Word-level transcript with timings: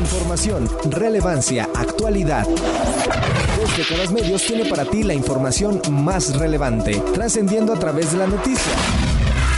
Información, 0.00 0.66
relevancia, 0.90 1.68
actualidad. 1.74 2.46
Dos 2.46 3.76
décadas 3.76 4.10
medios 4.10 4.42
tiene 4.46 4.64
para 4.64 4.86
ti 4.86 5.02
la 5.02 5.12
información 5.12 5.80
más 5.90 6.36
relevante, 6.38 6.98
trascendiendo 7.12 7.74
a 7.74 7.78
través 7.78 8.10
de 8.12 8.18
la 8.18 8.26
noticia. 8.26 8.72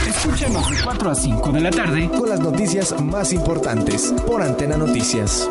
Escúchanos 0.05 0.69
de 0.69 0.83
4 0.83 1.09
a 1.09 1.15
5 1.15 1.51
de 1.53 1.61
la 1.61 1.71
tarde 1.71 2.09
con 2.09 2.29
las 2.29 2.41
noticias 2.41 2.99
más 3.01 3.31
importantes 3.31 4.13
por 4.27 4.41
Antena 4.41 4.75
Noticias. 4.75 5.49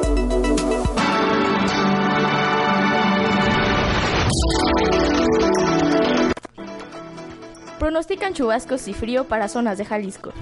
Pronostican 7.79 8.35
chubascos 8.35 8.87
y 8.89 8.93
frío 8.93 9.25
para 9.25 9.49
zonas 9.49 9.79
de 9.79 9.87
Jalisco. 9.87 10.33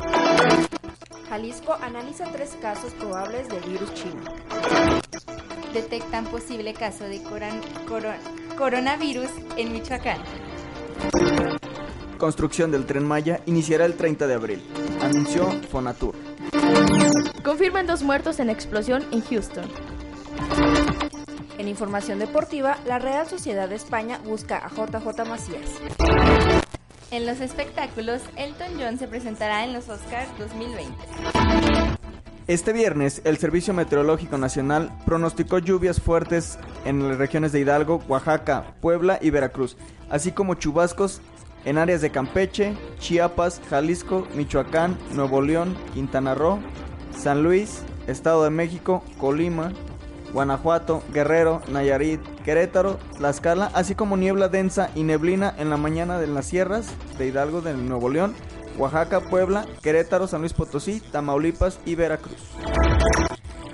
Jalisco 1.30 1.76
analiza 1.80 2.24
tres 2.24 2.58
casos 2.60 2.92
probables 2.94 3.48
del 3.48 3.62
virus 3.62 3.94
chino. 3.94 4.20
Detectan 5.72 6.26
posible 6.26 6.74
caso 6.74 7.04
de 7.04 7.22
coronavirus 8.58 9.30
en 9.56 9.72
Michoacán. 9.72 10.18
Construcción 12.18 12.72
del 12.72 12.84
tren 12.84 13.04
Maya 13.06 13.42
iniciará 13.46 13.84
el 13.84 13.94
30 13.94 14.26
de 14.26 14.34
abril, 14.34 14.60
anunció 15.00 15.48
Fonatur. 15.70 16.16
Confirman 17.44 17.86
dos 17.86 18.02
muertos 18.02 18.40
en 18.40 18.50
explosión 18.50 19.04
en 19.12 19.22
Houston. 19.22 19.70
En 21.58 21.68
información 21.68 22.18
deportiva, 22.18 22.76
la 22.86 22.98
Real 22.98 23.28
Sociedad 23.28 23.68
de 23.68 23.76
España 23.76 24.18
busca 24.24 24.58
a 24.58 24.68
JJ 24.68 25.28
Macías. 25.28 26.59
En 27.10 27.26
los 27.26 27.40
espectáculos, 27.40 28.22
Elton 28.36 28.68
John 28.78 28.96
se 28.96 29.08
presentará 29.08 29.64
en 29.64 29.72
los 29.72 29.88
Oscars 29.88 30.28
2020. 30.38 30.94
Este 32.46 32.72
viernes, 32.72 33.20
el 33.24 33.36
Servicio 33.38 33.74
Meteorológico 33.74 34.38
Nacional 34.38 34.92
pronosticó 35.06 35.58
lluvias 35.58 36.00
fuertes 36.00 36.56
en 36.84 37.08
las 37.08 37.18
regiones 37.18 37.50
de 37.50 37.60
Hidalgo, 37.60 38.00
Oaxaca, 38.06 38.74
Puebla 38.80 39.18
y 39.20 39.30
Veracruz, 39.30 39.76
así 40.08 40.30
como 40.30 40.54
chubascos 40.54 41.20
en 41.64 41.78
áreas 41.78 42.00
de 42.00 42.10
Campeche, 42.10 42.74
Chiapas, 43.00 43.60
Jalisco, 43.68 44.28
Michoacán, 44.34 44.96
Nuevo 45.12 45.42
León, 45.42 45.76
Quintana 45.94 46.36
Roo, 46.36 46.60
San 47.16 47.42
Luis, 47.42 47.82
Estado 48.06 48.44
de 48.44 48.50
México, 48.50 49.02
Colima, 49.18 49.72
Guanajuato, 50.32 51.02
Guerrero, 51.12 51.60
Nayarit, 51.68 52.20
Querétaro, 52.44 52.98
Tlaxcala, 53.18 53.70
así 53.74 53.94
como 53.94 54.16
niebla 54.16 54.48
densa 54.48 54.90
y 54.94 55.02
neblina 55.02 55.54
en 55.58 55.70
la 55.70 55.76
mañana 55.76 56.18
de 56.18 56.26
las 56.26 56.46
sierras 56.46 56.90
de 57.18 57.26
Hidalgo 57.26 57.60
del 57.60 57.88
Nuevo 57.88 58.08
León, 58.08 58.34
Oaxaca, 58.78 59.20
Puebla, 59.20 59.66
Querétaro, 59.82 60.26
San 60.26 60.40
Luis 60.40 60.52
Potosí, 60.52 61.00
Tamaulipas 61.00 61.80
y 61.84 61.94
Veracruz. 61.94 62.40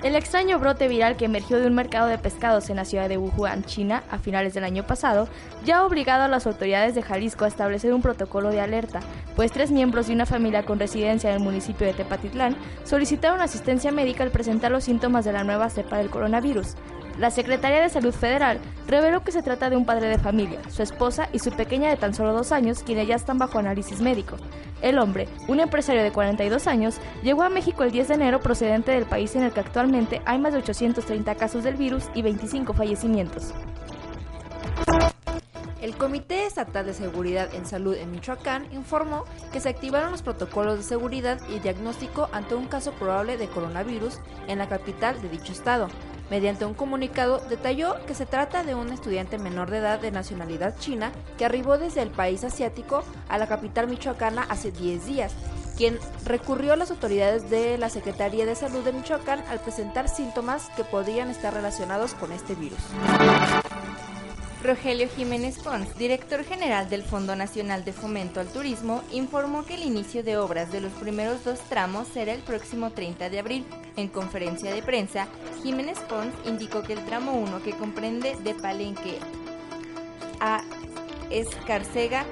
El 0.03 0.15
extraño 0.15 0.59
brote 0.59 0.89
viral 0.89 1.17
que 1.17 1.25
emergió 1.25 1.59
de 1.59 1.67
un 1.67 1.75
mercado 1.75 2.07
de 2.07 2.19
pescados 2.19 2.69
en 2.69 2.77
la 2.77 2.85
ciudad 2.85 3.09
de 3.09 3.17
Wuhan, 3.17 3.65
China, 3.65 4.05
a 4.11 4.19
finales 4.19 4.53
del 4.53 4.65
año 4.65 4.87
pasado, 4.87 5.27
ya 5.65 5.79
ha 5.79 5.87
obligado 5.87 6.25
a 6.25 6.29
las 6.29 6.47
autoridades 6.47 6.95
de 6.95 7.03
Jalisco 7.03 7.45
a 7.45 7.49
establecer 7.49 7.95
un 7.95 8.03
protocolo 8.03 8.51
de 8.51 8.61
alerta, 8.61 9.01
pues 9.35 9.51
tres 9.53 9.71
miembros 9.71 10.07
de 10.07 10.13
una 10.15 10.27
familia 10.27 10.65
con 10.65 10.79
residencia 10.79 11.31
en 11.31 11.37
el 11.37 11.43
municipio 11.43 11.87
de 11.87 11.95
Tepatitlán 11.95 12.57
solicitaron 12.85 13.41
asistencia 13.41 13.91
médica 13.91 14.23
al 14.23 14.31
presentar 14.31 14.71
los 14.71 14.85
síntomas 14.85 15.25
de 15.25 15.33
la 15.33 15.45
nueva 15.45 15.71
cepa 15.71 15.97
del 15.97 16.11
coronavirus. 16.11 16.75
La 17.19 17.31
Secretaría 17.31 17.81
de 17.81 17.89
Salud 17.89 18.13
Federal 18.13 18.59
reveló 18.87 19.23
que 19.23 19.33
se 19.33 19.43
trata 19.43 19.71
de 19.71 19.77
un 19.77 19.87
padre 19.87 20.09
de 20.09 20.19
familia, 20.19 20.61
su 20.69 20.83
esposa 20.83 21.31
y 21.33 21.39
su 21.39 21.51
pequeña 21.51 21.89
de 21.89 21.97
tan 21.97 22.13
solo 22.13 22.35
dos 22.35 22.53
años, 22.53 22.83
quienes 22.83 23.09
ya 23.09 23.15
están 23.15 23.39
bajo 23.39 23.59
análisis 23.59 24.01
médico. 24.01 24.37
El 24.83 24.99
hombre, 24.99 25.27
un 25.49 25.61
empresario 25.61 26.03
de 26.03 26.13
42 26.13 26.67
años, 26.67 26.99
llegó 27.23 27.43
a 27.43 27.49
México 27.49 27.85
el 27.85 27.91
10 27.91 28.09
de 28.09 28.15
enero 28.15 28.41
procedente 28.41 28.93
del 28.93 29.07
país 29.07 29.35
en 29.35 29.45
el 29.45 29.53
que 29.53 29.61
actualmente 29.61 30.21
hay 30.27 30.39
más 30.39 30.53
de 30.53 30.59
830 30.59 31.35
casos 31.37 31.65
del 31.65 31.77
virus 31.77 32.05
y 32.15 32.21
25 32.21 32.75
fallecimientos. 32.75 33.55
El 35.81 35.97
Comité 35.97 36.45
Estatal 36.45 36.85
de 36.85 36.93
Seguridad 36.93 37.55
en 37.55 37.65
Salud 37.65 37.95
en 37.95 38.11
Michoacán 38.11 38.67
informó 38.73 39.25
que 39.53 39.61
se 39.61 39.69
activaron 39.69 40.11
los 40.11 40.21
protocolos 40.21 40.79
de 40.79 40.83
seguridad 40.83 41.39
y 41.49 41.61
diagnóstico 41.61 42.29
ante 42.33 42.55
un 42.55 42.67
caso 42.67 42.93
probable 42.93 43.39
de 43.39 43.47
coronavirus 43.47 44.19
en 44.49 44.59
la 44.59 44.69
capital 44.69 45.23
de 45.23 45.29
dicho 45.29 45.53
estado. 45.53 45.89
Mediante 46.31 46.65
un 46.65 46.75
comunicado 46.75 47.41
detalló 47.49 48.05
que 48.07 48.15
se 48.15 48.27
trata 48.27 48.65
de 48.65 48.75
un 48.75 48.93
estudiante 48.93 49.39
menor 49.39 49.71
de 49.71 49.79
edad 49.79 50.01
de 50.01 50.11
nacionalidad 50.11 50.77
china 50.79 51.13
que 51.39 51.45
arribó 51.45 51.79
desde 51.79 52.03
el 52.03 52.11
país 52.11 52.43
asiático 52.43 53.05
a 53.29 53.39
la 53.39 53.47
capital 53.47 53.87
michoacana 53.87 54.45
hace 54.49 54.73
10 54.73 55.07
días, 55.07 55.33
quien 55.77 55.99
recurrió 56.25 56.73
a 56.73 56.77
las 56.77 56.91
autoridades 56.91 57.49
de 57.49 57.79
la 57.79 57.91
Secretaría 57.91 58.45
de 58.45 58.57
Salud 58.57 58.83
de 58.83 58.93
Michoacán 58.93 59.45
al 59.49 59.61
presentar 59.61 60.09
síntomas 60.09 60.69
que 60.77 60.83
podrían 60.83 61.31
estar 61.31 61.55
relacionados 61.55 62.15
con 62.15 62.33
este 62.33 62.55
virus. 62.57 62.81
Rogelio 64.67 65.09
Jiménez 65.09 65.61
Pons, 65.61 65.97
director 65.97 66.43
general 66.43 66.91
del 66.91 67.05
Fondo 67.05 67.37
Nacional 67.37 67.85
de 67.85 67.93
Fomento 67.93 68.41
al 68.41 68.49
Turismo, 68.49 69.05
informó 69.13 69.65
que 69.65 69.75
el 69.75 69.85
inicio 69.85 70.25
de 70.25 70.37
obras 70.37 70.73
de 70.73 70.81
los 70.81 70.93
primeros 70.95 71.45
dos 71.45 71.61
tramos 71.69 72.09
será 72.09 72.33
el 72.33 72.41
próximo 72.41 72.91
30 72.91 73.31
de 73.31 73.39
abril. 73.39 73.65
En 73.95 74.09
conferencia 74.09 74.75
de 74.75 74.83
prensa, 74.83 75.29
Jiménez 75.63 76.01
Pons 76.09 76.35
indicó 76.47 76.83
que 76.83 76.95
el 76.95 77.05
tramo 77.05 77.35
1, 77.35 77.63
que 77.63 77.77
comprende 77.77 78.35
de 78.43 78.55
Palenque 78.55 79.21
a 80.41 80.65
Escarcega, 81.31 82.25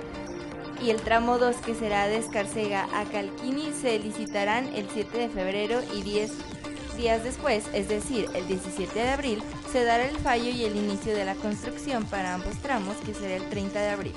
y 0.82 0.90
el 0.90 1.00
tramo 1.02 1.38
2, 1.38 1.54
que 1.58 1.74
será 1.76 2.08
de 2.08 2.16
Escarcega 2.16 2.88
a 2.92 3.04
Calquini, 3.04 3.72
se 3.72 3.96
licitarán 4.00 4.74
el 4.74 4.88
7 4.92 5.16
de 5.16 5.28
febrero 5.28 5.80
y 5.94 6.02
10 6.02 6.32
días 6.96 7.24
después, 7.24 7.64
es 7.72 7.88
decir, 7.88 8.28
el 8.34 8.46
17 8.46 8.98
de 8.98 9.08
abril, 9.08 9.42
se 9.72 9.84
dará 9.84 10.06
el 10.06 10.16
fallo 10.16 10.50
y 10.50 10.64
el 10.64 10.76
inicio 10.76 11.14
de 11.14 11.24
la 11.24 11.34
construcción 11.34 12.04
para 12.04 12.34
ambos 12.34 12.56
tramos, 12.62 12.96
que 13.04 13.14
será 13.14 13.36
el 13.36 13.48
30 13.48 13.80
de 13.80 13.88
abril. 13.90 14.14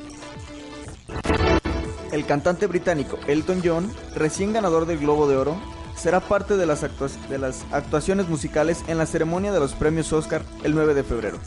El 2.12 2.26
cantante 2.26 2.68
británico 2.68 3.20
Elton 3.28 3.62
John, 3.64 3.92
recién 4.16 4.54
ganador 4.54 4.86
del 4.86 5.00
Globo 5.00 5.28
de 5.28 5.38
Oro, 5.38 5.58
será 5.96 6.20
parte 6.20 6.56
de 6.56 6.66
las, 6.66 6.82
de 7.30 7.38
las 7.38 7.66
actuaciones 7.72 8.30
musicales 8.30 8.84
en 8.88 8.98
la 8.98 9.06
ceremonia 9.06 9.52
de 9.52 9.60
los 9.60 9.74
premios 9.74 10.14
Oscar 10.14 10.44
el 10.64 10.74
9 10.74 10.94
de 10.94 11.04
febrero. 11.04 11.40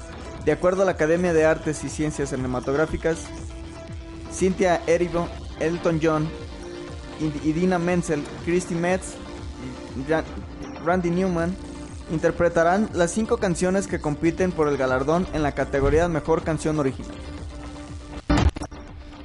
De 0.44 0.52
acuerdo 0.52 0.82
a 0.82 0.84
la 0.84 0.92
Academia 0.92 1.32
de 1.32 1.44
Artes 1.44 1.84
y 1.84 1.88
Ciencias 1.88 2.30
Cinematográficas, 2.30 3.26
Cynthia 4.32 4.82
Erivo, 4.86 5.28
Elton 5.60 6.00
John, 6.02 6.28
Idina 7.44 7.78
Menzel, 7.78 8.24
Christy 8.44 8.74
Metz, 8.74 9.14
Randy 10.84 11.10
Newman 11.10 11.54
interpretarán 12.10 12.88
las 12.92 13.12
cinco 13.12 13.38
canciones 13.38 13.86
que 13.86 14.00
compiten 14.00 14.52
por 14.52 14.68
el 14.68 14.76
galardón 14.76 15.26
en 15.32 15.42
la 15.42 15.52
categoría 15.52 16.08
Mejor 16.08 16.42
Canción 16.42 16.78
Original. 16.78 17.14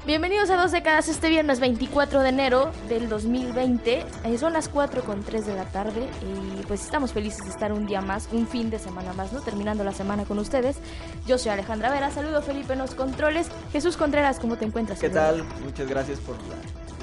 Bienvenidos 0.06 0.52
a 0.52 0.58
Dos 0.58 0.72
Décadas 0.72 1.08
este 1.08 1.30
viernes 1.30 1.60
24 1.60 2.20
de 2.20 2.30
enero 2.30 2.72
del 2.88 3.10
2020. 3.10 4.06
Eh, 4.24 4.38
son 4.38 4.54
las 4.54 4.70
4 4.70 5.04
con 5.04 5.24
3 5.24 5.48
de 5.48 5.56
la 5.56 5.66
tarde 5.66 6.08
y 6.22 6.64
pues 6.68 6.84
estamos 6.84 7.12
felices 7.12 7.44
de 7.44 7.50
estar 7.50 7.74
un 7.74 7.88
día 7.88 8.02
más, 8.02 8.30
un 8.32 8.48
fin 8.48 8.70
de 8.70 8.78
semana 8.78 9.14
más, 9.14 9.34
¿no? 9.34 9.42
Terminando 9.42 9.84
la 9.84 9.94
semana 9.94 10.26
con 10.26 10.38
ustedes. 10.38 10.78
Yo 11.26 11.40
soy 11.40 11.54
Alejandra 11.54 11.90
Vera, 11.90 12.12
saludo 12.12 12.44
Felipe 12.44 12.74
en 12.74 12.80
los 12.80 12.94
controles. 12.94 13.48
Jesús 13.72 13.98
Contreras, 13.98 14.38
¿cómo 14.38 14.58
te 14.58 14.66
encuentras? 14.66 15.00
¿Qué 15.00 15.10
tal? 15.10 15.44
Muchas 15.64 15.90
gracias 15.90 16.20
por 16.20 16.36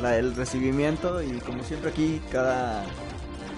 el 0.08 0.36
recibimiento 0.36 1.20
y 1.22 1.40
como 1.40 1.64
siempre 1.64 1.90
aquí 1.90 2.20
cada 2.30 2.84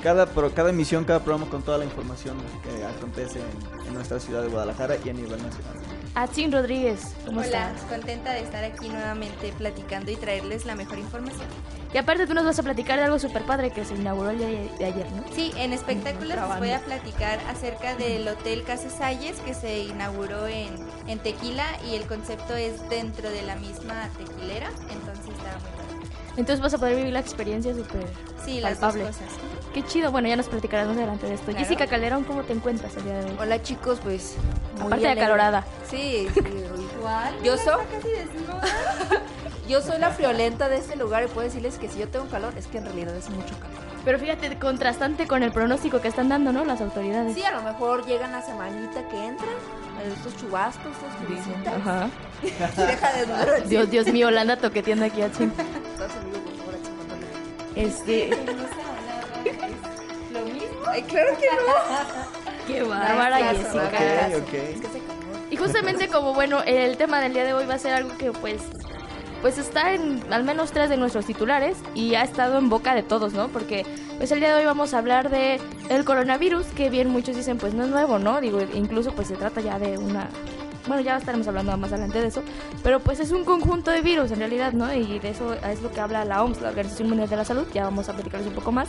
cada, 0.04 0.26
cada 0.26 0.69
emisión, 0.69 1.04
cada 1.04 1.20
programa 1.20 1.50
con 1.50 1.62
toda 1.62 1.78
la 1.78 1.87
información 1.87 2.37
que 2.62 2.84
acontece 2.84 3.41
en, 3.87 3.94
nuestra 3.94 4.20
ciudad 4.20 4.42
de 4.42 4.48
Guadalajara 4.48 4.97
y 5.03 5.09
a 5.09 5.12
nivel 5.12 5.42
nacional. 5.42 5.76
Atsin 6.15 6.53
Rodríguez, 6.53 7.15
¿cómo 7.25 7.41
Hola, 7.41 7.72
contenta 7.88 8.32
de 8.32 8.41
estar 8.41 8.64
aquí 8.64 8.88
nuevamente 8.88 9.53
platicando 9.56 10.10
y 10.10 10.16
traerles 10.16 10.66
la 10.66 10.75
mejor 10.75 10.98
información. 10.98 11.47
Y 11.94 11.97
aparte 11.97 12.26
tú 12.26 12.34
nos 12.34 12.44
vas 12.44 12.59
a 12.59 12.62
platicar 12.62 12.98
de 12.98 13.04
algo 13.04 13.19
súper 13.19 13.44
padre 13.44 13.70
que 13.70 13.84
se 13.84 13.94
inauguró 13.94 14.31
el 14.31 14.38
día 14.38 14.48
de 14.48 14.84
ayer, 14.84 15.10
¿no? 15.12 15.22
Sí, 15.32 15.53
en 15.56 15.72
espectáculos 15.72 16.37
les 16.37 16.59
voy 16.59 16.70
a 16.72 16.81
platicar 16.81 17.38
acerca 17.49 17.94
del 17.94 18.26
Hotel 18.28 18.64
Casa 18.64 18.90
Salles 18.90 19.38
que 19.40 19.55
se 19.55 19.84
inauguró 19.84 20.46
en, 20.49 20.75
en 21.06 21.19
Tequila 21.20 21.67
y 21.88 21.94
el 21.94 22.06
concepto 22.06 22.55
es 22.55 22.87
dentro 22.90 23.31
de 23.31 23.43
la 23.43 23.56
misma 23.56 24.11
tequilera, 24.19 24.70
entonces 24.90 25.28
está 25.28 25.52
muy 25.61 25.70
padre. 25.70 25.94
Entonces 26.37 26.61
vas 26.61 26.75
a 26.75 26.78
poder 26.78 26.96
vivir 26.96 27.12
la 27.12 27.20
experiencia 27.20 27.73
súper 27.75 28.06
sí, 28.44 28.61
palpable. 28.61 29.05
Las 29.05 29.20
dos 29.20 29.28
cosas. 29.28 29.53
Qué 29.75 29.82
chido. 29.82 30.12
Bueno, 30.12 30.29
ya 30.29 30.37
nos 30.37 30.47
platicarás 30.47 30.87
más 30.87 30.97
adelante 30.97 31.26
de 31.26 31.35
esto. 31.35 31.53
Jessica 31.53 31.88
Calderón, 31.88 32.23
¿cómo 32.23 32.44
te 32.44 32.53
encuentras 32.53 32.97
el 32.97 33.03
día 33.03 33.19
de 33.19 33.25
hoy? 33.25 33.37
Hola 33.41 33.61
chicos, 33.61 33.99
pues. 34.00 34.37
Aparte 34.81 35.05
de 35.05 35.11
acalorada. 35.11 35.65
Sí, 35.91 36.29
sí. 36.32 36.41
Igual. 36.97 37.35
Yo 37.43 37.56
soy. 37.59 37.82
yo 39.69 39.82
soy 39.82 39.99
la 39.99 40.11
friolenta 40.11 40.69
de 40.69 40.76
este 40.76 40.94
lugar 40.94 41.25
y 41.25 41.26
puedo 41.26 41.44
decirles 41.47 41.79
que 41.79 41.88
si 41.88 41.99
yo 41.99 42.09
tengo 42.09 42.26
calor, 42.29 42.55
es 42.56 42.69
que 42.69 42.79
en 42.79 42.85
realidad 42.85 43.17
es 43.17 43.29
mucho 43.31 43.59
calor. 43.59 43.75
Pero 44.05 44.19
fíjate, 44.21 44.56
contrastante 44.61 45.26
con 45.26 45.43
el 45.43 45.50
pronóstico 45.50 46.00
que 46.00 46.06
están 46.06 46.29
dando, 46.29 46.53
¿no? 46.53 46.65
Las 46.65 46.81
autoridades. 46.81 47.35
Sí, 47.35 47.43
a 47.43 47.50
lo 47.50 47.62
mejor 47.62 48.06
llegan 48.06 48.31
la 48.31 48.43
semanita 48.43 49.09
que 49.09 49.26
entra, 49.26 49.49
estos 50.15 50.37
chubascos, 50.37 50.93
estos 50.93 51.29
visitas. 51.29 51.75
Ajá. 51.75 52.11
Deja 52.87 53.12
de 53.12 53.26
dudar. 53.26 53.69
Dios, 53.69 53.91
Dios 53.91 54.06
mío, 54.06 54.31
la 54.31 54.43
anda 54.43 54.56
toqueteando 54.56 55.06
aquí 55.06 55.21
a 55.21 55.32
Chin. 55.32 55.53
Este. 57.75 58.31
Claro 60.84 61.38
que 61.38 61.46
no. 61.46 62.66
Qué 62.66 62.82
bárbara, 62.82 63.38
Jessica. 63.38 63.90
caso. 63.90 64.38
Ok, 64.38 64.42
ok. 64.42 64.54
Es 64.54 64.81
que 64.81 64.88
se 64.88 64.98
acabó. 64.98 65.25
Y 65.50 65.56
justamente 65.56 66.08
como, 66.08 66.34
bueno, 66.34 66.62
el 66.64 66.96
tema 66.96 67.20
del 67.20 67.34
día 67.34 67.44
de 67.44 67.52
hoy 67.52 67.66
va 67.66 67.75
a 67.75 67.78
ser 67.78 67.92
algo 67.94 68.16
que 68.16 68.32
pues 68.32 68.62
pues 69.44 69.58
está 69.58 69.92
en 69.92 70.22
al 70.32 70.42
menos 70.42 70.72
tres 70.72 70.88
de 70.88 70.96
nuestros 70.96 71.26
titulares 71.26 71.76
y 71.94 72.14
ha 72.14 72.22
estado 72.22 72.56
en 72.56 72.70
boca 72.70 72.94
de 72.94 73.02
todos, 73.02 73.34
¿no? 73.34 73.48
Porque 73.48 73.84
pues 74.16 74.32
el 74.32 74.40
día 74.40 74.48
de 74.48 74.54
hoy 74.54 74.64
vamos 74.64 74.94
a 74.94 74.98
hablar 74.98 75.28
de 75.28 75.60
el 75.90 76.04
coronavirus, 76.06 76.64
que 76.69 76.88
bien 76.88 77.10
muchos 77.10 77.37
dicen 77.37 77.58
pues 77.58 77.75
no 77.75 77.84
es 77.84 77.90
nuevo, 77.90 78.19
¿no? 78.19 78.40
Digo, 78.40 78.60
incluso 78.72 79.12
pues 79.12 79.28
se 79.28 79.37
trata 79.37 79.60
ya 79.60 79.78
de 79.78 79.98
una 79.98 80.30
bueno, 80.87 81.02
ya 81.02 81.16
estaremos 81.16 81.46
hablando 81.48 81.76
más 81.76 81.92
adelante 81.92 82.20
de 82.20 82.28
eso, 82.28 82.42
pero 82.82 83.00
pues 83.00 83.20
es 83.20 83.32
un 83.32 83.44
conjunto 83.44 83.90
de 83.90 84.02
virus 84.02 84.30
en 84.30 84.38
realidad, 84.38 84.72
¿no? 84.72 84.92
Y 84.92 85.19
de 85.19 85.30
eso 85.30 85.54
es 85.54 85.82
lo 85.82 85.90
que 85.90 86.00
habla 86.00 86.25
la 86.25 86.42
OMS, 86.42 86.60
la 86.60 86.69
Organización 86.70 87.08
Mundial 87.08 87.28
de 87.28 87.37
la 87.37 87.44
Salud, 87.44 87.66
ya 87.72 87.84
vamos 87.84 88.08
a 88.08 88.12
platicarles 88.12 88.48
un 88.48 88.54
poco 88.54 88.72
más, 88.72 88.88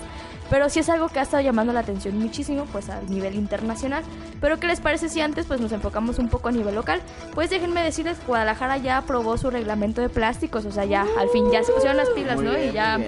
pero 0.50 0.69
sí 0.69 0.80
es 0.80 0.89
algo 0.89 1.09
que 1.09 1.19
ha 1.19 1.24
estado 1.24 1.44
llamando 1.44 1.74
la 1.74 1.80
atención 1.81 2.18
muchísimo, 2.18 2.65
pues 2.71 2.89
a 2.89 3.01
nivel 3.01 3.36
internacional, 3.36 4.03
pero 4.42 4.59
¿qué 4.59 4.68
les 4.68 4.80
parece 4.80 5.09
si 5.09 5.21
antes 5.21 5.45
pues 5.45 5.59
nos 5.59 5.71
enfocamos 5.71 6.19
un 6.19 6.30
poco 6.30 6.50
a 6.50 6.51
nivel 6.51 6.75
local? 6.75 7.01
Pues 7.33 7.50
déjenme 7.50 7.81
decirles, 7.83 8.18
Guadalajara 8.25 8.77
ya 8.77 8.97
aprobó 8.97 9.38
su 9.38 9.50
reglamento 9.50 10.01
de 10.01 10.09
plásticos, 10.09 10.65
o 10.65 10.71
sea, 10.71 10.86
ya 10.86 11.06
al 11.19 11.30
fin 11.30 11.51
ya 11.51 11.63
se 11.63 11.71
pusieron 11.71 11.97
las 11.97 12.09
pilas, 12.09 12.36
Muy 12.36 12.45
¿no? 12.45 12.51
bien, 12.51 12.69
y 12.69 12.74
ya, 12.74 13.00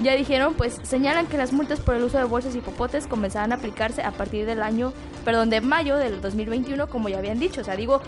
ya 0.00 0.14
dijeron, 0.14 0.54
pues 0.54 0.78
señalan 0.82 1.26
que 1.26 1.36
las 1.36 1.52
multas 1.52 1.80
por 1.80 1.94
el 1.94 2.02
uso 2.04 2.18
de 2.18 2.24
bolsas 2.24 2.54
y 2.54 2.60
popotes 2.60 3.06
comenzarán 3.06 3.52
a 3.52 3.56
aplicarse 3.56 4.02
a 4.02 4.12
partir 4.12 4.46
del 4.46 4.62
año, 4.62 4.92
perdón, 5.24 5.50
de 5.50 5.60
mayo 5.60 5.96
del 5.96 6.20
2021, 6.20 6.88
como 6.88 7.08
ya 7.08 7.18
habían 7.18 7.38
dicho, 7.38 7.60
o 7.60 7.64
sea, 7.64 7.76
digo, 7.76 8.00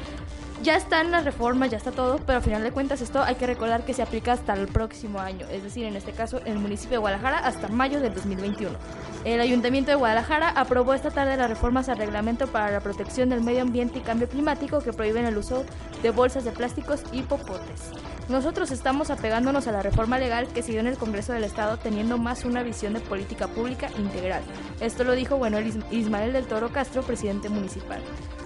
ya 0.62 0.76
están 0.76 1.10
las 1.10 1.24
reformas, 1.24 1.70
ya 1.70 1.78
está 1.78 1.90
todo, 1.90 2.18
pero 2.26 2.38
al 2.38 2.44
final 2.44 2.62
de 2.62 2.70
cuentas 2.70 3.00
esto 3.00 3.22
hay 3.22 3.36
que 3.36 3.46
recordar 3.46 3.84
que 3.84 3.94
se 3.94 4.02
aplica 4.02 4.32
hasta 4.32 4.52
el 4.52 4.68
próximo 4.68 5.18
año, 5.18 5.46
es 5.50 5.62
decir, 5.62 5.86
en 5.86 5.96
este 5.96 6.12
caso 6.12 6.40
en 6.44 6.52
el 6.52 6.58
municipio 6.58 6.96
de 6.96 6.98
Guadalajara 6.98 7.38
hasta 7.38 7.68
mayo 7.68 8.00
del 8.00 8.14
2021. 8.14 8.76
El 9.24 9.40
Ayuntamiento 9.40 9.90
de 9.90 9.96
Guadalajara 9.96 10.50
aprobó 10.50 10.94
esta 10.94 11.10
tarde 11.10 11.36
las 11.36 11.48
reformas 11.48 11.88
al 11.88 11.98
reglamento 11.98 12.46
para 12.46 12.70
la 12.70 12.80
protección 12.80 13.30
del 13.30 13.42
medio 13.42 13.62
ambiente 13.62 13.98
y 13.98 14.02
cambio 14.02 14.28
climático 14.28 14.80
que 14.80 14.92
prohíben 14.92 15.24
el 15.24 15.38
uso 15.38 15.64
de 16.02 16.10
bolsas 16.10 16.44
de 16.44 16.52
plásticos 16.52 17.02
y 17.12 17.22
popotes. 17.22 17.90
Nosotros 18.28 18.70
estamos 18.70 19.10
apegándonos 19.10 19.66
a 19.66 19.72
la 19.72 19.82
reforma 19.82 20.18
legal 20.18 20.46
que 20.48 20.62
se 20.62 20.70
dio 20.70 20.80
en 20.80 20.86
el 20.86 20.96
Congreso 20.96 21.32
del 21.32 21.42
Estado 21.42 21.78
teniendo 21.78 22.16
más 22.16 22.44
una 22.44 22.62
visión 22.62 22.92
de 22.92 23.00
política 23.00 23.48
pública 23.48 23.88
integral. 23.98 24.42
Esto 24.80 25.02
lo 25.02 25.12
dijo, 25.14 25.36
bueno, 25.36 25.58
el 25.58 25.66
Is- 25.66 25.78
Ismael 25.90 26.32
del 26.32 26.46
Toro 26.46 26.68
Castro, 26.70 27.02
presidente 27.02 27.48
municipal. 27.48 28.00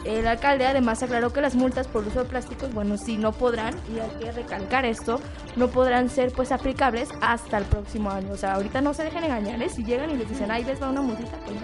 El 0.07 0.27
alcalde 0.27 0.67
además 0.67 1.03
aclaró 1.03 1.33
que 1.33 1.41
las 1.43 1.55
multas 1.55 1.87
por 1.87 2.07
uso 2.07 2.21
de 2.25 2.29
plásticos, 2.31 2.73
bueno, 2.73 2.97
sí 2.97 3.17
no 3.19 3.33
podrán, 3.33 3.75
y 3.95 3.99
hay 4.01 4.11
que 4.19 4.33
recalcar 4.33 4.85
esto, 4.87 5.21
no 5.57 5.69
podrán 5.69 6.09
ser 6.09 6.33
pues 6.33 6.51
aplicables 6.53 7.09
hasta 7.21 7.59
el 7.59 7.65
próximo 7.65 8.11
año. 8.11 8.33
O 8.33 8.37
sea, 8.39 8.55
ahorita 8.55 8.81
no 8.81 8.95
se 8.95 9.05
dejen 9.05 9.25
engañar, 9.25 9.63
¿eh? 9.63 9.69
Si 9.69 9.85
llegan 9.85 10.11
y 10.11 10.17
les 10.17 10.29
dicen, 10.29 10.51
ahí 10.51 10.65
les 10.65 10.81
va 10.81 10.91
una 10.91 11.03
multita, 11.03 11.37
pues 11.45 11.57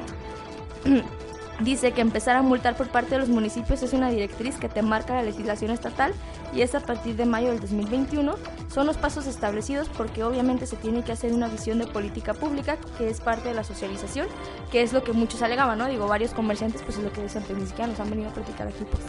no. 0.94 1.04
Dice 1.62 1.92
que 1.92 2.00
empezar 2.00 2.36
a 2.36 2.42
multar 2.42 2.74
por 2.74 2.88
parte 2.88 3.10
de 3.10 3.18
los 3.18 3.28
municipios 3.28 3.82
es 3.82 3.92
una 3.92 4.08
directriz 4.08 4.56
que 4.56 4.70
te 4.70 4.80
marca 4.80 5.14
la 5.14 5.22
legislación 5.22 5.70
estatal 5.70 6.14
y 6.54 6.62
es 6.62 6.74
a 6.74 6.80
partir 6.80 7.16
de 7.16 7.26
mayo 7.26 7.50
del 7.50 7.60
2021. 7.60 8.34
Son 8.72 8.86
los 8.86 8.96
pasos 8.96 9.26
establecidos 9.26 9.90
porque 9.90 10.24
obviamente 10.24 10.66
se 10.66 10.76
tiene 10.76 11.04
que 11.04 11.12
hacer 11.12 11.34
una 11.34 11.48
visión 11.48 11.78
de 11.78 11.86
política 11.86 12.32
pública 12.32 12.78
que 12.96 13.10
es 13.10 13.20
parte 13.20 13.50
de 13.50 13.54
la 13.54 13.64
socialización, 13.64 14.26
que 14.72 14.80
es 14.80 14.94
lo 14.94 15.04
que 15.04 15.12
muchos 15.12 15.42
alegaban, 15.42 15.76
¿no? 15.76 15.86
Digo, 15.86 16.06
varios 16.06 16.32
comerciantes 16.32 16.82
pues 16.82 16.96
es 16.96 17.04
lo 17.04 17.12
que 17.12 17.22
dicen, 17.22 17.42
pues 17.42 17.58
ni 17.58 17.66
siquiera 17.66 17.88
nos 17.88 18.00
han 18.00 18.08
venido 18.08 18.30
a 18.30 18.32
platicar 18.32 18.66
aquí, 18.66 18.84
pues 18.90 19.02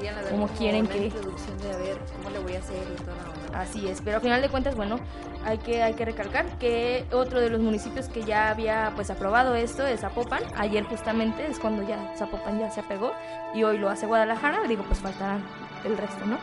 Querían 0.00 0.24
Como 0.30 0.48
quieren 0.48 0.86
una 0.86 0.94
que- 0.94 1.04
introducción 1.06 1.58
de 1.58 1.72
a 1.72 1.76
ver 1.76 1.98
cómo 2.16 2.30
le 2.30 2.38
voy 2.38 2.54
a 2.54 2.58
hacer 2.58 2.82
y 2.92 3.02
toda 3.02 3.16
la 3.16 3.22
onda. 3.46 3.60
Así 3.60 3.86
es, 3.88 4.00
pero 4.02 4.16
al 4.16 4.22
final 4.22 4.40
de 4.40 4.48
cuentas, 4.48 4.74
bueno, 4.76 4.98
hay 5.44 5.58
que, 5.58 5.82
hay 5.82 5.94
que 5.94 6.04
recalcar 6.04 6.46
que 6.58 7.04
otro 7.12 7.40
de 7.40 7.50
los 7.50 7.60
municipios 7.60 8.08
que 8.08 8.22
ya 8.22 8.48
había 8.50 8.92
pues 8.94 9.10
aprobado 9.10 9.54
esto 9.54 9.86
es 9.86 10.00
Zapopan. 10.00 10.42
Ayer 10.56 10.84
justamente 10.84 11.46
es 11.46 11.58
cuando 11.58 11.86
ya 11.86 12.14
Zapopan 12.16 12.58
ya 12.58 12.70
se 12.70 12.80
apegó 12.80 13.12
y 13.54 13.62
hoy 13.62 13.78
lo 13.78 13.88
hace 13.90 14.06
Guadalajara. 14.06 14.62
Digo, 14.68 14.84
pues 14.84 14.98
faltarán 15.00 15.44
el 15.84 15.96
resto, 15.98 16.24
¿no? 16.26 16.38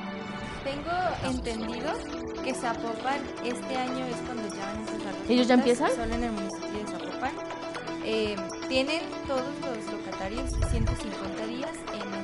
Tengo 0.63 0.91
entendido 1.33 1.91
que 2.43 2.53
Zapopan 2.53 3.19
este 3.45 3.75
año 3.77 4.05
es 4.05 4.15
cuando 4.25 4.43
ya 4.55 4.65
van 4.65 4.75
a 4.77 4.79
empezar 4.91 5.13
las 5.21 5.29
¿Ellos 5.29 5.47
ya 5.47 5.53
empiezan? 5.55 5.89
Solo 5.91 6.13
en 6.13 6.23
el 6.23 6.31
municipio 6.31 6.79
de 6.79 6.91
Zapopan. 6.91 7.31
Eh, 8.03 8.35
tienen 8.69 9.01
todos 9.27 9.43
los 9.61 9.93
locatarios 9.93 10.51
150 10.71 11.45
días. 11.45 11.71
En 11.93 12.16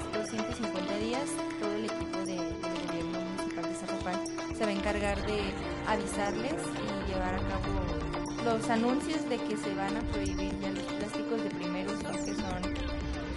se 4.64 4.68
va 4.68 4.72
a 4.72 4.80
encargar 4.80 5.26
de 5.26 5.42
avisarles 5.88 6.54
y 6.54 7.12
llevar 7.12 7.36
a 7.36 7.40
cabo 7.40 8.46
los 8.46 8.70
anuncios 8.70 9.28
de 9.28 9.36
que 9.38 9.58
se 9.58 9.74
van 9.76 9.98
a 9.98 10.00
prohibir 10.12 10.58
ya 10.62 10.70
los 10.70 10.84
plásticos 10.84 11.44
de 11.44 11.50
primer 11.50 11.86
uso, 11.88 12.10
que 12.12 12.34
son 12.34 12.74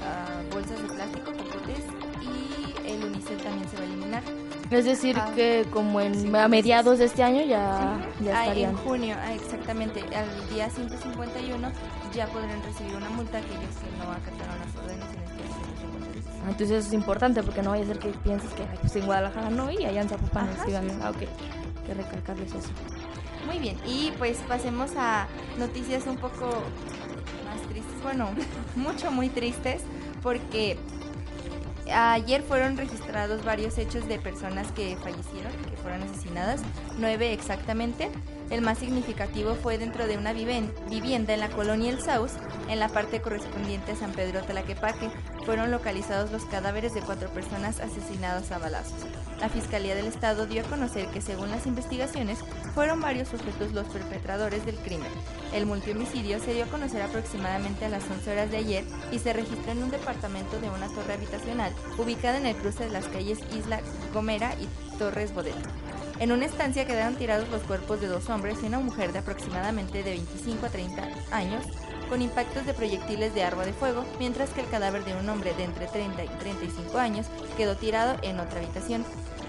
ah, 0.04 0.40
bolsas 0.52 0.80
de 0.82 0.88
plástico, 0.88 1.32
popotes, 1.32 1.84
y 2.22 2.88
el 2.88 3.04
unicel 3.06 3.38
también 3.38 3.68
se 3.68 3.76
va 3.76 3.82
a 3.82 3.86
eliminar. 3.86 4.22
Es 4.70 4.84
decir, 4.84 5.16
Ah, 5.18 5.32
que 5.34 5.66
como 5.72 6.00
en 6.00 6.14
sí, 6.14 6.30
a 6.36 6.46
mediados 6.46 7.00
de 7.00 7.06
este 7.06 7.24
año 7.24 7.42
ya, 7.44 7.98
ya 8.20 8.40
Ah, 8.42 8.54
en 8.54 8.76
junio, 8.76 9.16
ah, 9.18 9.34
exactamente, 9.34 10.04
al 10.14 10.48
día 10.54 10.70
151 10.70 11.72
ya 12.14 12.26
podrán 12.28 12.62
recibir 12.62 12.94
una 12.94 13.10
multa 13.10 13.38
aquellos 13.38 13.74
que 13.82 13.96
no 13.98 14.12
acataron 14.12 14.58
las 14.60 14.72
Entonces 16.46 16.70
eso 16.70 16.88
es 16.88 16.94
importante 16.94 17.42
porque 17.42 17.62
no 17.62 17.70
vaya 17.70 17.84
a 17.84 17.86
ser 17.86 17.98
que 17.98 18.08
pienses 18.08 18.50
que 18.52 18.62
ay, 18.62 18.78
pues 18.80 18.94
en 18.96 19.06
Guadalajara 19.06 19.50
no 19.50 19.70
y 19.70 19.84
allá 19.84 20.02
en 20.02 20.08
Zapopan 20.08 20.48
sí 20.64 20.72
van. 20.72 20.90
Ah, 21.02 21.10
ok. 21.10 21.22
Hay 21.22 21.86
que 21.86 21.94
recalcarles 21.94 22.54
eso. 22.54 22.68
Muy 23.46 23.58
bien, 23.58 23.76
y 23.86 24.12
pues 24.18 24.38
pasemos 24.48 24.90
a 24.96 25.28
noticias 25.56 26.06
un 26.06 26.16
poco 26.16 26.46
más 27.44 27.60
tristes, 27.68 28.02
bueno, 28.02 28.30
mucho 28.76 29.12
muy 29.12 29.28
tristes, 29.28 29.82
porque 30.20 30.76
ayer 31.92 32.42
fueron 32.42 32.76
registrados 32.76 33.44
varios 33.44 33.78
hechos 33.78 34.08
de 34.08 34.18
personas 34.18 34.72
que 34.72 34.96
fallecieron, 34.96 35.52
que 35.70 35.76
fueron 35.76 36.02
asesinadas, 36.02 36.60
nueve 36.98 37.32
exactamente. 37.32 38.10
El 38.50 38.62
más 38.62 38.78
significativo 38.78 39.56
fue 39.56 39.76
dentro 39.76 40.06
de 40.06 40.16
una 40.16 40.32
vivienda 40.32 41.34
en 41.34 41.40
la 41.40 41.48
colonia 41.48 41.90
El 41.90 42.00
Saus, 42.00 42.32
en 42.68 42.78
la 42.78 42.88
parte 42.88 43.20
correspondiente 43.20 43.92
a 43.92 43.96
San 43.96 44.12
Pedro 44.12 44.42
Tlaquepaque. 44.42 45.10
Fueron 45.44 45.72
localizados 45.72 46.30
los 46.30 46.44
cadáveres 46.44 46.94
de 46.94 47.00
cuatro 47.00 47.28
personas 47.30 47.80
asesinadas 47.80 48.52
a 48.52 48.58
balazos. 48.58 49.00
La 49.40 49.48
Fiscalía 49.48 49.96
del 49.96 50.06
Estado 50.06 50.46
dio 50.46 50.62
a 50.62 50.68
conocer 50.68 51.06
que 51.08 51.20
según 51.20 51.50
las 51.50 51.66
investigaciones 51.66 52.38
fueron 52.74 53.00
varios 53.00 53.28
sujetos 53.28 53.72
los 53.72 53.86
perpetradores 53.88 54.64
del 54.64 54.76
crimen. 54.76 55.10
El 55.52 55.66
multihomicidio 55.66 56.38
se 56.38 56.54
dio 56.54 56.64
a 56.64 56.68
conocer 56.68 57.02
aproximadamente 57.02 57.84
a 57.84 57.88
las 57.88 58.04
11 58.08 58.30
horas 58.30 58.50
de 58.50 58.58
ayer 58.58 58.84
y 59.10 59.18
se 59.18 59.32
registró 59.32 59.72
en 59.72 59.82
un 59.82 59.90
departamento 59.90 60.60
de 60.60 60.70
una 60.70 60.88
torre 60.88 61.14
habitacional 61.14 61.72
ubicada 61.98 62.38
en 62.38 62.46
el 62.46 62.56
cruce 62.56 62.84
de 62.84 62.90
las 62.90 63.06
calles 63.06 63.40
Isla 63.56 63.80
Gomera 64.14 64.54
y 64.54 64.98
Torres 64.98 65.34
Bodet. 65.34 65.54
En 66.18 66.32
una 66.32 66.46
estancia 66.46 66.86
quedaron 66.86 67.16
tirados 67.16 67.48
los 67.50 67.62
cuerpos 67.62 68.00
de 68.00 68.06
dos 68.08 68.28
hombres 68.30 68.58
y 68.62 68.66
una 68.66 68.78
mujer 68.80 69.12
de 69.12 69.18
aproximadamente 69.18 70.02
de 70.02 70.10
25 70.10 70.66
a 70.66 70.70
30 70.70 71.08
años 71.30 71.62
con 72.08 72.22
impactos 72.22 72.64
de 72.64 72.72
proyectiles 72.72 73.34
de 73.34 73.42
arma 73.42 73.64
de 73.64 73.72
fuego, 73.72 74.04
mientras 74.18 74.50
que 74.50 74.60
el 74.60 74.68
cadáver 74.68 75.04
de 75.04 75.14
un 75.14 75.28
hombre 75.28 75.52
de 75.54 75.64
entre 75.64 75.86
30 75.88 76.24
y 76.24 76.28
35 76.28 76.98
años 76.98 77.26
quedó 77.56 77.76
tirado 77.76 78.16
en 78.22 78.38
otra 78.40 78.60
habitación. 78.60 79.04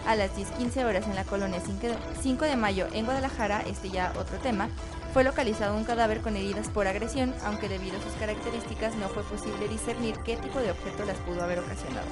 A 0.07 0.15
las 0.15 0.31
10.15 0.36 0.83
horas 0.86 1.05
en 1.07 1.15
la 1.15 1.24
colonia 1.24 1.62
5 1.63 1.88
de- 1.88 1.97
5 2.21 2.45
de 2.45 2.55
mayo 2.55 2.88
en 2.93 3.05
Guadalajara, 3.05 3.62
este 3.67 3.89
ya 3.89 4.12
otro 4.19 4.38
tema, 4.39 4.69
fue 5.13 5.24
localizado 5.24 5.75
un 5.77 5.83
cadáver 5.83 6.21
con 6.21 6.36
heridas 6.36 6.67
por 6.69 6.88
agresión, 6.88 7.33
aunque 7.45 7.69
debido 7.69 7.97
a 7.97 8.01
sus 8.01 8.13
características 8.13 8.95
no 8.95 9.07
fue 9.09 9.24
posible 9.24 9.67
discernir 9.69 10.17
qué 10.25 10.36
tipo 10.38 10.59
de 10.59 10.71
objeto 10.71 11.05
las 11.05 11.17
pudo 11.17 11.43
haber 11.43 11.59
ocasionado. 11.59 12.07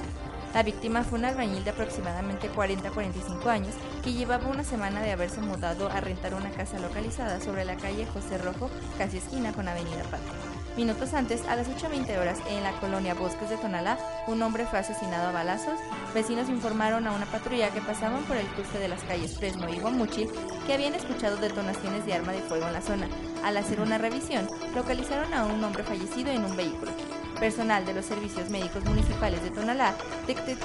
La 0.56 0.62
víctima 0.62 1.04
fue 1.04 1.18
un 1.18 1.26
albañil 1.26 1.64
de 1.64 1.70
aproximadamente 1.70 2.50
40-45 2.50 3.46
años 3.46 3.74
que 4.02 4.14
llevaba 4.14 4.48
una 4.48 4.64
semana 4.64 5.02
de 5.02 5.12
haberse 5.12 5.42
mudado 5.42 5.90
a 5.90 6.00
rentar 6.00 6.32
una 6.32 6.48
casa 6.48 6.78
localizada 6.78 7.42
sobre 7.42 7.66
la 7.66 7.76
calle 7.76 8.06
José 8.06 8.38
Rojo, 8.38 8.70
casi 8.96 9.18
esquina 9.18 9.52
con 9.52 9.68
Avenida 9.68 10.02
Patria. 10.04 10.32
Minutos 10.74 11.12
antes, 11.12 11.44
a 11.44 11.56
las 11.56 11.68
8.20 11.68 12.18
horas, 12.18 12.38
en 12.48 12.62
la 12.62 12.72
colonia 12.80 13.12
Bosques 13.12 13.50
de 13.50 13.58
Tonalá, 13.58 13.98
un 14.28 14.40
hombre 14.40 14.64
fue 14.64 14.78
asesinado 14.78 15.28
a 15.28 15.32
balazos. 15.32 15.78
Vecinos 16.14 16.48
informaron 16.48 17.06
a 17.06 17.12
una 17.12 17.26
patrulla 17.26 17.68
que 17.68 17.82
pasaban 17.82 18.22
por 18.24 18.38
el 18.38 18.46
cruce 18.46 18.78
de 18.78 18.88
las 18.88 19.02
calles 19.02 19.36
Fresno 19.36 19.68
y 19.68 19.78
Guamuchil 19.78 20.30
que 20.66 20.72
habían 20.72 20.94
escuchado 20.94 21.36
detonaciones 21.36 22.06
de 22.06 22.14
arma 22.14 22.32
de 22.32 22.40
fuego 22.40 22.66
en 22.66 22.72
la 22.72 22.80
zona. 22.80 23.08
Al 23.44 23.58
hacer 23.58 23.78
una 23.78 23.98
revisión, 23.98 24.48
localizaron 24.74 25.34
a 25.34 25.44
un 25.44 25.62
hombre 25.62 25.84
fallecido 25.84 26.30
en 26.30 26.46
un 26.46 26.56
vehículo. 26.56 26.92
Personal 27.40 27.84
de 27.84 27.92
los 27.94 28.06
servicios 28.06 28.48
médicos 28.50 28.84
municipales 28.84 29.42
de 29.42 29.50
Tonalá 29.50 29.94
detec- 30.26 30.56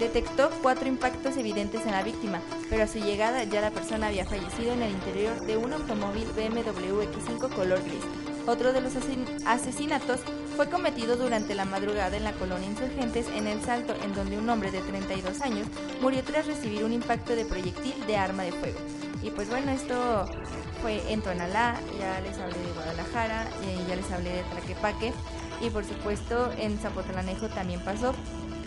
detectó 0.00 0.50
cuatro 0.62 0.88
impactos 0.88 1.36
evidentes 1.36 1.86
en 1.86 1.92
la 1.92 2.02
víctima, 2.02 2.40
pero 2.68 2.82
a 2.82 2.86
su 2.86 2.98
llegada 2.98 3.44
ya 3.44 3.60
la 3.60 3.70
persona 3.70 4.08
había 4.08 4.26
fallecido 4.26 4.72
en 4.72 4.82
el 4.82 4.90
interior 4.90 5.40
de 5.42 5.56
un 5.56 5.72
automóvil 5.72 6.26
BMW 6.34 7.02
X5 7.02 7.48
color 7.54 7.80
gris. 7.82 8.02
Otro 8.46 8.72
de 8.72 8.80
los 8.80 8.92
asesin- 8.94 9.42
asesinatos 9.46 10.20
fue 10.56 10.68
cometido 10.68 11.16
durante 11.16 11.54
la 11.54 11.64
madrugada 11.64 12.16
en 12.16 12.24
la 12.24 12.32
colonia 12.32 12.68
Insurgentes 12.68 13.26
en 13.34 13.46
El 13.46 13.60
Salto, 13.62 13.94
en 14.04 14.14
donde 14.14 14.38
un 14.38 14.48
hombre 14.48 14.70
de 14.70 14.80
32 14.80 15.40
años 15.42 15.66
murió 16.00 16.22
tras 16.24 16.46
recibir 16.46 16.84
un 16.84 16.92
impacto 16.92 17.34
de 17.36 17.44
proyectil 17.44 17.94
de 18.06 18.16
arma 18.16 18.42
de 18.44 18.52
fuego. 18.52 18.78
Y 19.22 19.30
pues 19.30 19.48
bueno, 19.48 19.70
esto 19.72 20.26
fue 20.82 21.02
en 21.12 21.22
Tonalá, 21.22 21.74
ya 21.98 22.20
les 22.20 22.38
hablé 22.38 22.58
de 22.58 22.72
Guadalajara, 22.74 23.46
y 23.64 23.88
ya 23.88 23.96
les 23.96 24.10
hablé 24.12 24.30
de 24.30 24.42
Tlaquepaque. 24.44 25.12
Y 25.60 25.70
por 25.70 25.84
supuesto 25.84 26.50
en 26.58 26.78
Zapotlanejo 26.78 27.48
también 27.48 27.80
pasó 27.80 28.14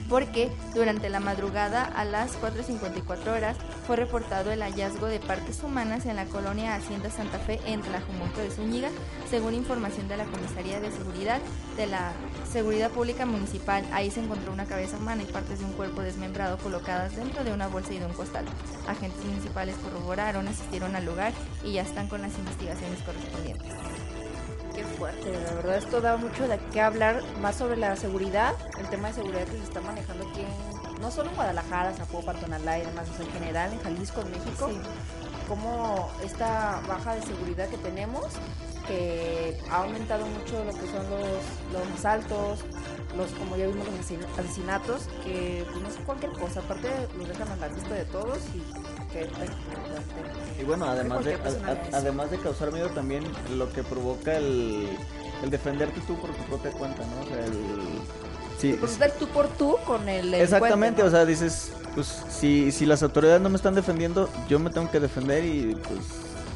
porque 0.09 0.49
durante 0.73 1.09
la 1.09 1.19
madrugada 1.19 1.85
a 1.85 2.03
las 2.03 2.37
4.54 2.41 3.27
horas 3.27 3.57
fue 3.85 3.95
reportado 3.95 4.51
el 4.51 4.61
hallazgo 4.61 5.05
de 5.05 5.19
partes 5.19 5.63
humanas 5.63 6.05
en 6.07 6.15
la 6.15 6.25
colonia 6.25 6.75
Hacienda 6.75 7.09
Santa 7.09 7.37
Fe 7.37 7.59
en 7.65 7.81
Tlajumulco 7.81 8.41
de 8.41 8.49
Zúñiga, 8.49 8.89
según 9.29 9.53
información 9.53 10.07
de 10.07 10.17
la 10.17 10.25
Comisaría 10.25 10.79
de 10.79 10.91
Seguridad 10.91 11.39
de 11.77 11.87
la 11.87 12.11
Seguridad 12.51 12.89
Pública 12.89 13.25
Municipal. 13.25 13.85
Ahí 13.93 14.09
se 14.09 14.21
encontró 14.21 14.51
una 14.51 14.65
cabeza 14.65 14.97
humana 14.97 15.21
y 15.21 15.31
partes 15.31 15.59
de 15.59 15.65
un 15.65 15.73
cuerpo 15.73 16.01
desmembrado 16.01 16.57
colocadas 16.57 17.15
dentro 17.15 17.43
de 17.43 17.53
una 17.53 17.67
bolsa 17.67 17.93
y 17.93 17.99
de 17.99 18.05
un 18.07 18.13
costal. 18.13 18.45
Agentes 18.87 19.23
municipales 19.23 19.75
corroboraron, 19.83 20.47
asistieron 20.47 20.95
al 20.95 21.05
lugar 21.05 21.33
y 21.63 21.73
ya 21.73 21.83
están 21.83 22.07
con 22.07 22.21
las 22.23 22.35
investigaciones 22.37 22.99
correspondientes. 23.03 24.18
Qué 24.79 24.85
fuerte, 24.85 25.33
la 25.33 25.55
verdad 25.55 25.75
esto 25.75 25.99
da 25.99 26.15
mucho 26.15 26.47
de 26.47 26.57
qué 26.71 26.79
hablar 26.79 27.21
más 27.41 27.57
sobre 27.57 27.75
la 27.75 27.97
seguridad, 27.97 28.55
el 28.79 28.87
tema 28.87 29.09
de 29.09 29.15
seguridad 29.15 29.43
que 29.43 29.57
se 29.57 29.63
está 29.63 29.81
manejando 29.81 30.25
aquí 30.29 30.39
en, 30.39 31.01
no 31.01 31.11
solo 31.11 31.31
en 31.31 31.35
Guadalajara, 31.35 31.91
Zapopan, 31.91 32.39
Tonalá 32.39 32.79
y 32.79 32.85
demás, 32.85 33.09
o 33.19 33.21
en 33.21 33.29
general 33.29 33.73
en 33.73 33.81
Jalisco, 33.81 34.21
en 34.21 34.31
México, 34.31 34.69
como 35.49 36.09
esta 36.23 36.79
baja 36.87 37.15
de 37.15 37.23
seguridad 37.23 37.67
que 37.67 37.75
tenemos, 37.75 38.27
que 38.87 39.59
ha 39.69 39.83
aumentado 39.83 40.25
mucho 40.25 40.63
lo 40.63 40.71
que 40.71 40.87
son 40.87 41.09
los, 41.09 41.73
los 41.73 41.97
asaltos, 41.97 42.63
los 43.17 43.31
como 43.31 43.57
ya 43.57 43.67
vimos 43.67 43.85
los 43.85 44.39
asesinatos, 44.39 45.09
que 45.25 45.65
pues, 45.69 45.83
no 45.83 45.89
es 45.89 45.95
cualquier 46.05 46.31
cosa, 46.31 46.61
aparte 46.61 46.89
los 47.17 47.27
dejan 47.27 47.49
a 47.49 47.57
la 47.57 47.67
vista 47.67 47.95
de 47.95 48.05
todos 48.05 48.37
y 48.55 48.63
que 49.11 49.27
y 50.59 50.63
bueno, 50.65 50.85
además 50.85 51.23
de, 51.23 51.37
además 51.93 52.31
de 52.31 52.37
causar 52.37 52.71
miedo 52.71 52.89
también 52.89 53.23
lo 53.55 53.71
que 53.71 53.81
provoca 53.81 54.35
el, 54.35 54.89
el 55.41 55.49
defenderte 55.49 56.01
tú 56.01 56.15
por 56.19 56.31
tu 56.31 56.43
propia 56.43 56.71
cuenta, 56.71 57.03
¿no? 57.05 57.21
O 57.21 57.25
sea, 57.25 57.45
el... 57.45 57.53
Sí, 58.57 58.77
pues 58.77 58.99
tú 59.17 59.27
por 59.27 59.47
tú 59.47 59.77
con 59.85 60.09
el... 60.09 60.33
Exactamente, 60.33 61.01
o 61.01 61.09
sea, 61.09 61.25
dices, 61.25 61.71
pues 61.95 62.23
si, 62.29 62.73
si 62.73 62.85
las 62.85 63.01
autoridades 63.03 63.41
no 63.41 63.49
me 63.49 63.55
están 63.55 63.73
defendiendo, 63.73 64.29
yo 64.49 64.59
me 64.59 64.69
tengo 64.69 64.91
que 64.91 64.99
defender 64.99 65.45
y 65.45 65.75
pues, 65.75 65.99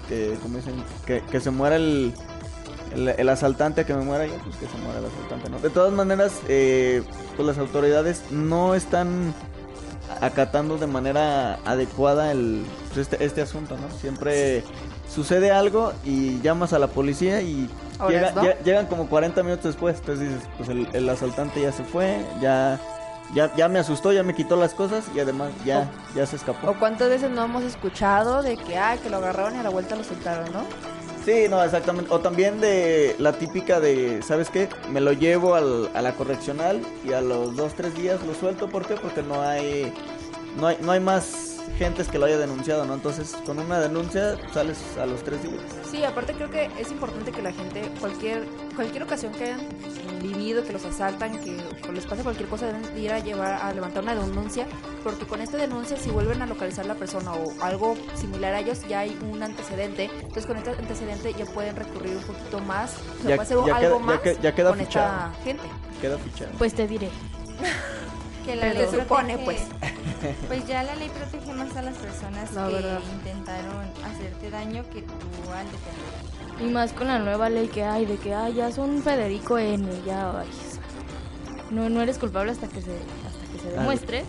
que, 0.10 0.38
como 0.41 0.57
dicen, 0.57 0.83
que, 1.05 1.22
que 1.31 1.39
se 1.39 1.50
muera 1.50 1.77
el, 1.77 2.13
el, 2.93 3.29
asaltante, 3.29 3.86
que 3.86 3.93
me 3.93 4.03
muera 4.03 4.25
yo, 4.25 4.33
pues 4.43 4.57
que 4.57 4.67
se 4.67 4.77
muera 4.79 5.00
el 5.00 5.05
asaltante, 5.05 5.50
¿no? 5.50 5.60
De 5.60 5.69
todas 5.69 5.93
maneras, 5.93 6.33
eh, 6.50 7.03
pues 7.38 7.48
las 7.48 7.57
autoridades 7.57 8.24
no 8.31 8.75
están 8.75 9.33
acatando 10.22 10.77
de 10.77 10.88
manera 10.88 11.60
adecuada 11.65 12.32
el, 12.32 12.65
pues, 12.88 13.00
este, 13.00 13.24
este 13.24 13.41
asunto, 13.41 13.77
¿no? 13.77 13.89
Siempre 14.00 14.63
sucede 15.13 15.51
algo 15.51 15.93
y 16.03 16.41
llamas 16.41 16.74
a 16.74 16.79
la 16.79 16.88
policía 16.88 17.41
y 17.41 17.70
llegan 18.63 18.88
como 18.88 19.08
40 19.08 19.43
minutos 19.43 19.65
después. 19.65 20.00
Entonces 20.00 20.29
dices, 20.29 20.50
pues 20.58 20.70
el, 20.70 21.10
asaltante 21.10 21.62
ya 21.62 21.72
se 21.72 21.84
fue, 21.84 22.25
ya, 22.41 22.79
ya, 23.34 23.55
ya 23.55 23.67
me 23.67 23.79
asustó, 23.79 24.12
ya 24.12 24.24
me 24.24 24.36
quitó 24.36 24.55
las 24.55 24.74
cosas 24.74 25.05
y 25.15 25.20
además 25.20 25.51
ya, 25.65 25.89
ya 26.15 26.25
se 26.25 26.36
escapó. 26.36 26.72
O 26.72 26.79
cuántas 26.79 27.10
veces 27.10 27.29
no 27.29 27.43
hemos 27.46 27.63
escuchado 27.63 28.41
de 28.41 28.58
que, 28.58 28.77
ay, 28.77 29.00
que 29.00 29.10
lo 29.10 29.17
agarraron 29.17 29.55
y 29.55 29.60
a 29.60 29.63
la 29.63 29.70
vuelta 29.70 29.96
lo 29.96 30.03
soltaron, 30.03 30.51
¿no? 30.51 30.63
Sí, 31.25 31.45
no, 31.49 31.63
exactamente. 31.63 32.11
O 32.13 32.19
también 32.19 32.59
de 32.59 33.15
la 33.17 33.31
típica 33.33 33.79
de, 33.79 34.21
¿sabes 34.21 34.49
qué? 34.49 34.67
Me 34.91 34.99
lo 34.99 35.13
llevo 35.13 35.55
al, 35.55 35.89
a 35.93 36.01
la 36.01 36.15
correccional 36.15 36.81
y 37.05 37.13
a 37.13 37.21
los 37.21 37.55
dos, 37.55 37.75
tres 37.75 37.95
días 37.95 38.21
lo 38.23 38.33
suelto. 38.33 38.69
¿Por 38.69 38.85
qué? 38.85 38.95
Porque 38.95 39.23
no 39.23 39.41
hay, 39.41 39.93
no 40.57 40.67
hay, 40.67 40.77
no 40.81 40.91
hay 40.91 41.00
más 41.00 41.53
gentes 41.77 42.07
que 42.07 42.19
lo 42.19 42.25
haya 42.25 42.38
denunciado, 42.38 42.86
¿no? 42.86 42.93
Entonces, 42.93 43.36
con 43.45 43.60
una 43.60 43.79
denuncia 43.79 44.38
sales 44.53 44.79
a 44.98 45.05
los 45.05 45.24
tres 45.24 45.41
días. 45.43 45.62
Sí, 45.89 46.03
aparte 46.03 46.33
creo 46.33 46.50
que 46.50 46.69
es 46.79 46.91
importante 46.91 47.31
que 47.31 47.41
la 47.41 47.51
gente, 47.51 47.89
cualquier 48.00 48.45
cualquier 48.75 49.03
ocasión 49.03 49.31
que 49.33 49.45
hayan 49.45 49.67
vivido, 50.22 50.63
que 50.63 50.74
los 50.74 50.86
asaltan, 50.86 51.39
que 51.39 51.57
les 51.91 52.05
pase 52.05 52.24
cualquier 52.24 52.50
cosa, 52.50 52.67
deben 52.67 52.98
ir 52.98 53.12
a 53.12 53.19
llevar 53.19 53.62
a 53.62 53.74
levantar 53.74 54.03
una 54.03 54.15
denuncia, 54.15 54.67
porque 55.03 55.25
con 55.25 55.41
esta 55.41 55.57
denuncia, 55.57 55.98
si 55.98 56.10
vuelven 56.10 56.41
a 56.41 56.45
localizar 56.45 56.86
a 56.86 56.89
la 56.89 56.95
persona 56.95 57.33
o 57.33 57.53
algo 57.62 57.95
similar 58.15 58.53
a 58.53 58.60
ellos, 58.60 58.79
ya 58.88 59.00
hay 59.00 59.17
un 59.22 59.41
antecedente. 59.41 60.10
Entonces, 60.13 60.45
con 60.45 60.57
este 60.57 60.72
antecedente 60.72 61.33
ya 61.33 61.45
pueden 61.45 61.75
recurrir 61.75 62.17
un 62.17 62.24
poquito 62.24 62.60
más, 62.60 62.95
o 63.19 63.27
sea, 63.27 63.41
hacer 63.41 63.57
algo 63.57 64.00
más 64.00 64.19
ya, 64.41 64.53
queda 64.53 64.69
con 64.69 64.79
fichado. 64.79 65.31
esta 65.31 65.43
gente. 65.43 65.63
Queda 66.01 66.17
fichado. 66.17 66.51
Pues 66.57 66.74
te 66.74 66.88
diré. 66.88 67.10
que 68.43 68.55
la 68.55 68.73
ley 68.73 68.88
supone, 68.91 69.38
pues. 69.39 69.62
Pues 70.47 70.65
ya 70.65 70.83
la 70.83 70.95
ley 70.95 71.09
protege 71.09 71.51
más 71.51 71.75
a 71.75 71.81
las 71.81 71.97
personas 71.97 72.50
que 72.50 73.13
intentaron 73.13 73.85
hacerte 74.05 74.50
daño 74.50 74.83
que 74.89 75.01
tú 75.01 75.51
al 75.51 75.65
defender. 75.65 76.62
Y 76.62 76.71
más 76.71 76.93
con 76.93 77.07
la 77.07 77.19
nueva 77.19 77.50
ley 77.50 77.67
que 77.67 77.83
hay 77.83 78.05
de 78.05 78.15
que 78.15 78.33
ay, 78.33 78.53
ya 78.53 78.71
son 78.71 79.03
Federico 79.03 79.57
N, 79.57 79.85
ya 80.05 80.39
ay, 80.39 80.47
no 81.71 81.89
no 81.89 82.01
eres 82.01 82.19
culpable 82.19 82.53
hasta 82.53 82.67
que 82.67 82.81
se 82.81 82.91
hasta 82.91 83.51
que 83.51 83.59
se 83.59 83.71
demuestre. 83.71 84.23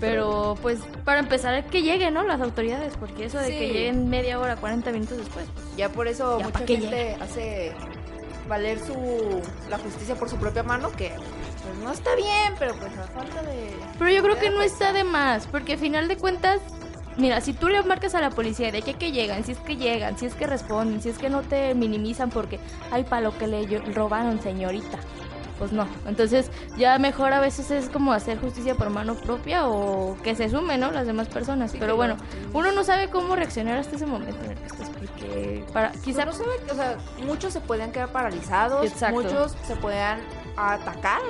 pero 0.00 0.56
pues 0.62 0.80
para 1.04 1.20
empezar 1.20 1.64
que 1.66 1.82
lleguen, 1.82 2.14
¿no? 2.14 2.24
Las 2.24 2.40
autoridades, 2.40 2.94
porque 2.98 3.26
eso 3.26 3.38
de 3.38 3.50
que 3.50 3.68
lleguen 3.68 4.08
media 4.08 4.40
hora, 4.40 4.56
40 4.56 4.90
minutos 4.90 5.18
después. 5.18 5.46
Pues, 5.54 5.76
ya 5.76 5.90
por 5.90 6.08
eso 6.08 6.40
mucha 6.42 6.66
gente 6.66 7.16
hace 7.20 7.72
valer 8.48 8.78
su 8.80 9.42
la 9.68 9.78
justicia 9.78 10.14
por 10.14 10.28
su 10.28 10.36
propia 10.36 10.62
mano 10.62 10.90
que 10.92 11.12
pues 11.66 11.78
no 11.78 11.92
está 11.92 12.14
bien, 12.14 12.54
pero 12.58 12.74
pues 12.76 12.96
a 12.96 13.04
falta 13.04 13.42
de... 13.42 13.74
Pero 13.98 14.10
yo 14.10 14.22
creo 14.22 14.38
que 14.38 14.50
no 14.50 14.62
está 14.62 14.92
de 14.92 15.04
más, 15.04 15.46
porque 15.46 15.74
al 15.74 15.78
final 15.78 16.08
de 16.08 16.16
cuentas, 16.16 16.60
mira, 17.16 17.40
si 17.40 17.52
tú 17.52 17.68
le 17.68 17.82
marcas 17.82 18.14
a 18.14 18.20
la 18.20 18.30
policía 18.30 18.70
de 18.70 18.82
que, 18.82 18.94
que 18.94 19.12
llegan, 19.12 19.44
si 19.44 19.52
es 19.52 19.58
que 19.58 19.76
llegan, 19.76 20.16
si 20.16 20.26
es 20.26 20.34
que 20.34 20.46
responden, 20.46 21.02
si 21.02 21.08
es 21.08 21.18
que 21.18 21.28
no 21.28 21.42
te 21.42 21.74
minimizan 21.74 22.30
porque 22.30 22.60
hay 22.90 23.04
para 23.04 23.22
lo 23.22 23.36
que 23.36 23.46
le 23.46 23.78
robaron, 23.92 24.40
señorita. 24.40 24.98
Pues 25.58 25.72
no, 25.72 25.88
entonces 26.06 26.50
ya 26.76 26.98
mejor 26.98 27.32
a 27.32 27.40
veces 27.40 27.70
es 27.70 27.88
como 27.88 28.12
hacer 28.12 28.38
justicia 28.38 28.74
por 28.74 28.90
mano 28.90 29.14
propia 29.14 29.66
o 29.66 30.18
que 30.22 30.34
se 30.34 30.50
sumen, 30.50 30.80
¿no? 30.80 30.90
Las 30.90 31.06
demás 31.06 31.28
personas. 31.28 31.74
Pero 31.78 31.96
bueno, 31.96 32.18
uno 32.52 32.72
no 32.72 32.84
sabe 32.84 33.08
cómo 33.08 33.34
reaccionar 33.36 33.78
hasta 33.78 33.96
ese 33.96 34.04
momento 34.04 34.38
en 34.44 34.50
el 34.50 34.58
que 34.58 34.66
estás, 34.66 34.90
porque 34.90 35.64
para, 35.72 35.92
quizá... 35.92 36.26
No 36.26 36.32
sabe, 36.34 36.50
o 36.70 36.74
sea, 36.74 36.98
muchos 37.24 37.54
se 37.54 37.60
pueden 37.60 37.90
quedar 37.90 38.10
paralizados, 38.12 38.86
muchos 39.10 39.56
se 39.66 39.76
pueden 39.76 40.18
a 40.56 40.74
atacar, 40.74 41.20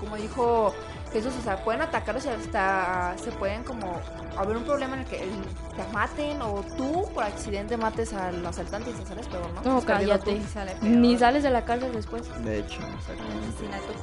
como 0.00 0.16
dijo 0.16 0.74
Jesús, 1.12 1.32
o 1.38 1.42
sea, 1.42 1.62
pueden 1.64 1.82
atacarlos 1.82 2.24
y 2.26 2.28
hasta 2.28 3.14
se 3.22 3.30
pueden 3.32 3.62
como 3.64 4.00
haber 4.36 4.56
un 4.56 4.64
problema 4.64 4.94
en 4.94 5.00
el 5.00 5.06
que 5.06 5.18
te 5.18 5.92
maten 5.92 6.42
o 6.42 6.62
tú 6.76 7.08
por 7.14 7.24
accidente 7.24 7.76
mates 7.76 8.12
al 8.12 8.44
asaltante 8.44 8.90
y 8.90 8.94
se 8.94 9.06
sales 9.06 9.26
peor, 9.28 9.48
¿no? 9.54 9.62
No, 9.62 9.80
cállate. 9.82 10.40
Ni 10.82 11.16
sales 11.16 11.42
de 11.42 11.50
la 11.50 11.64
cárcel 11.64 11.92
después. 11.92 12.22
De 12.44 12.58
hecho, 12.58 12.80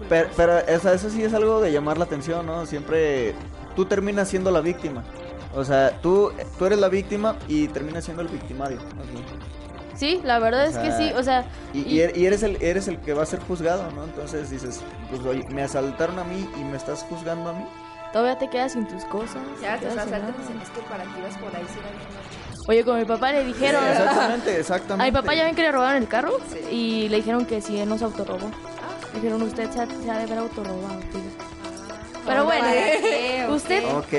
Pero, 0.10 0.30
pero 0.36 0.58
eso, 0.60 0.92
eso 0.92 1.10
sí 1.10 1.24
es 1.24 1.34
algo 1.34 1.62
de 1.62 1.72
llamar 1.72 1.98
la 1.98 2.06
atención, 2.06 2.46
¿no? 2.46 2.66
Siempre 2.66 3.36
tú 3.76 3.86
terminas 3.86 4.30
siendo 4.30 4.50
la 4.52 4.62
víctima. 4.62 5.04
O 5.56 5.64
sea, 5.64 6.02
tú, 6.02 6.32
tú 6.58 6.66
eres 6.66 6.80
la 6.80 6.90
víctima 6.90 7.36
y 7.48 7.68
terminas 7.68 8.06
siendo 8.06 8.24
el 8.24 8.30
victimario. 8.30 8.80
Sí, 9.96 10.22
la 10.24 10.40
verdad 10.40 10.66
es 10.66 10.78
que 10.78 10.92
sí, 10.92 11.12
o 11.16 11.24
sea... 11.24 11.46
Y, 11.74 12.00
er, 12.00 12.18
y, 12.18 12.26
eres, 12.26 12.44
el, 12.44 12.62
eres 12.62 12.88
el 12.88 13.00
que 13.00 13.14
va 13.14 13.24
a 13.24 13.26
ser 13.26 13.40
juzgado, 13.40 13.92
¿no? 13.92 14.04
Entonces 14.04 14.50
dices, 14.50 14.82
pues 15.10 15.22
oye, 15.24 15.46
me 15.50 15.64
asaltaron 15.64 16.18
a 16.20 16.24
mí 16.24 16.50
y 16.60 16.64
me 16.64 16.78
estás 16.78 17.04
juzgando 17.04 17.50
a 17.50 17.54
mí. 17.54 17.66
Todavía 18.12 18.38
te 18.38 18.50
quedas 18.50 18.74
sin 18.74 18.88
tus 18.88 19.06
cosas. 19.06 19.42
Ya, 19.62 19.80
te 19.80 19.88
asaltan 19.88 20.34
dicen, 20.38 20.60
es 20.62 20.70
que 20.70 20.82
para 20.82 21.04
ti 21.04 21.22
vas 21.22 21.38
por 21.38 21.56
ahí, 21.56 21.66
Oye, 22.68 22.84
con 22.86 22.98
mi 22.98 23.06
papá 23.06 23.32
le 23.32 23.44
dijeron... 23.44 23.84
exactamente, 23.86 24.60
exactamente. 24.60 25.04
A 25.04 25.06
mi 25.06 25.12
papá 25.12 25.36
ya 25.36 25.46
ven 25.46 25.56
que 25.56 25.64
le 25.64 25.72
robaron 25.72 26.02
el 26.02 26.08
carro 26.08 26.38
y 26.72 27.10
le 27.10 27.18
dijeron 27.18 27.46
que 27.46 27.62
si 27.62 27.78
él 27.80 27.90
no 27.90 27.98
se 27.98 28.06
autorrobó. 28.06 28.48
Ah. 28.48 29.08
Dijeron, 29.16 29.42
usted 29.42 29.70
se 29.72 29.82
ha, 29.82 29.88
se 29.88 30.12
ha 30.12 30.18
de 30.18 30.24
haber 30.24 30.38
autorrobado, 30.38 31.00
tío. 31.12 31.22
Ah, 32.16 32.22
Pero 32.26 32.46
bueno, 32.46 32.68
usted... 33.54 33.84
Ok. 33.96 34.14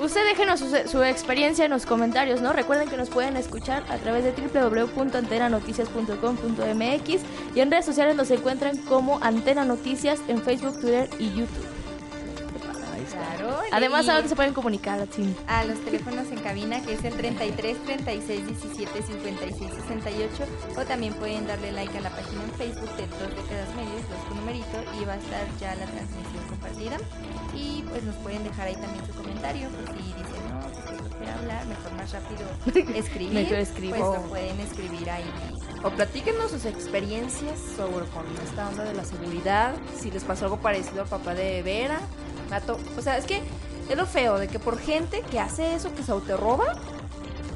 Usted 0.00 0.24
déjenos 0.24 0.64
su, 0.86 1.02
experiencia 1.02 1.66
en 1.66 1.70
los 1.70 1.84
comentarios, 1.84 2.40
¿no? 2.40 2.54
Recuerden 2.54 2.88
que 2.88 2.96
nos 2.96 3.10
pueden 3.10 3.36
escuchar 3.36 3.84
a 3.90 3.98
través 3.98 4.24
de 4.24 4.32
www.antenanoticias.com.mx 4.32 7.22
y 7.54 7.60
en 7.60 7.70
redes 7.70 7.84
sociales 7.84 8.16
nos 8.16 8.30
encuentran 8.30 8.78
como 8.78 9.22
Antena 9.22 9.66
Noticias 9.66 10.20
en 10.28 10.40
Facebook, 10.40 10.80
Twitter 10.80 11.10
y 11.18 11.28
YouTube. 11.30 11.69
Claro. 13.10 13.60
Además, 13.72 14.08
¿a 14.08 14.14
dónde 14.14 14.28
se 14.28 14.36
pueden 14.36 14.54
comunicar, 14.54 15.06
A 15.46 15.64
los 15.64 15.84
teléfonos 15.84 16.28
en 16.28 16.40
cabina, 16.40 16.80
que 16.82 16.94
es 16.94 17.04
el 17.04 17.14
33 17.14 17.84
36 17.84 18.46
17 18.46 19.02
56 19.02 19.70
68. 19.88 20.44
O 20.76 20.84
también 20.84 21.14
pueden 21.14 21.46
darle 21.46 21.72
like 21.72 21.96
a 21.96 22.00
la 22.00 22.10
página 22.10 22.42
en 22.44 22.52
Facebook 22.52 22.96
de 22.96 23.06
Dos 23.06 23.30
Décadas 23.36 23.74
Medios, 23.74 24.02
los 24.10 24.36
numerito, 24.36 24.78
y 25.00 25.04
va 25.04 25.14
a 25.14 25.16
estar 25.16 25.46
ya 25.58 25.74
la 25.74 25.86
transmisión 25.86 26.44
compartida. 26.48 26.96
Y 27.54 27.82
pues 27.88 28.02
nos 28.04 28.16
pueden 28.16 28.44
dejar 28.44 28.68
ahí 28.68 28.74
también 28.74 29.06
su 29.06 29.12
comentario, 29.12 29.68
pues 29.68 29.96
si 29.96 30.04
dicen, 30.04 30.50
no, 30.50 30.60
pues 30.60 30.98
si 31.02 31.14
quiero 31.16 31.32
hablar, 31.38 31.66
mejor 31.66 31.92
más 31.92 32.12
rápido 32.12 32.94
escribir. 32.96 33.32
mejor 33.32 33.58
escribo. 33.58 33.96
Pues 33.96 34.22
lo 34.22 34.28
pueden 34.28 34.60
escribir 34.60 35.10
ahí. 35.10 35.30
O 35.82 35.90
platíquenos 35.90 36.50
sus 36.50 36.64
experiencias 36.66 37.58
sobre 37.76 38.06
con 38.06 38.26
esta 38.44 38.68
onda 38.68 38.84
de 38.84 38.94
la 38.94 39.04
seguridad, 39.04 39.74
si 39.98 40.10
les 40.10 40.24
pasó 40.24 40.44
algo 40.44 40.58
parecido 40.58 41.02
al 41.02 41.08
papá 41.08 41.34
de 41.34 41.62
Vera 41.62 42.00
o 42.98 43.02
sea, 43.02 43.16
es 43.18 43.24
que 43.24 43.40
es 43.88 43.96
lo 43.96 44.06
feo 44.06 44.38
de 44.38 44.48
que 44.48 44.58
por 44.58 44.78
gente 44.78 45.22
que 45.30 45.38
hace 45.40 45.74
eso, 45.74 45.94
que 45.94 46.02
se 46.02 46.12
autorroba, 46.12 46.64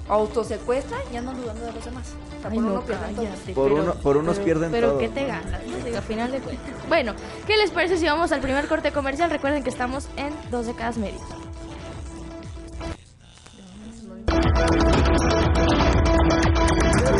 autosecuestra, 0.08 0.98
ya 1.12 1.20
andan 1.20 1.40
dudando 1.40 1.64
de 1.66 1.72
los 1.72 1.84
demás. 1.84 2.06
sea, 2.08 2.50
Ay, 2.50 2.56
por 2.58 2.64
no, 2.64 2.72
uno 2.72 2.80
pierden 2.82 3.14
todos. 3.14 3.28
cállate, 3.28 3.52
Por 3.54 3.72
uno- 3.72 3.94
por 3.94 4.16
unos 4.18 4.34
pero- 4.36 4.44
pierden 4.44 4.70
pero 4.70 4.88
todo. 4.90 4.98
¿qué 4.98 5.08
te 5.08 5.26
ganas? 5.26 5.60
Digo, 5.84 5.96
a 5.98 6.02
final 6.02 6.30
de 6.32 6.40
cuentas. 6.40 6.66
Bueno, 6.88 7.14
¿qué 7.46 7.56
les 7.56 7.70
parece 7.70 7.96
si 7.96 8.04
vamos 8.04 8.30
al 8.32 8.40
primer 8.40 8.66
corte 8.68 8.92
comercial? 8.92 9.30
Recuerden 9.30 9.62
que 9.62 9.70
estamos 9.70 10.08
en 10.16 10.34
dos 10.50 10.66
décadas 10.66 10.98
medios. 10.98 11.22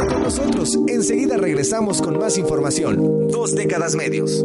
Con 0.09 0.23
nosotros, 0.23 0.79
enseguida 0.89 1.37
regresamos 1.37 2.01
con 2.03 2.19
más 2.19 2.37
información. 2.39 3.29
Dos 3.29 3.55
décadas 3.55 3.95
medios. 3.95 4.45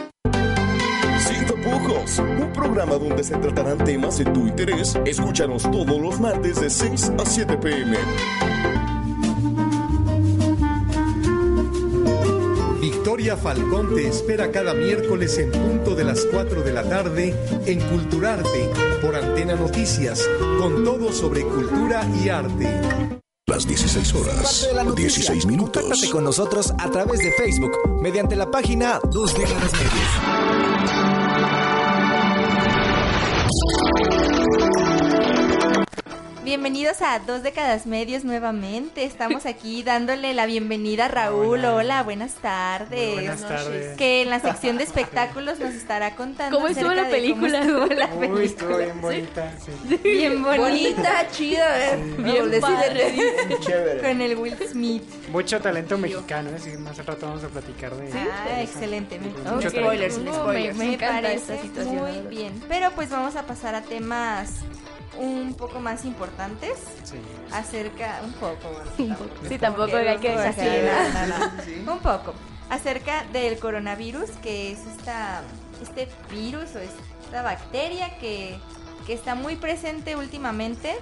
Un 2.19 2.51
programa 2.51 2.95
donde 2.95 3.23
se 3.23 3.37
tratarán 3.37 3.77
temas 3.77 4.17
de 4.17 4.25
tu 4.25 4.47
interés. 4.47 4.97
Escúchanos 5.05 5.69
todos 5.69 6.01
los 6.01 6.19
martes 6.19 6.59
de 6.59 6.69
6 6.69 7.11
a 7.19 7.25
7 7.25 7.57
pm. 7.57 7.97
Victoria 12.81 13.37
Falcón 13.37 13.93
te 13.93 14.07
espera 14.07 14.51
cada 14.51 14.73
miércoles 14.73 15.37
en 15.37 15.51
punto 15.51 15.93
de 15.93 16.03
las 16.03 16.25
4 16.25 16.63
de 16.63 16.73
la 16.73 16.83
tarde 16.83 17.35
en 17.67 17.79
Culturarte 17.81 18.69
por 18.99 19.15
Antena 19.15 19.53
Noticias, 19.53 20.27
con 20.59 20.83
todo 20.83 21.11
sobre 21.11 21.43
cultura 21.43 22.03
y 22.23 22.29
arte. 22.29 22.67
Las 23.45 23.67
16 23.67 24.13
Parte 24.13 24.29
horas, 24.29 24.67
de 24.67 24.73
la 24.73 24.83
noticia. 24.83 25.33
16 25.33 25.45
minutos. 25.45 25.83
Contáctate 25.83 26.09
con 26.09 26.23
nosotros 26.23 26.73
a 26.79 26.89
través 26.89 27.19
de 27.19 27.31
Facebook 27.33 27.77
mediante 28.01 28.35
la 28.35 28.49
página 28.49 28.99
Dos 29.11 29.37
Décadas 29.37 29.71
Medios. 29.73 31.80
Bienvenidos 36.55 37.01
a 37.01 37.17
Dos 37.19 37.43
Décadas 37.43 37.85
Medios 37.85 38.25
nuevamente. 38.25 39.05
Estamos 39.05 39.45
aquí 39.45 39.83
dándole 39.83 40.33
la 40.33 40.45
bienvenida 40.45 41.05
a 41.05 41.07
Raúl. 41.07 41.63
Hola, 41.63 42.03
buenas 42.03 42.33
tardes. 42.33 43.13
buenas 43.13 43.39
tardes. 43.47 43.95
Que 43.97 44.21
en 44.23 44.29
la 44.29 44.41
sección 44.41 44.77
de 44.77 44.83
espectáculos 44.91 45.59
nos 45.61 45.73
estará 45.73 46.13
contando. 46.17 46.57
¿Cómo 46.57 46.67
estuvo 46.67 46.89
la 46.93 47.03
de 47.05 47.09
cómo 47.29 47.43
película? 47.47 47.59
estuvo 47.61 47.85
la 47.85 48.05
Uy, 48.07 48.19
película. 48.19 48.43
estuvo 48.43 48.77
bien 48.79 49.01
bonita. 49.01 49.53
Sí. 49.63 49.97
Bien 50.03 50.43
bonita. 50.43 50.61
Bonita, 50.61 51.27
chida, 51.31 51.93
eh. 51.93 52.03
Bien 52.17 52.37
Raúl, 52.51 52.59
padre. 52.59 53.15
Chévere. 53.61 54.01
Con 54.01 54.21
el 54.21 54.35
Will 54.35 54.57
Smith. 54.69 55.03
Mucho 55.29 55.61
talento 55.61 55.97
mexicano, 55.97 56.49
así 56.53 56.71
más 56.71 56.99
al 56.99 57.05
rato 57.05 57.27
vamos 57.27 57.45
a 57.45 57.47
platicar 57.47 57.95
de 57.95 58.11
Ah, 58.11 58.61
excelente. 58.61 59.17
Me, 59.19 59.27
Mucho 59.51 59.69
me- 59.71 59.79
spoilers, 59.79 60.15
sin 60.15 60.25
No, 60.25 60.33
spoilers. 60.33 60.75
Me, 60.75 60.83
me 60.85 60.93
encanta 60.95 61.21
parece 61.21 61.53
esta 61.53 61.61
situación. 61.61 61.95
la 61.95 62.01
muy 62.01 62.27
bien. 62.27 62.61
Pero 62.67 62.91
pues 62.91 63.09
vamos 63.09 63.37
a 63.37 63.43
pasar 63.43 63.73
a 63.73 63.81
temas 63.83 64.49
un 65.17 65.53
poco 65.55 65.79
más 65.79 66.05
importantes 66.05 66.71
Sí. 67.03 67.15
acerca 67.51 68.21
un 68.23 68.33
poco 68.33 68.69
bueno, 68.71 68.91
Un 68.97 69.07
tampoco. 69.09 69.29
poco. 69.35 69.47
Sí, 69.49 69.57
tampoco 69.59 69.97
hay 69.97 70.17
que 70.19 70.33
exagerar. 70.33 71.27
no, 71.27 71.83
no, 71.85 71.93
un 71.93 71.99
poco 71.99 72.33
acerca 72.69 73.25
del 73.33 73.59
coronavirus 73.59 74.29
que 74.41 74.71
es 74.71 74.79
esta 74.85 75.41
este 75.81 76.07
virus 76.31 76.75
o 76.75 76.79
esta 76.79 77.41
bacteria 77.41 78.17
que, 78.19 78.57
que 79.05 79.13
está 79.13 79.35
muy 79.35 79.55
presente 79.57 80.15
últimamente 80.15 80.95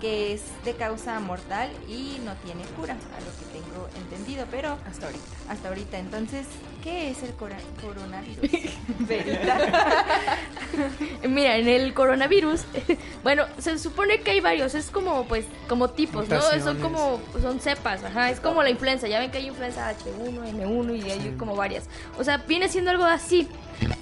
que 0.00 0.32
es 0.32 0.42
de 0.64 0.74
causa 0.74 1.18
mortal 1.20 1.70
y 1.88 2.20
no 2.24 2.32
tiene 2.44 2.62
cura 2.76 2.94
a 2.94 3.20
lo 3.20 3.30
que 3.38 3.58
tengo 3.60 3.88
entendido 3.96 4.46
pero 4.50 4.76
Hasta 4.90 5.06
ahorita. 5.06 5.24
Hasta 5.48 5.68
ahorita 5.68 5.98
entonces 5.98 6.46
¿qué 6.82 7.10
es 7.10 7.22
el 7.22 7.30
cora- 7.32 7.58
coronavirus? 7.82 8.38
Mira, 11.28 11.56
en 11.56 11.68
el 11.68 11.94
coronavirus, 11.94 12.64
bueno, 13.22 13.44
se 13.58 13.78
supone 13.78 14.20
que 14.20 14.32
hay 14.32 14.40
varios, 14.40 14.74
es 14.74 14.90
como 14.90 15.24
pues 15.26 15.46
como 15.68 15.90
tipos, 15.90 16.28
¿no? 16.28 16.40
Son 16.40 16.78
como 16.78 17.20
son 17.40 17.60
cepas, 17.60 18.04
ajá, 18.04 18.30
es 18.30 18.40
como 18.40 18.62
la 18.62 18.70
influenza, 18.70 19.08
ya 19.08 19.18
ven 19.18 19.30
que 19.30 19.38
hay 19.38 19.48
influenza 19.48 19.92
H1, 19.92 20.52
N1 20.54 21.04
y 21.04 21.10
hay 21.10 21.34
como 21.38 21.56
varias. 21.56 21.84
O 22.18 22.24
sea, 22.24 22.38
viene 22.38 22.68
siendo 22.68 22.90
algo 22.90 23.04
así. 23.04 23.48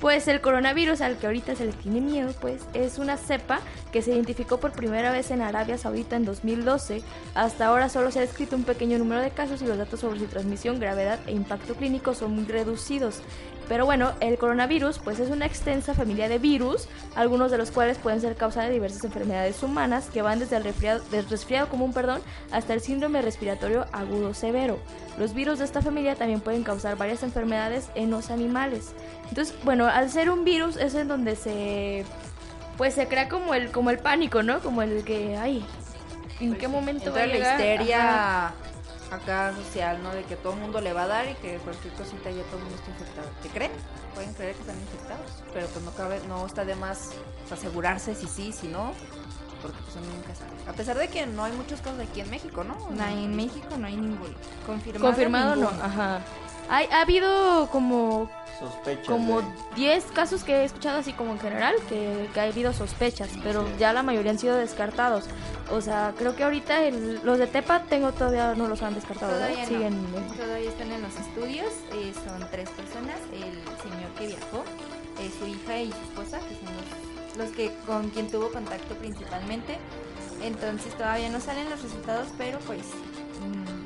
Pues 0.00 0.26
el 0.26 0.40
coronavirus 0.40 1.02
al 1.02 1.18
que 1.18 1.26
ahorita 1.26 1.54
se 1.54 1.66
le 1.66 1.72
tiene 1.72 2.00
miedo, 2.00 2.32
pues 2.40 2.62
es 2.72 2.96
una 2.98 3.18
cepa 3.18 3.61
que 3.92 4.00
se 4.00 4.11
identificó 4.12 4.59
por 4.59 4.72
primera 4.72 5.12
vez 5.12 5.30
en 5.30 5.42
Arabia 5.42 5.76
Saudita 5.76 6.16
en 6.16 6.24
2012. 6.24 7.02
Hasta 7.35 7.66
ahora 7.66 7.90
solo 7.90 8.11
se 8.11 8.20
ha 8.20 8.22
descrito 8.22 8.56
un 8.56 8.64
pequeño 8.64 8.96
número 8.96 9.20
de 9.20 9.28
casos 9.30 9.61
y 9.61 9.66
los 9.66 9.76
datos 9.76 10.00
sobre 10.00 10.18
su 10.18 10.26
transmisión, 10.28 10.80
gravedad 10.80 11.18
e 11.26 11.32
impacto 11.37 11.75
clínico 11.75 12.14
son 12.14 12.35
muy 12.35 12.44
reducidos. 12.44 13.22
Pero 13.68 13.85
bueno, 13.85 14.12
el 14.20 14.38
coronavirus 14.38 15.01
pues 15.01 15.18
es 15.18 15.31
una 15.31 15.46
extensa 15.46 15.94
familia 15.94 16.29
de 16.29 16.38
virus, 16.38 16.88
algunos 17.16 17.51
de 17.51 17.59
los 17.59 17.70
cuales 17.70 17.99
pueden 17.99 18.20
ser 18.20 18.37
causa 18.37 18.62
de 18.62 18.70
diversas 18.70 19.03
enfermedades 19.05 19.62
humanas 19.62 20.09
que 20.09 20.22
van 20.22 20.38
desde 20.38 20.57
el 20.57 20.64
resfriado, 20.64 21.03
del 21.11 21.29
resfriado 21.29 21.68
común 21.68 21.92
perdón, 21.92 22.20
hasta 22.53 22.75
el 22.75 22.81
síndrome 22.81 23.22
respiratorio 23.22 23.87
agudo 23.92 24.35
severo. 24.35 24.79
Los 25.18 25.35
virus 25.35 25.59
de 25.59 25.64
esta 25.64 25.83
familia 25.83 26.14
también 26.14 26.40
pueden 26.40 26.62
causar 26.62 26.96
varias 26.96 27.22
enfermedades 27.25 27.88
en 27.96 28.11
los 28.11 28.31
animales. 28.31 28.92
Entonces, 29.29 29.55
bueno, 29.64 29.87
al 29.87 30.11
ser 30.11 30.31
un 30.31 30.44
virus 30.44 30.77
es 30.77 30.94
en 30.94 31.09
donde 31.09 31.35
se 31.35 32.05
pues 32.77 32.94
se 32.94 33.09
crea 33.09 33.29
como 33.29 33.55
el 33.55 33.72
como 33.72 33.90
el 33.90 33.99
pánico, 33.99 34.42
¿no? 34.42 34.61
Como 34.61 34.83
el 34.83 35.03
que 35.03 35.37
ay, 35.37 35.64
¿en 36.40 36.55
qué 36.57 36.68
momento 36.68 37.12
va 37.12 37.22
a 37.22 37.27
la? 37.27 37.57
Ajá. 37.99 38.55
Acá 39.11 39.55
social, 39.55 40.03
¿no? 40.03 40.12
De 40.12 40.25
que 40.25 40.37
todo 40.37 40.55
el 40.55 40.61
mundo 40.61 40.81
le 40.81 40.92
va 40.92 41.05
a 41.05 41.07
dar 41.07 41.29
y 41.29 41.35
que 41.35 41.59
cualquier 41.59 41.95
cosita 41.95 42.31
ya 42.31 42.42
todo 42.45 42.59
el 42.59 42.62
mundo 42.64 42.77
está 42.77 42.90
infectado. 42.90 43.29
¿Te 43.42 43.49
creen? 43.49 43.73
Pueden 44.14 44.33
creer 44.35 44.55
que 44.55 44.61
están 44.62 44.81
infectados, 44.81 45.31
pero 45.53 45.66
pues 45.69 45.85
no 45.85 45.90
cabe, 45.92 46.21
no 46.27 46.47
está 46.47 46.64
de 46.64 46.75
más 46.75 47.11
asegurarse 47.51 48.14
si 48.14 48.27
sí, 48.27 48.53
si 48.53 48.69
no, 48.69 48.92
porque 49.62 49.79
pues 49.83 49.97
uno 49.97 50.07
nunca 50.14 50.35
sabe. 50.35 50.53
A 50.69 50.73
pesar 50.73 50.97
de 50.97 51.09
que 51.09 51.27
no 51.27 51.45
hay 51.45 51.53
muchos 51.53 51.81
casos 51.81 52.01
aquí 52.01 52.21
en 52.21 52.31
México, 52.31 52.64
¿no? 52.64 52.77
No, 52.90 53.07
en 53.07 53.37
México 53.37 53.77
no 53.79 53.87
hay 53.87 53.97
ninguno. 53.97 54.35
Confirmado, 54.66 55.07
Confirmado 55.07 55.57
no, 55.57 55.69
ajá. 55.69 56.21
Hay, 56.68 56.87
ha 56.92 57.02
habido 57.02 57.68
como 57.70 58.29
Sospechas. 58.59 59.07
como 59.07 59.40
de- 59.42 59.46
10 59.76 60.05
casos 60.12 60.42
que 60.44 60.57
he 60.57 60.64
escuchado 60.64 60.98
así 60.98 61.12
como 61.12 61.33
en 61.33 61.38
general 61.40 61.74
que, 61.88 62.29
que 62.33 62.40
ha 62.40 62.44
habido 62.44 62.72
sospechas, 62.72 63.29
pero 63.42 63.66
ya 63.79 63.92
la 63.92 64.02
mayoría 64.02 64.31
han 64.33 64.38
sido 64.38 64.57
descartados. 64.57 65.24
O 65.70 65.81
sea, 65.81 66.14
creo 66.16 66.35
que 66.37 66.44
ahorita 66.44 66.83
el- 66.85 67.20
los 67.24 67.38
de 67.38 67.46
Tepa 67.46 67.83
tengo 67.85 68.12
todavía 68.12 68.55
no 68.55 68.66
los 68.68 68.83
han 68.83 68.94
descartado. 68.94 69.33
Todavía 69.33 69.61
no. 69.62 69.66
Siguen 69.66 69.92
en- 69.94 70.37
Todavía 70.37 70.68
están 70.70 70.90
en 70.92 71.02
los 71.02 71.16
estudios. 71.16 71.72
eh, 71.92 72.12
son 72.24 72.46
tres 72.50 72.70
personas. 72.70 73.16
El 73.33 73.52
señor 73.83 74.11
que 74.18 74.26
viajó, 74.29 74.64
eh, 75.20 75.31
su 75.38 75.46
hija 75.46 75.79
y 75.81 75.90
su 75.92 75.98
esposa, 75.98 76.38
que 76.38 76.55
son 76.57 76.74
los, 77.37 77.46
los 77.46 77.50
que 77.57 77.72
con 77.87 78.11
quien 78.11 78.31
tuvo 78.31 78.50
contacto 78.50 78.94
principalmente. 78.96 79.79
Entonces 80.42 80.94
todavía 80.96 81.29
no 81.31 81.40
salen 81.40 81.68
los 81.70 81.83
resultados, 81.83 82.29
pero 82.38 82.59
pues 82.61 82.83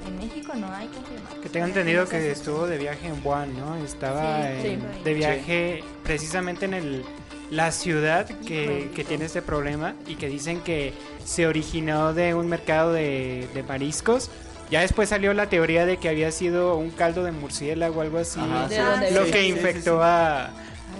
en 0.06 0.18
México 0.18 0.52
no 0.54 0.72
hay 0.72 0.86
confirmado. 0.88 1.40
Que 1.40 1.48
tengo 1.48 1.66
entendido 1.66 2.08
que 2.08 2.30
estuvo 2.30 2.66
de 2.66 2.78
viaje 2.78 3.06
en 3.08 3.20
Wuhan, 3.24 3.56
¿no? 3.58 3.76
Estaba 3.76 4.42
Sí, 4.62 4.68
en- 4.68 4.80
sí. 4.80 4.86
de 5.04 5.14
viaje 5.14 5.84
precisamente 6.02 6.64
en 6.66 6.74
el 6.74 7.04
la 7.50 7.72
ciudad 7.72 8.26
que, 8.46 8.90
que 8.94 9.02
tiene 9.02 9.24
este 9.24 9.42
problema 9.42 9.94
y 10.06 10.14
que 10.14 10.28
dicen 10.28 10.60
que 10.60 10.92
se 11.24 11.48
originó 11.48 12.14
de 12.14 12.32
un 12.32 12.48
mercado 12.48 12.92
de, 12.92 13.48
de 13.54 13.62
mariscos. 13.64 14.30
Ya 14.70 14.82
después 14.82 15.08
salió 15.08 15.34
la 15.34 15.48
teoría 15.48 15.84
de 15.84 15.96
que 15.96 16.08
había 16.08 16.30
sido 16.30 16.76
un 16.76 16.90
caldo 16.90 17.24
de 17.24 17.32
murciélago 17.32 17.98
o 17.98 18.02
algo 18.02 18.18
así. 18.18 18.38
Ajá, 18.38 18.68
¿De 18.68 18.76
sí. 18.76 18.80
dónde 18.82 19.10
lo 19.10 19.24
que 19.26 19.48
infectó 19.48 20.00
a, 20.00 20.50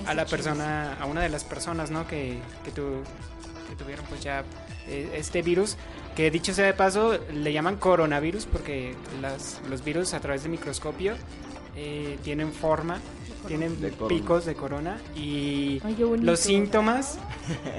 a 0.07 0.15
la 0.15 0.27
persona, 0.27 0.95
a 1.01 1.07
una 1.07 1.21
de 1.23 1.29
las 1.29 1.45
personas, 1.45 1.93
¿no? 1.93 2.09
Que, 2.09 2.39
que, 2.65 2.73
tu- 2.73 3.05
que 3.69 3.77
tuvieron 3.77 4.05
pues 4.07 4.21
ya 4.21 4.43
eh, 4.89 5.09
este 5.15 5.43
virus. 5.43 5.77
Que 6.17 6.31
dicho 6.31 6.53
sea 6.53 6.67
de 6.67 6.75
paso, 6.75 7.19
le 7.33 7.53
llaman 7.53 7.77
coronavirus 7.77 8.47
porque 8.47 8.95
las, 9.23 9.61
los 9.71 9.85
virus 9.85 10.13
a 10.15 10.21
través 10.21 10.43
de 10.43 10.49
microscopio 10.49 11.15
eh, 11.77 12.19
tienen 12.23 12.53
forma 12.53 12.99
tienen 13.47 13.81
De 13.81 13.91
picos 13.91 14.45
de 14.45 14.55
corona 14.55 14.99
y 15.17 15.81
Ay, 15.83 15.97
los 16.21 16.41
síntomas 16.41 17.19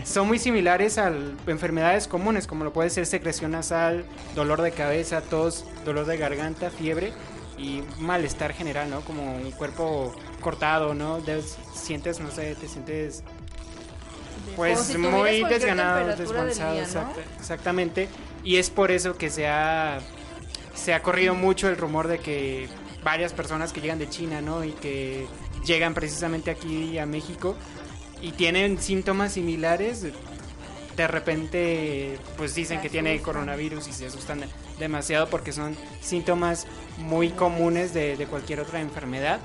son 0.06 0.28
muy 0.28 0.40
similares 0.40 0.98
a 0.98 1.14
enfermedades 1.46 2.08
comunes 2.08 2.48
como 2.48 2.64
lo 2.64 2.74
puede 2.74 2.90
ser 2.90 3.06
secreción 3.06 3.52
nasal, 3.52 4.04
dolor 4.34 4.64
de 4.64 4.72
cabeza, 4.72 5.22
tos, 5.22 5.66
dolor 5.86 6.08
de 6.08 6.18
garganta, 6.18 6.72
fiebre 6.72 7.14
y 7.60 7.84
malestar 8.00 8.54
general, 8.54 8.90
¿no? 8.90 9.02
Como 9.02 9.36
un 9.36 9.52
cuerpo 9.52 10.16
cortado, 10.40 10.96
¿no? 10.96 11.22
De- 11.22 11.44
sientes, 11.76 12.20
no 12.20 12.32
sé, 12.32 12.56
te 12.56 12.68
sientes 12.68 13.24
pues 14.56 14.80
si 14.80 14.98
muy 14.98 15.44
desganado, 15.50 16.10
exacta- 16.82 17.22
exactamente. 17.40 18.08
Y 18.44 18.58
es 18.58 18.70
por 18.70 18.92
eso 18.92 19.18
que 19.18 19.30
se 19.30 19.48
ha, 19.48 20.00
se 20.74 20.94
ha 20.94 21.02
corrido 21.04 21.36
mucho 21.36 21.68
el 21.70 21.78
rumor 21.78 22.08
de 22.08 22.20
que 22.20 22.68
varias 23.04 23.34
personas 23.34 23.72
que 23.74 23.82
llegan 23.82 24.00
de 24.00 24.10
China, 24.10 24.42
¿no? 24.42 24.64
Y 24.64 24.72
que 24.72 25.26
llegan 25.66 25.94
precisamente 25.94 26.50
aquí 26.52 26.98
a 26.98 27.06
México 27.06 27.56
y 28.22 28.32
tienen 28.32 28.80
síntomas 28.80 29.34
similares, 29.34 30.06
de 30.96 31.08
repente 31.08 32.18
pues 32.38 32.54
dicen 32.54 32.82
que 32.82 32.90
tiene 32.90 33.20
coronavirus 33.22 33.88
y 33.88 33.94
se 33.94 34.06
asustan 34.08 34.42
demasiado 34.80 35.28
porque 35.30 35.52
son 35.52 35.76
síntomas 36.02 36.68
muy 36.98 37.30
comunes 37.30 37.94
de, 37.94 38.18
de 38.18 38.26
cualquier 38.28 38.60
otra 38.60 38.82
enfermedad 38.82 39.40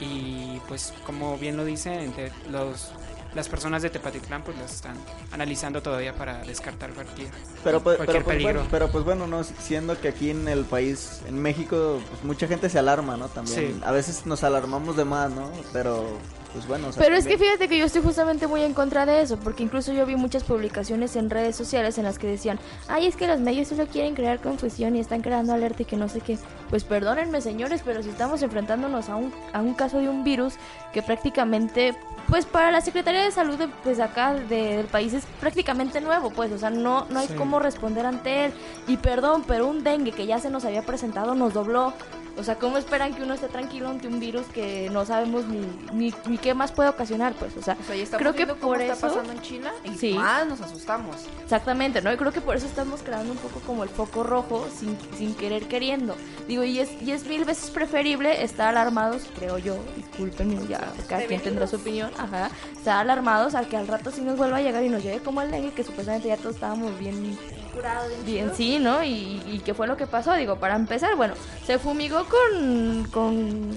y 0.00 0.60
pues 0.68 0.92
como 1.06 1.36
bien 1.38 1.56
lo 1.56 1.64
dicen 1.64 1.94
entre 1.94 2.32
los 2.50 2.90
las 3.34 3.48
personas 3.48 3.82
de 3.82 3.90
Tepatitlán 3.90 4.42
pues 4.42 4.58
las 4.58 4.72
están 4.72 4.96
analizando 5.30 5.82
todavía 5.82 6.14
para 6.14 6.42
descartar 6.42 6.92
cualquier, 6.92 7.28
Pero 7.64 7.80
pues, 7.82 7.96
cualquier 7.96 8.22
pero, 8.22 8.24
pues, 8.24 8.36
peligro. 8.36 8.52
bueno, 8.54 8.68
pero 8.70 8.90
pues 8.90 9.04
bueno, 9.04 9.26
no, 9.26 9.44
siendo 9.44 9.98
que 10.00 10.08
aquí 10.08 10.30
en 10.30 10.48
el 10.48 10.64
país, 10.64 11.20
en 11.26 11.40
México, 11.40 12.00
pues 12.10 12.24
mucha 12.24 12.46
gente 12.46 12.68
se 12.68 12.78
alarma, 12.78 13.16
¿no? 13.16 13.28
También. 13.28 13.74
Sí. 13.74 13.80
A 13.84 13.92
veces 13.92 14.26
nos 14.26 14.44
alarmamos 14.44 14.96
de 14.96 15.04
más, 15.04 15.30
¿no? 15.30 15.50
Pero 15.72 16.18
pues 16.52 16.66
bueno, 16.66 16.88
o 16.88 16.92
sea, 16.92 17.02
Pero 17.02 17.16
es 17.16 17.26
que 17.26 17.38
fíjate 17.38 17.66
que 17.66 17.78
yo 17.78 17.86
estoy 17.86 18.02
justamente 18.02 18.46
muy 18.46 18.62
en 18.62 18.74
contra 18.74 19.06
de 19.06 19.22
eso, 19.22 19.38
porque 19.38 19.62
incluso 19.62 19.92
yo 19.92 20.04
vi 20.04 20.16
muchas 20.16 20.44
publicaciones 20.44 21.16
en 21.16 21.30
redes 21.30 21.56
sociales 21.56 21.96
en 21.96 22.04
las 22.04 22.18
que 22.18 22.26
decían, 22.26 22.58
ay, 22.88 23.06
es 23.06 23.16
que 23.16 23.26
los 23.26 23.40
medios 23.40 23.68
solo 23.68 23.86
quieren 23.86 24.14
crear 24.14 24.40
confusión 24.40 24.94
y 24.96 25.00
están 25.00 25.22
creando 25.22 25.54
alerta 25.54 25.82
y 25.82 25.86
que 25.86 25.96
no 25.96 26.08
sé 26.08 26.20
qué. 26.20 26.38
Pues 26.72 26.84
perdónenme 26.84 27.42
señores, 27.42 27.82
pero 27.84 28.02
si 28.02 28.08
estamos 28.08 28.40
enfrentándonos 28.40 29.10
a 29.10 29.16
un, 29.16 29.30
a 29.52 29.60
un 29.60 29.74
caso 29.74 29.98
de 29.98 30.08
un 30.08 30.24
virus 30.24 30.54
que 30.94 31.02
prácticamente, 31.02 31.94
pues 32.30 32.46
para 32.46 32.70
la 32.70 32.80
Secretaría 32.80 33.22
de 33.24 33.30
Salud 33.30 33.56
de, 33.58 33.68
pues 33.68 34.00
acá 34.00 34.32
de- 34.32 34.78
del 34.78 34.86
país 34.86 35.12
es 35.12 35.26
prácticamente 35.38 36.00
nuevo, 36.00 36.30
pues, 36.30 36.50
o 36.50 36.56
sea, 36.56 36.70
no, 36.70 37.04
no 37.10 37.18
hay 37.18 37.28
Sí. 37.28 37.34
cómo 37.34 37.58
responder 37.58 38.06
ante 38.06 38.46
él. 38.46 38.52
Y 38.86 38.96
perdón, 38.96 39.44
pero 39.46 39.66
un 39.68 39.84
dengue 39.84 40.12
que 40.12 40.24
ya 40.24 40.38
se 40.38 40.48
nos 40.48 40.64
había 40.64 40.80
presentado 40.80 41.34
nos 41.34 41.52
dobló. 41.52 41.92
O 42.38 42.42
sea, 42.42 42.54
¿cómo 42.54 42.78
esperan 42.78 43.12
que 43.12 43.22
uno 43.22 43.34
esté 43.34 43.48
tranquilo 43.48 43.90
ante 43.90 44.08
un 44.08 44.18
virus 44.18 44.46
que 44.46 44.88
no 44.90 45.04
sabemos 45.04 45.44
ni, 45.44 45.60
ni, 45.92 46.14
ni 46.26 46.38
qué 46.38 46.54
más 46.54 46.72
puede 46.72 46.88
ocasionar? 46.88 47.34
Pues, 47.34 47.54
o 47.58 47.62
sea, 47.62 47.74
O 47.78 48.16
creo 48.16 48.32
que 48.34 48.46
cómo 48.46 48.58
por 48.58 48.80
está 48.80 48.94
eso... 48.94 49.08
pasando 49.08 49.32
en 49.34 49.42
China 49.42 49.70
y 49.84 49.90
Sí. 49.98 50.14
más 50.14 50.46
nos 50.46 50.62
asustamos. 50.62 51.16
Exactamente, 51.44 52.00
¿no? 52.00 52.10
Y 52.10 52.16
creo 52.16 52.32
que 52.32 52.40
por 52.40 52.56
eso 52.56 52.64
estamos 52.64 53.02
creando 53.02 53.32
un 53.32 53.36
poco 53.36 53.60
como 53.66 53.82
el 53.82 53.90
foco 53.90 54.22
rojo 54.22 54.66
sin, 54.74 54.96
sin 55.18 55.34
querer 55.34 55.68
queriendo. 55.68 56.16
Digo, 56.48 56.61
y 56.64 56.80
es, 56.80 56.90
y 57.02 57.12
es 57.12 57.26
mil 57.26 57.44
veces 57.44 57.70
preferible 57.70 58.42
estar 58.42 58.68
alarmados, 58.68 59.24
creo 59.36 59.58
yo, 59.58 59.76
discúlpenme, 59.96 60.66
ya 60.68 60.92
cada 61.08 61.24
quien 61.26 61.40
tendrá 61.40 61.66
su 61.66 61.76
opinión, 61.76 62.10
ajá, 62.18 62.50
estar 62.76 62.98
alarmados 62.98 63.54
a 63.54 63.64
que 63.64 63.76
al 63.76 63.88
rato 63.88 64.10
sí 64.10 64.20
nos 64.20 64.36
vuelva 64.36 64.58
a 64.58 64.62
llegar 64.62 64.82
y 64.84 64.88
nos 64.88 65.02
llegue 65.02 65.20
como 65.20 65.42
el 65.42 65.50
dengue, 65.50 65.72
que 65.72 65.84
supuestamente 65.84 66.28
ya 66.28 66.36
todos 66.36 66.54
estábamos 66.56 66.98
bien 66.98 67.38
Curado, 67.74 68.08
bien 68.24 68.52
sí, 68.54 68.78
¿no? 68.78 69.02
Y, 69.02 69.42
y 69.46 69.62
qué 69.64 69.74
fue 69.74 69.86
lo 69.86 69.96
que 69.96 70.06
pasó, 70.06 70.34
digo, 70.34 70.56
para 70.56 70.76
empezar, 70.76 71.16
bueno, 71.16 71.34
se 71.66 71.78
fumigó 71.78 72.26
con, 72.26 73.04
con 73.10 73.70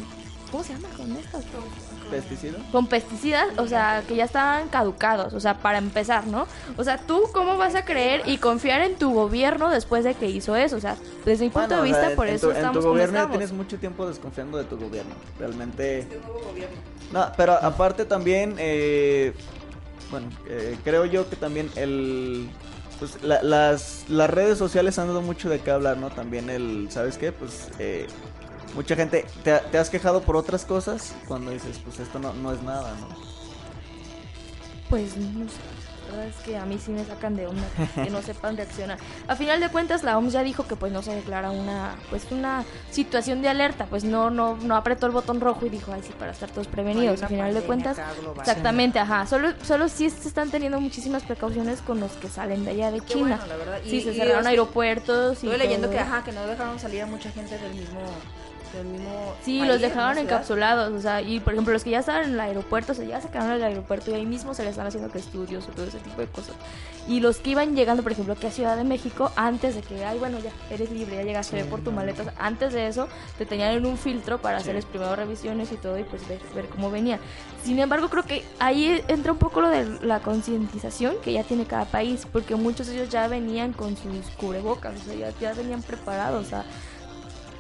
¿cómo 0.52 0.63
se 0.63 0.74
llama? 0.74 0.88
Con 0.95 1.12
estas 1.15 1.43
¿Pesticida? 2.12 2.58
con 2.72 2.88
pesticidas, 2.88 3.48
o 3.58 3.68
sea, 3.68 4.04
que 4.08 4.15
ya 4.15 4.26
estaban 4.26 4.68
caducados, 4.70 5.34
o 5.34 5.39
sea, 5.39 5.58
para 5.58 5.78
empezar, 5.80 6.28
¿no? 6.28 6.48
O 6.78 6.84
sea, 6.84 6.98
tú 6.98 7.24
cómo 7.34 7.58
vas 7.58 7.76
a 7.76 7.84
creer 7.86 8.22
y 8.26 8.38
confiar 8.38 8.82
en 8.82 8.96
tu 8.96 9.13
gobierno 9.13 9.70
después 9.70 10.04
de 10.04 10.13
que 10.13 10.28
hizo 10.30 10.56
eso, 10.56 10.76
o 10.78 10.80
sea, 10.82 10.96
desde 11.26 11.46
mi 11.46 11.50
punto 11.50 11.68
Bueno, 11.70 11.84
de 11.84 11.91
o 11.91 11.94
sea, 11.94 12.02
vista, 12.04 12.15
por 12.15 12.28
en 12.28 12.36
eso 12.36 12.48
tu, 12.48 12.52
en 12.52 12.58
estamos 12.58 12.76
tu 12.78 12.82
como 12.82 12.91
gobierno 12.94 13.13
ya 13.13 13.20
estamos. 13.22 13.38
tienes 13.38 13.54
mucho 13.54 13.78
tiempo 13.80 14.08
desconfiando 14.08 14.58
de 14.58 14.63
tu 14.65 14.78
gobierno. 14.78 15.15
Realmente. 15.39 16.08
No, 17.12 17.32
pero 17.38 17.54
aparte 17.54 18.06
también, 18.06 18.56
eh, 18.58 19.34
bueno, 20.12 20.28
eh, 20.48 20.78
creo 20.84 21.06
yo 21.06 21.30
que 21.30 21.36
también 21.36 21.70
el. 21.76 22.50
Pues 23.00 23.22
la- 23.24 23.44
las, 23.44 24.06
las 24.08 24.30
redes 24.30 24.58
sociales 24.58 24.98
han 25.00 25.08
dado 25.08 25.22
mucho 25.22 25.50
de 25.50 25.60
qué 25.60 25.70
hablar, 25.72 25.98
¿no? 25.98 26.10
También 26.12 26.50
el, 26.50 26.88
¿sabes 26.91 27.18
qué? 27.18 27.32
Pues 27.34 27.68
eh, 27.78 28.08
mucha 28.76 28.96
gente, 28.96 29.26
te, 29.44 29.58
te 29.60 29.78
has 29.78 29.90
quejado 29.90 30.22
por 30.22 30.36
otras 30.36 30.66
cosas 30.66 31.14
cuando 31.28 31.52
dices, 31.52 31.80
pues 31.84 32.00
esto 32.00 32.20
no, 32.20 32.34
no 32.34 32.52
es 32.54 32.62
nada, 32.62 32.94
¿no? 33.00 33.08
Pues 34.90 35.18
no 35.18 35.48
sé. 35.50 35.56
La 36.12 36.18
verdad 36.18 36.28
es 36.38 36.46
que 36.46 36.56
a 36.56 36.66
mí 36.66 36.78
sí 36.78 36.92
me 36.92 37.04
sacan 37.04 37.36
de 37.36 37.48
una 37.48 37.64
que 37.96 38.12
no 38.12 38.22
sepan 38.22 38.56
reaccionar. 38.56 39.00
A 39.28 39.36
final 39.36 39.60
de 39.60 39.70
cuentas 39.70 40.04
la 40.04 40.16
OMS 40.20 40.34
ya 40.34 40.44
dijo 40.44 40.68
que 40.68 40.76
pues 40.76 40.94
no 40.94 41.02
se 41.02 41.16
declara 41.16 41.50
una 41.50 41.96
pues 42.12 42.28
una 42.32 42.64
situación 42.92 43.42
de 43.42 43.50
alerta, 43.50 43.88
pues 43.88 44.04
no 44.04 44.30
no 44.30 44.56
no 44.58 44.76
apretó 44.76 45.08
el 45.08 45.12
botón 45.14 45.42
rojo 45.42 45.66
y 45.66 45.70
dijo, 45.70 45.92
"Ay, 45.92 46.04
sí, 46.06 46.14
para 46.18 46.32
estar 46.32 46.52
todos 46.52 46.68
prevenidos." 46.68 47.24
A 47.24 47.28
final 47.28 47.56
de 47.56 47.62
cuentas, 47.62 47.98
exactamente, 48.40 49.00
ajá, 49.00 49.26
solo 49.26 49.50
solo 49.64 49.90
sí 49.90 50.12
se 50.12 50.28
están 50.28 50.52
teniendo 50.52 50.80
muchísimas 50.80 51.24
precauciones 51.24 51.82
con 51.82 52.00
los 52.00 52.12
que 52.12 52.30
salen 52.30 52.64
de 52.66 52.72
allá 52.72 52.92
de 52.92 53.00
Qué 53.00 53.16
China. 53.16 53.38
bueno, 53.38 53.48
la 53.48 53.56
verdad. 53.58 53.80
Sí, 53.84 53.96
Y- 53.98 54.02
se 54.04 54.12
y, 54.12 54.16
cerraron 54.16 54.46
aeropuertos 54.46 55.44
y 55.44 55.48
leyendo 55.48 55.88
todo. 55.88 55.98
que, 55.98 56.04
ajá, 56.04 56.24
que 56.24 56.32
no 56.34 56.46
dejaron 56.46 56.80
salir 56.80 57.02
a 57.02 57.08
mucha 57.08 57.32
gente 57.32 57.58
del 57.58 57.74
mismo... 57.74 58.00
Del 58.76 58.86
mismo 58.88 59.34
Sí, 59.44 59.60
país, 59.60 59.72
los 59.72 59.82
¿no? 59.82 59.88
dejaron 59.88 60.14
Ciudad. 60.16 60.24
encapsulados, 60.34 60.94
o 60.94 61.02
sea, 61.02 61.22
y 61.22 61.40
por 61.40 61.54
ejemplo 61.54 61.74
los 61.74 61.84
que 61.84 61.92
ya 61.92 62.00
estaban 62.00 62.24
en 62.26 62.34
el 62.34 62.40
aeropuerto, 62.40 62.92
o 62.92 62.96
sea, 62.96 63.06
ya 63.06 63.22
se 63.22 63.30
quedaron 63.30 63.52
en 63.52 63.58
el 63.58 63.64
aeropuerto 63.64 64.12
y 64.12 64.16
ahí 64.16 64.26
mismo 64.26 64.54
se 64.54 64.64
les 64.64 64.72
están 64.72 64.88
haciendo 64.88 65.12
que 65.12 65.20
estudios 65.20 65.68
o 65.68 65.72
todo 65.72 65.86
ese 65.86 66.00
tipo 66.00 66.20
de 66.22 66.28
cosas. 66.28 66.56
Y 67.08 67.20
los 67.20 67.38
que 67.38 67.52
iban 67.52 67.76
llegando, 67.76 68.02
por 68.02 68.12
ejemplo, 68.12 68.34
aquí 68.34 68.48
a 68.48 68.52
Ciudad 68.52 68.76
de 68.78 68.84
México, 68.84 69.32
antes 69.36 69.76
de 69.76 69.82
que, 69.82 70.04
ay, 70.04 70.18
bueno, 70.18 70.40
ya 70.40 70.50
eres 70.74 70.90
libre, 70.92 71.16
ya 71.18 71.22
llegaste 71.24 71.56
ve 71.58 71.66
por 71.66 71.82
tu 71.82 71.92
maleta, 71.92 72.24
o 72.24 72.26
sea, 72.26 72.34
antes 72.40 72.74
de 72.74 72.88
eso 72.88 73.08
te 73.38 73.46
tenían 73.46 73.72
en 73.74 73.86
un 73.86 73.98
filtro 73.98 74.40
para 74.40 74.58
hacerles 74.58 74.86
primero 74.86 75.16
revisiones 75.16 75.72
y 75.72 75.76
todo 75.76 76.00
y 76.00 76.04
pues 76.04 76.28
ver, 76.28 76.40
ver 76.56 76.66
cómo 76.68 76.90
venía. 76.90 77.20
Sin 77.64 77.78
embargo, 77.80 78.10
creo 78.10 78.24
que 78.24 78.44
ahí 78.60 79.02
entra 79.08 79.32
un 79.32 79.38
poco 79.38 79.62
lo 79.62 79.70
de 79.70 79.86
la 80.02 80.20
concientización 80.20 81.16
que 81.24 81.34
ya 81.34 81.44
tiene 81.44 81.66
cada 81.66 81.86
país, 81.86 82.28
porque 82.32 82.56
muchos 82.56 82.88
de 82.88 82.96
ellos 82.96 83.10
ya 83.10 83.28
venían 83.28 83.74
con 83.74 83.96
sus 83.98 84.30
cubrebocas, 84.38 84.94
o 85.00 85.04
sea, 85.06 85.16
ya, 85.16 85.30
ya 85.40 85.54
venían 85.54 85.82
preparados, 85.84 86.46
o 86.46 86.50
sea, 86.50 86.66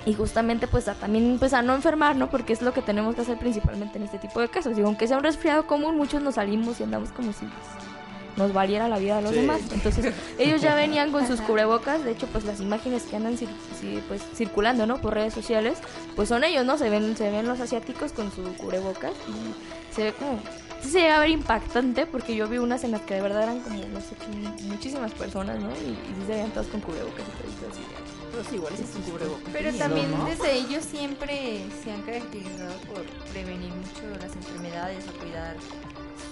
y 0.05 0.13
justamente 0.13 0.67
pues 0.67 0.87
a, 0.87 0.93
también 0.93 1.37
pues 1.39 1.53
a 1.53 1.61
no 1.61 1.73
enfermar, 1.75 2.15
¿no? 2.15 2.29
Porque 2.29 2.53
es 2.53 2.61
lo 2.61 2.73
que 2.73 2.81
tenemos 2.81 3.15
que 3.15 3.21
hacer 3.21 3.37
principalmente 3.37 3.97
en 3.97 4.03
este 4.05 4.19
tipo 4.19 4.39
de 4.39 4.47
casos. 4.49 4.75
Digo, 4.75 4.87
aunque 4.87 5.07
sea 5.07 5.17
un 5.17 5.23
resfriado 5.23 5.65
común, 5.67 5.97
muchos 5.97 6.21
nos 6.21 6.35
salimos 6.35 6.79
y 6.79 6.83
andamos 6.83 7.09
como 7.11 7.33
si 7.33 7.47
nos 8.37 8.51
valiera 8.53 8.89
la 8.89 8.99
vida 8.99 9.15
de 9.15 9.21
los 9.21 9.31
Sí. 9.31 9.37
demás. 9.37 9.61
Entonces, 9.71 10.13
ellos 10.37 10.61
ya 10.61 10.75
venían 10.75 11.11
con 11.11 11.25
sus 11.25 11.39
cubrebocas, 11.41 12.03
de 12.03 12.11
hecho, 12.11 12.27
pues 12.27 12.43
las 12.43 12.59
imágenes 12.59 13.03
que 13.03 13.15
andan 13.15 13.37
cir- 13.37 13.47
sí, 13.79 14.01
pues, 14.09 14.21
circulando, 14.35 14.85
¿no? 14.85 14.97
Por 14.97 15.13
redes 15.13 15.33
sociales, 15.33 15.79
pues 16.17 16.27
son 16.29 16.43
ellos, 16.43 16.65
¿no? 16.65 16.77
Se 16.77 16.89
ven, 16.89 17.15
se 17.15 17.31
ven 17.31 17.47
los 17.47 17.61
asiáticos 17.61 18.11
con 18.11 18.31
su 18.33 18.43
cubrebocas 18.57 19.13
y 19.29 19.93
se 19.95 20.03
ve 20.03 20.13
como... 20.13 20.39
Sí 20.81 20.91
se 20.91 20.99
llega 20.99 21.15
a 21.15 21.19
ver 21.21 21.29
impactante 21.29 22.05
porque 22.05 22.35
yo 22.35 22.47
vi 22.47 22.57
unas 22.59 22.83
en 22.83 22.91
las 22.91 23.01
que 23.01 23.15
de 23.15 23.21
verdad 23.21 23.43
eran 23.43 23.59
como, 23.61 23.77
no 23.77 23.99
sé, 24.01 24.15
muchísimas 24.67 25.13
personas, 25.13 25.57
¿no? 25.59 25.69
Y, 25.71 25.91
y 25.91 26.13
sí 26.15 26.21
se 26.27 26.33
veían 26.33 26.51
todas 26.51 26.67
con 26.67 26.81
cubrebocas 26.81 27.21
y 27.21 27.59
todo 27.61 27.71
así. 27.71 27.81
Pero 29.51 29.69
cubrebocas. 29.71 29.77
También 29.77 30.11
¿no? 30.11 30.25
desde 30.25 30.53
ellos 30.53 30.83
siempre 30.83 31.65
se 31.83 31.91
han 31.91 32.01
caracterizado 32.01 32.73
por 32.93 33.03
prevenir 33.31 33.71
mucho 33.71 34.01
las 34.19 34.35
enfermedades, 34.35 35.07
a 35.07 35.11
cuidar 35.13 35.55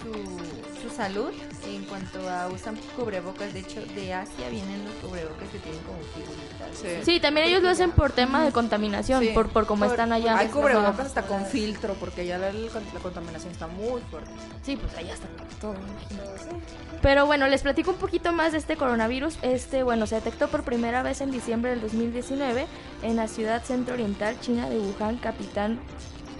su, 0.04 0.90
su 0.90 0.96
salud 0.96 1.32
en 1.66 1.84
cuanto 1.86 2.30
a 2.30 2.48
usan 2.50 2.76
cubrebocas. 2.98 3.54
De 3.54 3.62
hecho, 3.62 3.82
de 3.96 4.14
Asia 4.14 4.50
vienen 4.50 4.84
los 4.86 4.94
cubrebocas 4.96 5.48
que 5.50 5.60
tienen 5.60 5.82
como 5.84 6.00
figuritas. 6.14 7.06
Sí, 7.06 7.20
también 7.20 7.48
ellos 7.48 7.64
lo 7.64 7.70
hacen 7.70 7.92
por 7.92 8.12
tema 8.12 8.44
de 8.44 8.52
contaminación, 8.52 9.22
Sí. 9.24 9.30
por, 9.34 9.50
por 9.50 9.66
cómo 9.66 9.86
Por- 9.86 9.92
están 9.94 10.12
allá. 10.12 10.38
Hay 10.38 10.50
cubrebocas 10.50 11.00
hasta 11.08 11.24
con 11.24 11.46
filtro, 11.46 11.94
porque 12.00 12.22
allá 12.22 12.38
la, 12.38 12.52
la 12.52 13.00
contaminación 13.02 13.52
está 13.52 13.68
muy 13.68 14.02
fuerte. 14.12 14.30
Sí, 14.64 14.76
pues 14.76 14.96
allá 14.98 15.14
está 15.14 15.28
todo. 15.62 15.76
Pero 17.02 17.26
bueno, 17.26 17.48
les 17.48 17.62
platico 17.62 17.92
un 17.92 17.98
poquito 17.98 18.32
más 18.32 18.52
de 18.54 18.58
este 18.60 18.78
coronavirus. 18.78 19.38
Este, 19.42 19.84
bueno, 19.84 20.08
se 20.08 20.16
detectó 20.16 20.48
por 20.48 20.64
primera 20.64 21.04
vez 21.04 21.22
en 21.22 21.32
diciembre 21.32 21.72
del 21.72 21.82
2019 21.82 22.66
en 23.02 23.16
la 23.16 23.28
ciudad 23.28 23.64
centro-oriental 23.64 24.40
china 24.40 24.70
de 24.70 24.80
Wuhan, 24.80 25.18
capital 25.18 25.78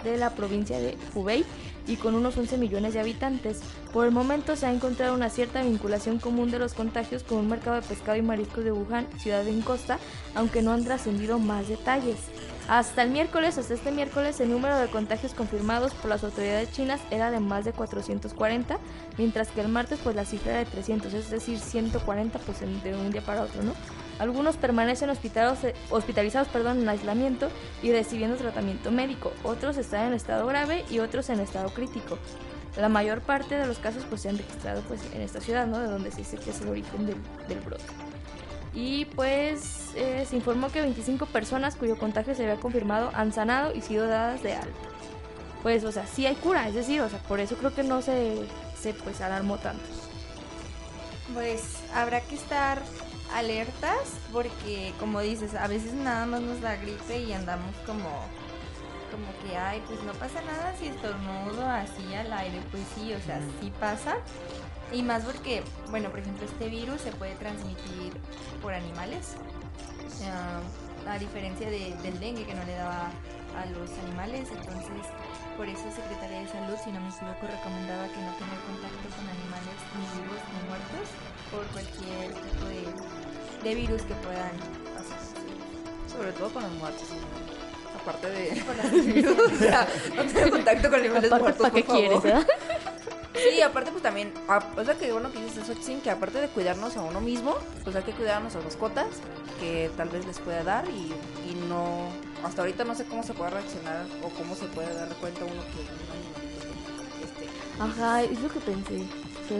de 0.04 0.16
la 0.16 0.30
provincia 0.30 0.78
de 0.78 0.96
Hubei 1.14 1.44
y 1.86 1.96
con 1.96 2.14
unos 2.14 2.36
11 2.36 2.58
millones 2.58 2.94
de 2.94 3.00
habitantes. 3.00 3.60
Por 3.92 4.06
el 4.06 4.12
momento 4.12 4.56
se 4.56 4.66
ha 4.66 4.72
encontrado 4.72 5.14
una 5.14 5.30
cierta 5.30 5.62
vinculación 5.62 6.18
común 6.18 6.50
de 6.50 6.58
los 6.58 6.74
contagios 6.74 7.22
con 7.22 7.38
un 7.38 7.48
mercado 7.48 7.80
de 7.80 7.86
pescado 7.86 8.16
y 8.16 8.22
mariscos 8.22 8.64
de 8.64 8.72
Wuhan, 8.72 9.06
ciudad 9.18 9.46
en 9.46 9.62
costa, 9.62 9.98
aunque 10.34 10.62
no 10.62 10.72
han 10.72 10.84
trascendido 10.84 11.38
más 11.38 11.68
detalles. 11.68 12.16
Hasta 12.66 13.02
el 13.02 13.10
miércoles, 13.10 13.58
hasta 13.58 13.74
este 13.74 13.90
miércoles, 13.90 14.40
el 14.40 14.50
número 14.50 14.78
de 14.78 14.88
contagios 14.88 15.34
confirmados 15.34 15.92
por 15.92 16.08
las 16.08 16.24
autoridades 16.24 16.72
chinas 16.72 17.00
era 17.10 17.30
de 17.30 17.38
más 17.38 17.66
de 17.66 17.72
440, 17.72 18.78
mientras 19.18 19.48
que 19.48 19.60
el 19.60 19.68
martes 19.68 19.98
pues 20.02 20.16
la 20.16 20.24
cifra 20.24 20.52
era 20.52 20.60
de 20.60 20.70
300, 20.70 21.12
es 21.12 21.30
decir, 21.30 21.58
140 21.58 22.38
pues 22.38 22.60
de 22.60 22.96
un 22.96 23.10
día 23.10 23.20
para 23.20 23.42
otro, 23.42 23.62
¿no? 23.62 23.74
Algunos 24.18 24.56
permanecen 24.56 25.10
hospitalizados, 25.10 25.74
hospitalizados 25.90 26.48
perdón, 26.48 26.82
en 26.82 26.88
aislamiento 26.88 27.48
y 27.82 27.92
recibiendo 27.92 28.36
tratamiento 28.36 28.90
médico, 28.90 29.32
otros 29.42 29.76
están 29.76 30.08
en 30.08 30.14
estado 30.14 30.46
grave 30.46 30.84
y 30.90 31.00
otros 31.00 31.28
en 31.30 31.40
estado 31.40 31.70
crítico. 31.70 32.18
La 32.76 32.88
mayor 32.88 33.20
parte 33.20 33.56
de 33.56 33.66
los 33.66 33.78
casos 33.78 34.04
pues 34.08 34.22
se 34.22 34.28
han 34.28 34.38
registrado 34.38 34.82
pues 34.82 35.00
en 35.14 35.20
esta 35.20 35.40
ciudad, 35.40 35.66
¿no? 35.66 35.78
De 35.78 35.86
donde 35.86 36.10
se 36.10 36.18
dice 36.18 36.36
que 36.38 36.50
es 36.50 36.60
el 36.60 36.68
origen 36.68 37.06
del, 37.06 37.16
del 37.48 37.60
brote. 37.60 37.84
Y 38.74 39.04
pues 39.04 39.92
eh, 39.94 40.26
se 40.28 40.34
informó 40.34 40.70
que 40.70 40.80
25 40.80 41.26
personas 41.26 41.76
cuyo 41.76 41.96
contagio 41.96 42.34
se 42.34 42.42
había 42.42 42.56
confirmado 42.56 43.10
han 43.14 43.32
sanado 43.32 43.72
y 43.74 43.80
sido 43.80 44.08
dadas 44.08 44.42
de 44.42 44.54
alta. 44.54 44.68
Pues, 45.62 45.84
o 45.84 45.92
sea, 45.92 46.06
sí 46.06 46.26
hay 46.26 46.34
cura, 46.34 46.68
es 46.68 46.74
decir, 46.74 47.00
o 47.00 47.08
sea, 47.08 47.20
por 47.20 47.40
eso 47.40 47.56
creo 47.56 47.74
que 47.74 47.84
no 47.84 48.02
se, 48.02 48.36
se 48.78 48.92
pues 48.92 49.20
alarmó 49.20 49.58
tanto. 49.58 49.84
Pues 51.32 51.78
habrá 51.94 52.20
que 52.20 52.34
estar 52.34 52.82
alertas 53.34 53.98
porque 54.32 54.92
como 55.00 55.20
dices, 55.20 55.54
a 55.54 55.66
veces 55.66 55.92
nada 55.94 56.26
más 56.26 56.40
nos 56.40 56.60
da 56.60 56.76
gripe 56.76 57.18
y 57.18 57.32
andamos 57.32 57.74
como 57.86 58.08
como 59.10 59.26
que 59.44 59.56
ay, 59.56 59.80
pues 59.86 60.02
no 60.02 60.12
pasa 60.14 60.40
nada 60.42 60.74
si 60.78 60.86
estornudo 60.88 61.68
así 61.68 62.14
al 62.14 62.32
aire, 62.32 62.60
pues 62.72 62.82
sí, 62.96 63.12
o 63.12 63.20
sea, 63.20 63.38
sí 63.60 63.72
pasa. 63.78 64.16
Y 64.92 65.02
más 65.04 65.22
porque, 65.22 65.62
bueno, 65.90 66.10
por 66.10 66.18
ejemplo, 66.18 66.44
este 66.44 66.68
virus 66.68 67.00
se 67.00 67.12
puede 67.12 67.34
transmitir 67.36 68.12
por 68.60 68.74
animales. 68.74 69.36
Ah, 70.26 70.58
a 71.08 71.18
diferencia 71.18 71.70
de- 71.70 71.94
del 72.02 72.18
dengue 72.18 72.44
que 72.44 72.54
no 72.54 72.64
le 72.64 72.74
daba 72.74 73.10
a 73.54 73.66
los 73.66 73.88
animales, 74.04 74.48
entonces 74.50 75.06
por 75.56 75.68
eso 75.68 75.84
Secretaría 75.94 76.40
de 76.40 76.48
Salud, 76.48 76.74
si 76.82 76.90
no 76.90 76.98
me 77.00 77.08
equivoco, 77.08 77.46
recomendaba 77.46 78.08
que 78.08 78.18
no 78.18 78.32
tener 78.34 78.58
contacto 78.66 79.06
con 79.14 79.24
animales 79.30 79.78
ni 79.94 80.04
vivos 80.18 80.40
ni 80.50 80.60
muertos 80.66 81.06
por 81.54 81.62
cualquier 81.70 82.34
tipo 82.34 82.64
de, 82.66 82.82
de 83.64 83.74
virus 83.74 84.02
que 84.02 84.14
puedan 84.14 84.50
pasar. 84.94 85.18
Sobre 86.16 86.32
todo 86.32 86.50
con 86.50 86.62
los 86.62 86.72
muertos. 86.72 87.08
Aparte 88.00 88.28
de. 88.30 88.62
Con 88.62 88.78
o 89.54 89.58
sea, 89.58 89.88
no 90.16 90.24
tener 90.24 90.50
contacto 90.50 90.90
con 90.90 91.00
animales 91.00 91.32
Aparte, 91.32 91.42
muertos. 91.42 91.62
¿para 91.62 91.74
qué 91.74 91.84
por 91.84 91.96
favor. 91.96 92.22
quieres, 92.22 92.44
eh? 92.44 92.46
Sí, 93.50 93.60
aparte 93.62 93.90
pues 93.90 94.02
también, 94.02 94.32
a- 94.48 94.64
o 94.76 94.84
sea 94.84 94.94
que 94.94 95.10
bueno 95.12 95.30
que 95.32 95.42
dices 95.42 95.68
eso, 95.68 95.74
Xin, 95.82 96.00
que 96.00 96.10
aparte 96.10 96.38
de 96.40 96.48
cuidarnos 96.48 96.96
a 96.96 97.02
uno 97.02 97.20
mismo, 97.20 97.56
pues 97.82 97.96
hay 97.96 98.02
que 98.04 98.12
cuidar 98.12 98.36
a 98.36 98.40
nuestras 98.40 98.64
mascotas, 98.64 99.06
que 99.58 99.90
tal 99.96 100.08
vez 100.08 100.24
les 100.24 100.38
pueda 100.38 100.62
dar 100.62 100.84
y, 100.88 101.12
y 101.50 101.54
no, 101.68 102.08
hasta 102.44 102.62
ahorita 102.62 102.84
no 102.84 102.94
sé 102.94 103.04
cómo 103.06 103.22
se 103.24 103.34
puede 103.34 103.50
reaccionar 103.50 104.06
o 104.22 104.28
cómo 104.30 104.54
se 104.54 104.66
puede 104.66 104.94
dar 104.94 105.08
cuenta 105.16 105.44
uno 105.44 105.62
que 105.62 106.43
Ajá, 107.78 108.22
es 108.22 108.40
lo 108.40 108.48
que 108.48 108.60
pensé. 108.60 109.02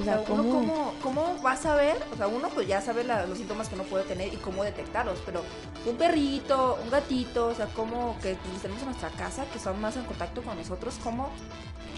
O 0.00 0.02
sea, 0.02 0.22
uno 0.28 0.42
¿cómo? 0.42 0.50
cómo, 0.50 0.94
cómo 1.02 1.42
va 1.44 1.52
a 1.52 1.56
saber, 1.56 1.96
o 2.12 2.16
sea, 2.16 2.26
uno 2.26 2.48
pues 2.48 2.66
ya 2.66 2.80
sabe 2.80 3.04
la- 3.04 3.26
los 3.26 3.36
síntomas 3.36 3.68
que 3.68 3.74
uno 3.74 3.84
puede 3.84 4.04
tener 4.04 4.32
y 4.32 4.36
cómo 4.38 4.64
detectarlos, 4.64 5.18
pero 5.26 5.42
un 5.84 5.96
perrito, 5.96 6.78
un 6.82 6.88
gatito, 6.90 7.48
o 7.48 7.54
sea, 7.54 7.66
como 7.66 8.16
que 8.22 8.38
los 8.50 8.62
tenemos 8.62 8.82
en 8.82 8.88
nuestra 8.88 9.10
casa, 9.10 9.44
que 9.52 9.58
son 9.58 9.78
más 9.82 9.96
en 9.96 10.04
contacto 10.04 10.40
con 10.42 10.56
nosotros, 10.56 10.94
¿cómo, 11.04 11.28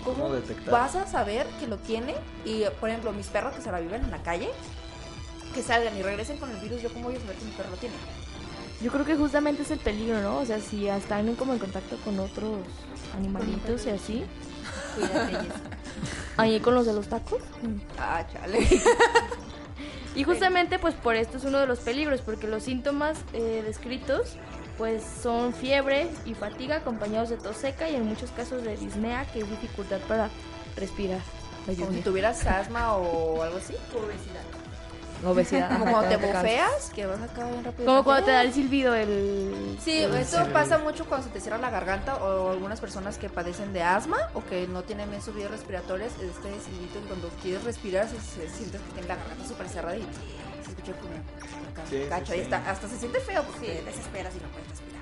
cómo, 0.05 0.16
¿Cómo 0.16 0.35
detectar? 0.35 0.72
vas 0.72 0.96
a 0.96 1.07
saber 1.07 1.46
que 1.61 1.68
lo 1.68 1.76
tiene? 1.76 2.16
Y, 2.44 2.64
por 2.81 2.88
ejemplo, 2.88 3.12
mis 3.12 3.29
perros 3.29 3.55
que 3.55 3.62
se 3.62 3.70
la 3.70 3.79
viven 3.79 4.02
en 4.02 4.11
la 4.11 4.22
calle, 4.22 4.50
que 5.55 5.62
salgan 5.62 5.96
y 5.96 6.02
regresen 6.02 6.38
con 6.38 6.50
el 6.50 6.57
virus, 6.57 6.83
¿yo 6.83 6.92
cómo 6.92 7.05
voy 7.05 7.16
a 7.16 7.20
saber 7.20 7.37
que 7.37 7.44
mi 7.44 7.52
perro 7.52 7.70
lo 7.70 7.76
tiene? 7.76 7.94
Yo 8.83 8.90
creo 8.90 9.05
que 9.05 9.14
justamente 9.16 9.62
es 9.62 9.70
el 9.70 9.79
peligro, 9.79 10.20
¿no? 10.20 10.38
O 10.38 10.44
sea, 10.44 10.59
si 10.61 10.88
están 10.88 11.35
como 11.37 11.52
en 11.52 11.61
contacto 11.61 11.96
con 12.05 12.18
otros 12.18 12.59
animalitos 13.16 13.87
y 13.87 13.90
así. 13.90 14.24
Cuídate. 14.96 15.75
Ahí 16.37 16.61
con 16.61 16.74
los 16.74 16.87
de 16.87 16.92
los 16.92 17.09
tacos. 17.09 17.40
Ah, 17.98 18.24
chale. 18.32 18.66
Y 20.16 20.24
justamente 20.24 20.78
pues 20.78 20.94
por 20.94 21.14
esto 21.14 21.37
es 21.37 21.44
uno 21.44 21.59
de 21.59 21.66
los 21.66 21.80
peligros, 21.80 22.22
porque 22.22 22.46
los 22.46 22.62
síntomas 22.62 23.18
eh, 23.35 23.62
descritos 23.64 24.37
pues 24.78 25.02
son 25.22 25.52
fiebre 25.52 26.09
y 26.24 26.35
fatiga 26.35 26.76
acompañados 26.76 27.28
de 27.28 27.37
tos 27.37 27.56
seca 27.56 27.88
y 27.88 27.96
en 27.96 28.06
muchos 28.06 28.30
casos 28.30 28.62
de 28.62 28.76
disnea, 28.76 29.26
que 29.32 29.40
es 29.40 29.50
dificultad 29.50 30.00
para 30.09 30.30
respirar. 30.74 31.20
Como 31.66 31.92
si 31.92 32.00
tuvieras 32.00 32.46
asma 32.46 32.94
o 32.94 33.42
algo 33.42 33.59
así. 33.59 33.74
Obesidad. 33.94 34.56
Obesidad. 35.24 35.70
Como 35.79 35.90
cuando 35.90 36.09
te 36.09 36.16
bofeas, 36.26 36.90
que 36.94 37.07
vas 37.07 37.20
acá 37.22 37.46
bien 37.48 37.64
rápido. 37.64 37.87
Como 37.87 38.05
cuando 38.05 38.26
te 38.26 38.33
da 38.33 38.42
el 38.42 38.52
silbido 38.52 38.94
el... 38.94 39.79
Sí, 39.83 39.98
el- 39.98 40.14
eso 40.16 40.44
pasa 40.52 40.79
mucho 40.79 41.07
cuando 41.07 41.26
se 41.26 41.33
te 41.33 41.40
cierra 41.40 41.59
la 41.59 41.70
garganta 41.70 42.16
o 42.16 42.50
algunas 42.50 42.81
personas 42.81 43.16
que 43.18 43.29
padecen 43.29 43.72
de 43.72 43.83
asma 43.83 44.18
o 44.35 44.44
que 44.44 44.66
no 44.68 44.83
tienen 44.83 45.09
bien 45.11 45.22
sus 45.22 45.35
vías 45.35 45.50
respiratorias, 45.50 46.12
este 46.20 46.61
silbito 46.61 47.00
que 47.00 47.07
cuando 47.09 47.29
quieres 47.42 47.64
respirar 47.64 48.09
se, 48.09 48.20
se 48.20 48.48
sientes 48.55 48.81
que 48.83 48.92
tiene 48.92 49.09
la 49.09 49.16
garganta 49.16 49.46
súper 49.46 49.68
cerrada 49.68 49.96
y 49.96 50.02
se 50.64 50.70
escucha 50.70 50.92
como 51.00 51.12
acá, 51.14 51.83
Sí, 51.88 52.02
sí, 52.02 52.09
cacho, 52.09 52.33
sí. 52.33 52.38
y 52.38 52.42
hasta, 52.42 52.70
hasta 52.70 52.88
se 52.88 52.98
siente 52.98 53.20
feo 53.20 53.42
porque 53.44 53.66
te 53.66 53.83
desesperas 53.85 54.35
y 54.35 54.38
no 54.42 54.48
puedes 54.48 54.68
respirar. 54.68 54.96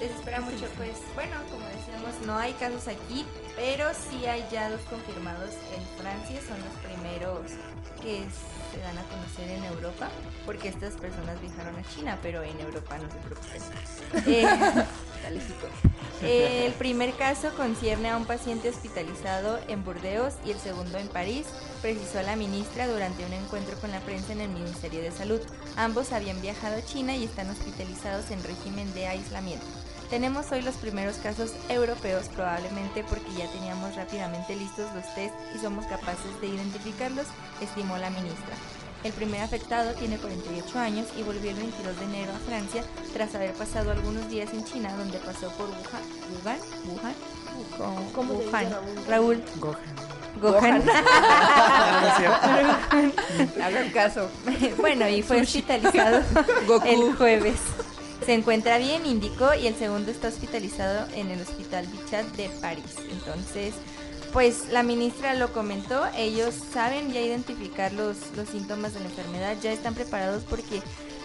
Desespera 0.00 0.40
mucho, 0.40 0.66
pues 0.76 0.98
bueno, 1.14 1.36
como 1.50 1.64
decíamos, 1.68 2.26
no 2.26 2.36
hay 2.36 2.52
casos 2.54 2.88
aquí, 2.88 3.24
pero 3.56 3.88
sí 3.94 4.26
hay 4.26 4.44
ya 4.50 4.68
dos 4.68 4.80
confirmados 4.90 5.50
en 5.74 6.02
Francia, 6.02 6.40
son 6.46 6.58
los 6.58 6.74
primeros 6.82 7.40
que 8.02 8.24
se 8.74 8.80
dan 8.80 8.98
a 8.98 9.02
conocer 9.04 9.48
en 9.50 9.64
Europa, 9.64 10.08
porque 10.44 10.68
estas 10.68 10.94
personas 10.94 11.40
viajaron 11.40 11.76
a 11.76 11.82
China, 11.94 12.18
pero 12.22 12.42
en 12.42 12.58
Europa 12.60 12.98
no 12.98 13.08
se 13.10 13.18
preocupen. 13.18 14.84
Eh, 16.22 16.66
el 16.66 16.72
primer 16.74 17.14
caso 17.14 17.54
concierne 17.56 18.10
a 18.10 18.16
un 18.16 18.26
paciente 18.26 18.68
hospitalizado 18.68 19.58
en 19.68 19.84
Burdeos 19.84 20.34
y 20.44 20.50
el 20.50 20.58
segundo 20.58 20.98
en 20.98 21.08
París, 21.08 21.46
precisó 21.80 22.22
la 22.22 22.36
ministra 22.36 22.86
durante 22.86 23.24
un 23.24 23.32
encuentro 23.32 23.76
con 23.78 23.90
la 23.90 24.00
prensa 24.00 24.32
en 24.32 24.42
el 24.42 24.50
Ministerio 24.50 25.02
de 25.02 25.10
Salud. 25.10 25.40
Ambos 25.76 26.12
habían 26.12 26.40
viajado 26.40 26.76
a 26.76 26.84
China 26.84 27.16
y 27.16 27.24
están 27.24 27.50
hospitalizados 27.50 28.30
en 28.30 28.42
régimen 28.44 28.92
de 28.94 29.06
aislamiento. 29.06 29.66
Tenemos 30.10 30.50
hoy 30.52 30.62
los 30.62 30.76
primeros 30.76 31.16
casos 31.16 31.52
europeos 31.68 32.26
probablemente 32.34 33.02
porque 33.04 33.32
ya 33.36 33.48
teníamos 33.50 33.94
rápidamente 33.96 34.54
listos 34.54 34.86
los 34.94 35.12
test 35.14 35.34
y 35.54 35.58
somos 35.58 35.86
capaces 35.86 36.40
de 36.40 36.46
identificarlos, 36.48 37.26
estimó 37.60 37.96
la 37.98 38.10
ministra. 38.10 38.54
El 39.02 39.12
primer 39.12 39.42
afectado 39.42 39.92
tiene 39.94 40.16
48 40.16 40.78
años 40.78 41.08
y 41.18 41.22
volvió 41.22 41.50
el 41.50 41.56
22 41.56 41.98
de 41.98 42.04
enero 42.04 42.32
a 42.32 42.38
Francia 42.38 42.82
tras 43.12 43.34
haber 43.34 43.52
pasado 43.52 43.90
algunos 43.90 44.28
días 44.30 44.50
en 44.54 44.64
China 44.64 44.94
donde 44.96 45.18
pasó 45.18 45.50
por 45.50 45.68
Wuhan, 45.68 46.02
Wuhan, 46.32 46.58
Wuhan, 46.86 47.14
Wuhan, 47.78 48.12
¿Cómo 48.12 48.32
Wuhan. 48.34 48.70
Raúl? 48.70 49.04
Raúl. 49.06 49.44
Gohan. 49.60 49.78
Gohan. 50.40 50.82
Hagan 53.62 53.90
caso. 53.90 54.30
bueno, 54.78 55.06
y 55.08 55.22
fue 55.22 55.42
hospitalizado 55.42 56.22
el 56.86 57.14
jueves. 57.14 57.56
Se 58.24 58.32
encuentra 58.32 58.78
bien, 58.78 59.04
indicó, 59.04 59.52
y 59.54 59.66
el 59.66 59.74
segundo 59.74 60.10
está 60.10 60.28
hospitalizado 60.28 61.06
en 61.14 61.30
el 61.30 61.42
Hospital 61.42 61.86
Bichat 61.88 62.24
de 62.36 62.48
París. 62.60 62.96
Entonces, 63.10 63.74
pues 64.32 64.70
la 64.70 64.82
ministra 64.82 65.34
lo 65.34 65.52
comentó, 65.52 66.06
ellos 66.16 66.54
saben 66.72 67.12
ya 67.12 67.20
identificar 67.20 67.92
los, 67.92 68.16
los 68.34 68.48
síntomas 68.48 68.94
de 68.94 69.00
la 69.00 69.06
enfermedad, 69.06 69.56
ya 69.60 69.72
están 69.72 69.94
preparados 69.94 70.42
porque 70.48 70.80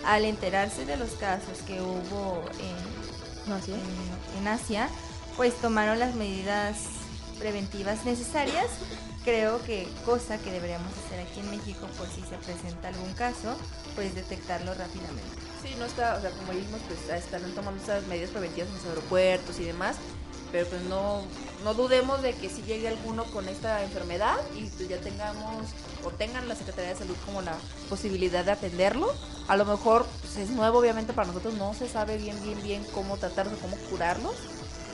al 0.05 0.25
enterarse 0.25 0.85
de 0.85 0.97
los 0.97 1.11
casos 1.11 1.59
que 1.65 1.81
hubo 1.81 2.43
en, 2.59 3.53
¿Asia? 3.53 3.75
en, 3.75 4.41
en 4.41 4.47
Asia, 4.49 4.89
pues 5.37 5.55
tomaron 5.55 5.99
las 5.99 6.15
medidas 6.15 6.79
preventivas 7.39 8.03
necesarias. 8.03 8.67
Creo 9.23 9.63
que 9.63 9.87
cosa 10.05 10.37
que 10.37 10.51
deberíamos 10.51 10.91
hacer 11.05 11.21
aquí 11.21 11.39
en 11.39 11.49
México 11.49 11.87
por 11.97 12.07
si 12.09 12.21
se 12.23 12.35
presenta 12.45 12.89
algún 12.89 13.13
caso, 13.13 13.55
pues 13.95 14.15
detectarlo 14.15 14.73
rápidamente. 14.73 15.38
Sí, 15.61 15.75
no 15.77 15.85
está, 15.85 16.15
o 16.15 16.21
sea, 16.21 16.31
como 16.31 16.53
dijimos, 16.53 16.79
pues 16.87 17.09
están 17.09 17.41
tomando 17.53 17.81
esas 17.83 18.05
medidas 18.07 18.29
preventivas 18.29 18.69
en 18.69 18.75
los 18.75 18.85
aeropuertos 18.85 19.59
y 19.59 19.65
demás, 19.65 19.97
pero 20.51 20.67
pues 20.67 20.81
no, 20.83 21.21
no 21.63 21.73
dudemos 21.73 22.21
de 22.21 22.33
que 22.33 22.49
si 22.49 22.61
llegue 22.61 22.87
alguno 22.87 23.25
con 23.25 23.47
esta 23.49 23.83
enfermedad 23.83 24.37
y 24.55 24.65
pues 24.67 24.87
ya 24.87 24.99
tengamos 24.99 25.67
o 26.03 26.11
tengan 26.11 26.47
la 26.47 26.55
Secretaría 26.55 26.91
de 26.91 26.95
Salud 26.95 27.15
como 27.25 27.41
la 27.41 27.55
posibilidad 27.89 28.45
de 28.45 28.51
atenderlo. 28.51 29.13
A 29.47 29.57
lo 29.57 29.65
mejor 29.65 30.05
pues, 30.21 30.37
es 30.37 30.49
nuevo, 30.49 30.79
obviamente 30.79 31.11
para 31.11 31.27
nosotros 31.27 31.55
no 31.55 31.73
se 31.73 31.89
sabe 31.89 32.17
bien, 32.17 32.41
bien, 32.41 32.61
bien 32.63 32.83
cómo 32.93 33.17
tratarlos 33.17 33.55
o 33.55 33.61
cómo 33.61 33.75
curarlos, 33.89 34.35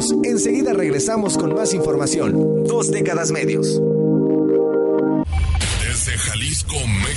tranquilos, 0.00 0.24
enseguida 0.24 0.72
regresamos 0.72 1.36
con 1.36 1.54
más 1.54 1.74
información. 1.74 2.64
Dos 2.64 2.90
décadas 2.90 3.30
medios. 3.30 3.80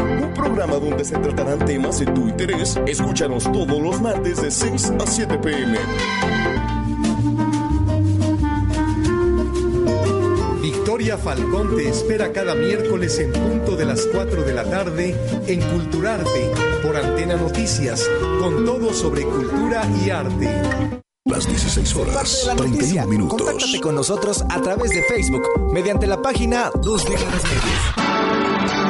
Un 0.00 0.32
programa 0.32 0.74
donde 0.74 1.04
se 1.04 1.16
tratarán 1.18 1.58
temas 1.66 1.98
de 1.98 2.06
tu 2.06 2.28
interés. 2.28 2.78
Escúchanos 2.86 3.50
todos 3.50 3.82
los 3.82 4.00
martes 4.00 4.40
de 4.40 4.50
6 4.50 4.92
a 5.00 5.06
7 5.06 5.38
pm. 5.38 5.76
Victoria 10.60 11.18
Falcón 11.18 11.76
te 11.76 11.88
espera 11.88 12.32
cada 12.32 12.54
miércoles 12.54 13.18
en 13.18 13.32
punto 13.32 13.74
de 13.76 13.84
las 13.84 14.06
4 14.06 14.42
de 14.44 14.52
la 14.54 14.64
tarde 14.64 15.16
en 15.48 15.60
Culturarte 15.60 16.50
por 16.82 16.96
Antena 16.96 17.34
Noticias, 17.34 18.08
con 18.40 18.64
todo 18.64 18.92
sobre 18.92 19.22
cultura 19.24 19.82
y 20.04 20.10
arte. 20.10 20.48
Las 21.24 21.46
16 21.48 21.94
Parte 21.94 22.10
horas, 22.10 22.40
de 22.42 22.46
la 22.46 22.54
31 22.56 22.76
noticia. 22.76 23.06
minutos. 23.06 23.42
Contáctate 23.42 23.80
con 23.80 23.94
nosotros 23.96 24.44
a 24.48 24.60
través 24.60 24.90
de 24.90 25.02
Facebook 25.02 25.42
mediante 25.72 26.06
la 26.06 26.22
página 26.22 26.70
Dos 26.80 27.04
Décadas 27.04 27.42
Medios. 27.44 28.81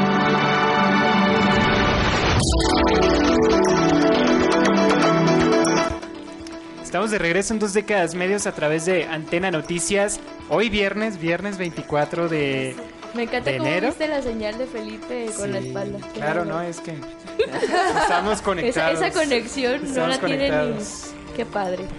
Estamos 6.93 7.11
de 7.11 7.19
regreso 7.19 7.55
en 7.55 7.59
dos 7.59 7.73
décadas 7.73 8.15
medios 8.15 8.47
a 8.47 8.53
través 8.53 8.85
de 8.85 9.05
Antena 9.05 9.51
Noticias. 9.51 10.21
Hoy 10.51 10.69
viernes, 10.69 11.19
viernes 11.19 11.57
24 11.57 12.29
de, 12.29 12.77
Me 13.15 13.23
encanta 13.23 13.51
de 13.51 13.57
cómo 13.57 13.71
enero. 13.71 13.87
viste 13.87 14.09
la 14.09 14.21
señal 14.21 14.59
de 14.59 14.67
Felipe 14.67 15.31
con 15.35 15.53
la 15.53 15.61
espalda. 15.61 16.07
Claro, 16.13 16.45
no, 16.45 16.61
es 16.61 16.81
que 16.81 16.91
estamos 18.03 18.35
Esa, 18.35 18.45
conectados. 18.45 19.01
esa 19.01 19.11
conexión 19.11 19.95
no 19.95 20.07
la 20.07 20.19
tiene 20.19 20.51
ni... 20.51 20.75
Qué 21.35 21.47
padre. 21.47 21.87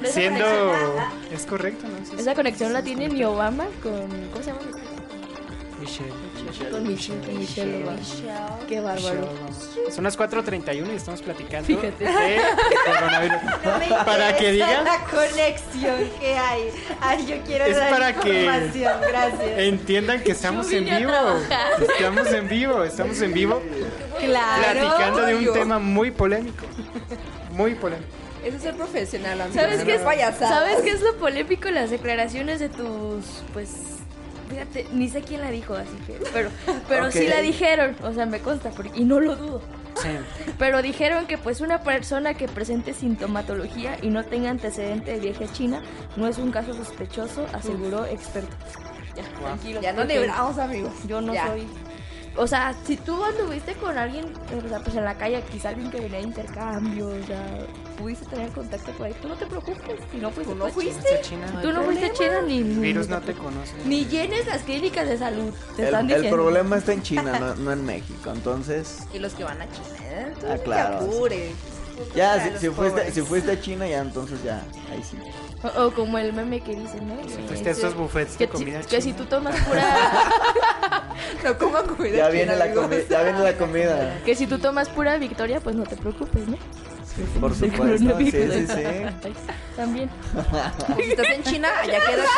No, 0.00 0.02
esa 0.02 0.12
Siendo... 0.14 0.72
Es 1.30 1.44
correcto, 1.44 1.86
¿no? 1.86 2.06
Sí. 2.06 2.12
Esa 2.22 2.34
conexión 2.34 2.72
la 2.72 2.82
tiene 2.82 3.06
ni 3.06 3.22
Obama 3.22 3.66
con... 3.82 4.08
¿Cómo 4.30 4.42
se 4.42 4.50
llama? 4.50 4.60
Michelle. 5.80 6.12
Con 6.70 6.86
Michelle, 6.86 7.20
con 7.26 7.38
Michelle. 7.38 7.84
Qué 8.68 8.80
bárbaro. 8.80 9.28
Michelle, 9.48 9.92
Son 9.92 10.04
las 10.04 10.18
4.31 10.18 10.92
y 10.92 10.96
estamos 10.96 11.22
platicando 11.22 11.66
Fíjate. 11.66 12.04
de 12.04 12.40
coronavirus. 12.86 13.38
Para 14.04 14.36
que 14.36 14.52
digan, 14.52 14.84
la 14.84 14.98
conexión 15.04 16.10
que 16.20 16.36
hay. 16.36 16.70
Ay, 17.00 17.26
yo 17.26 17.36
quiero 17.44 17.64
Es 17.64 17.76
dar 17.76 17.90
para 17.90 18.14
que- 18.14 18.44
información, 18.44 19.00
gracias. 19.08 19.58
entiendan 19.58 20.20
que 20.22 20.32
estamos 20.32 20.70
en 20.72 20.84
vivo. 20.84 21.12
Estamos 21.80 22.26
en 22.32 22.48
vivo, 22.48 22.84
estamos 22.84 23.20
en 23.22 23.32
vivo 23.32 23.62
Claro. 24.20 24.80
platicando 24.80 25.22
de 25.22 25.34
un 25.36 25.44
Yo- 25.44 25.52
tema 25.52 25.78
muy 25.78 26.10
polémico. 26.10 26.64
Muy 27.52 27.74
polémico. 27.74 28.08
Eso 28.44 28.56
es 28.56 28.62
ser 28.62 28.74
profesional, 28.74 29.38
amigo. 29.40 29.60
¿Sabes 29.60 29.84
qué, 29.84 29.96
es. 29.96 30.02
¿Sabes 30.38 30.80
qué 30.82 30.90
es 30.92 31.02
lo 31.02 31.14
polémico? 31.16 31.68
Las 31.70 31.90
declaraciones 31.90 32.58
de 32.58 32.70
tus, 32.70 33.24
pues, 33.52 33.70
fíjate, 34.50 34.86
ni 34.92 35.08
sé 35.08 35.22
quién 35.22 35.40
la 35.40 35.50
dijo, 35.50 35.74
así 35.74 35.96
que, 36.06 36.18
pero, 36.32 36.50
pero 36.88 37.10
sí 37.10 37.26
la 37.26 37.40
dijeron, 37.40 37.96
o 38.02 38.12
sea, 38.12 38.26
me 38.26 38.40
consta, 38.40 38.70
porque, 38.70 38.90
y 38.94 39.04
no 39.04 39.20
lo 39.20 39.36
dudo. 39.36 39.62
Sí. 40.00 40.08
Pero 40.58 40.80
dijeron 40.82 41.26
que 41.26 41.36
pues 41.36 41.60
una 41.60 41.82
persona 41.82 42.32
que 42.34 42.46
presente 42.48 42.94
sintomatología 42.94 43.98
y 44.00 44.08
no 44.08 44.24
tenga 44.24 44.48
antecedente 44.48 45.12
de 45.12 45.18
viaje 45.18 45.44
a 45.44 45.52
China 45.52 45.82
no 46.16 46.26
es 46.28 46.38
un 46.38 46.52
caso 46.52 46.72
sospechoso, 46.72 47.44
aseguró 47.52 48.06
experto. 48.06 48.54
Ya, 49.16 49.24
tranquilo. 49.40 49.80
Ya 49.82 49.92
no 49.92 50.04
libramos, 50.04 50.58
amigos. 50.58 50.92
Yo 51.06 51.20
no 51.20 51.34
Ya. 51.34 51.48
soy. 51.48 51.66
O 52.36 52.46
sea, 52.46 52.74
si 52.86 52.96
tú 52.96 53.22
anduviste 53.24 53.74
con 53.74 53.98
alguien, 53.98 54.32
o 54.56 54.68
sea, 54.68 54.78
pues 54.80 54.94
en 54.96 55.04
la 55.04 55.16
calle, 55.16 55.42
quizá 55.50 55.70
alguien 55.70 55.90
que 55.90 56.00
venía 56.00 56.18
de 56.18 56.24
intercambio, 56.24 57.08
o 57.08 57.26
sea, 57.26 57.66
pudiste 57.98 58.24
tener 58.26 58.50
contacto 58.50 58.92
con 58.92 59.08
él, 59.08 59.14
tú 59.20 59.28
no 59.28 59.34
te 59.34 59.46
preocupes, 59.46 60.00
si 60.10 60.18
no 60.18 60.30
fuiste, 60.30 60.52
¿Tú 60.52 60.58
no 60.58 60.68
fuiste? 60.68 61.20
China. 61.22 61.60
Tú 61.60 61.72
no 61.72 61.82
fuiste 61.82 62.06
a 62.06 62.12
China 62.12 62.42
ni, 62.46 62.62
virus 62.62 63.08
no 63.08 63.20
te 63.20 63.34
conoce. 63.34 63.72
ni 63.84 64.06
llenes 64.06 64.46
las 64.46 64.62
clínicas 64.62 65.08
de 65.08 65.18
salud, 65.18 65.52
te 65.76 65.84
están 65.84 66.08
El, 66.08 66.30
problema 66.30 66.78
está 66.78 66.92
en 66.92 67.02
China, 67.02 67.38
no, 67.40 67.54
no 67.56 67.72
en 67.72 67.84
México. 67.84 68.30
Entonces, 68.32 69.00
Y 69.12 69.18
los 69.18 69.34
que 69.34 69.44
van 69.44 69.60
a 69.60 69.66
China, 69.70 69.98
¿eh? 70.02 70.34
Ah, 70.48 70.56
claro, 70.62 70.98
te 71.00 71.04
apures. 71.04 71.52
ya, 72.14 72.58
si, 72.58 72.68
fuiste, 72.68 73.10
si 73.10 73.22
fuiste 73.22 73.50
a 73.50 73.60
China, 73.60 73.88
ya 73.88 74.00
entonces 74.00 74.42
ya, 74.44 74.62
ahí 74.90 75.02
sí. 75.02 75.16
O, 75.62 75.82
o 75.86 75.90
como 75.92 76.16
el 76.18 76.32
meme 76.32 76.60
que 76.60 76.74
dicen, 76.74 77.06
¿no? 77.06 77.16
Si 77.28 77.36
fuiste 77.46 77.68
a 77.68 77.72
estos 77.72 77.94
buffets 77.94 78.36
que, 78.36 78.46
de 78.46 78.52
si- 78.52 78.58
comida 78.64 78.80
que 78.82 79.02
si 79.02 79.12
tú 79.12 79.24
tomas 79.26 79.54
pura 79.60 79.84
No 81.44 81.58
coman 81.58 81.86
comida 81.86 82.16
Ya 82.16 82.24
china, 82.24 82.28
viene 82.30 82.56
la 82.56 82.72
comida, 82.72 83.00
ya 83.08 83.22
viene 83.22 83.38
la 83.40 83.52
comida. 83.56 84.18
que 84.24 84.34
si 84.34 84.46
tú 84.46 84.58
tomas 84.58 84.88
pura 84.88 85.18
Victoria, 85.18 85.60
pues 85.60 85.76
no 85.76 85.84
te 85.84 85.96
preocupes, 85.96 86.48
¿no? 86.48 86.56
Por 87.40 87.54
Del 87.54 87.70
supuesto, 87.72 88.18
sí, 88.18 88.30
sí, 88.30 88.66
sí. 88.66 89.32
También. 89.76 90.08
Si 90.96 91.02
estás 91.10 91.28
en 91.28 91.42
China, 91.42 91.68
allá 91.82 91.98
quédate. 92.06 92.28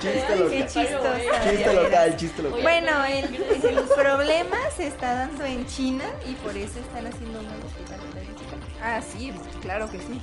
Chiste 0.00 0.26
Qué 0.26 0.36
local, 0.36 0.66
chistosa. 0.66 1.50
chiste 1.50 1.72
local, 1.74 2.16
chiste 2.16 2.42
local. 2.42 2.62
Bueno, 2.62 3.04
el, 3.04 3.24
el 3.76 3.84
problema 3.96 4.56
se 4.76 4.86
está 4.88 5.14
dando 5.14 5.44
en 5.44 5.64
China 5.66 6.04
y 6.28 6.32
por 6.34 6.56
eso 6.56 6.80
están 6.80 7.06
haciendo 7.06 7.38
un 7.38 7.46
nuevo 7.46 7.66
hospital. 7.66 7.98
Ah, 8.82 9.00
sí, 9.00 9.32
claro 9.62 9.88
que 9.90 9.98
sí. 9.98 10.20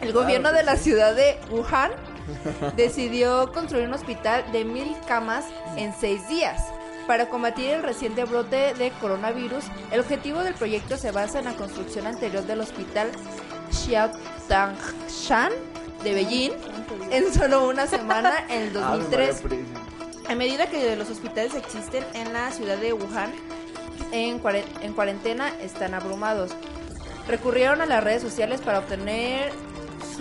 El 0.00 0.12
gobierno 0.12 0.52
de 0.52 0.62
la 0.62 0.76
ciudad 0.76 1.14
de 1.14 1.38
Wuhan 1.50 1.90
decidió 2.76 3.52
construir 3.52 3.86
un 3.86 3.94
hospital 3.94 4.50
de 4.52 4.64
mil 4.64 4.96
camas 5.06 5.44
en 5.76 5.94
seis 5.94 6.26
días. 6.28 6.62
Para 7.06 7.28
combatir 7.28 7.70
el 7.70 7.82
reciente 7.82 8.24
brote 8.24 8.74
de 8.74 8.90
coronavirus, 9.00 9.64
el 9.90 10.00
objetivo 10.00 10.42
del 10.42 10.54
proyecto 10.54 10.96
se 10.96 11.10
basa 11.10 11.40
en 11.40 11.46
la 11.46 11.54
construcción 11.54 12.06
anterior 12.06 12.44
del 12.44 12.60
hospital 12.60 13.10
Xiaotangshan 13.70 15.52
de 16.04 16.14
Beijing 16.14 16.52
en 17.10 17.32
solo 17.34 17.68
una 17.68 17.86
semana 17.86 18.44
en 18.48 18.62
el 18.62 18.76
Ah, 18.76 18.92
me 18.92 18.98
2003. 18.98 19.10
María 19.10 19.42
Purísima. 19.42 19.80
A 20.28 20.34
medida 20.36 20.66
que 20.68 20.96
los 20.96 21.10
hospitales 21.10 21.54
existen 21.56 22.04
en 22.14 22.32
la 22.32 22.52
ciudad 22.52 22.76
de 22.76 22.92
Wuhan, 22.92 23.32
en 24.12 24.38
cuarentena 24.38 25.48
están 25.60 25.92
abrumados. 25.94 26.52
Recurrieron 27.26 27.80
a 27.80 27.86
las 27.86 28.02
redes 28.04 28.22
sociales 28.22 28.60
para 28.60 28.78
obtener 28.78 29.52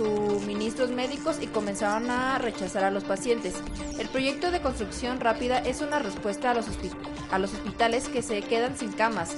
suministros 0.04 0.92
médicos 0.92 1.38
y 1.42 1.48
comenzaron 1.48 2.10
a 2.10 2.38
rechazar 2.38 2.84
a 2.86 2.92
los 2.92 3.04
pacientes. 3.04 3.56
El 4.00 4.08
proyecto 4.08 4.50
de 4.52 4.62
construcción 4.62 5.20
rápida 5.20 5.60
es 5.60 5.82
una 5.82 6.00
respuesta 6.00 6.52
a 6.52 6.54
los, 6.54 6.68
hospi- 6.68 6.96
a 7.32 7.38
los 7.40 7.54
hospitales 7.54 8.08
que 8.08 8.22
se 8.22 8.42
quedan 8.42 8.78
sin 8.78 8.92
camas. 8.94 9.36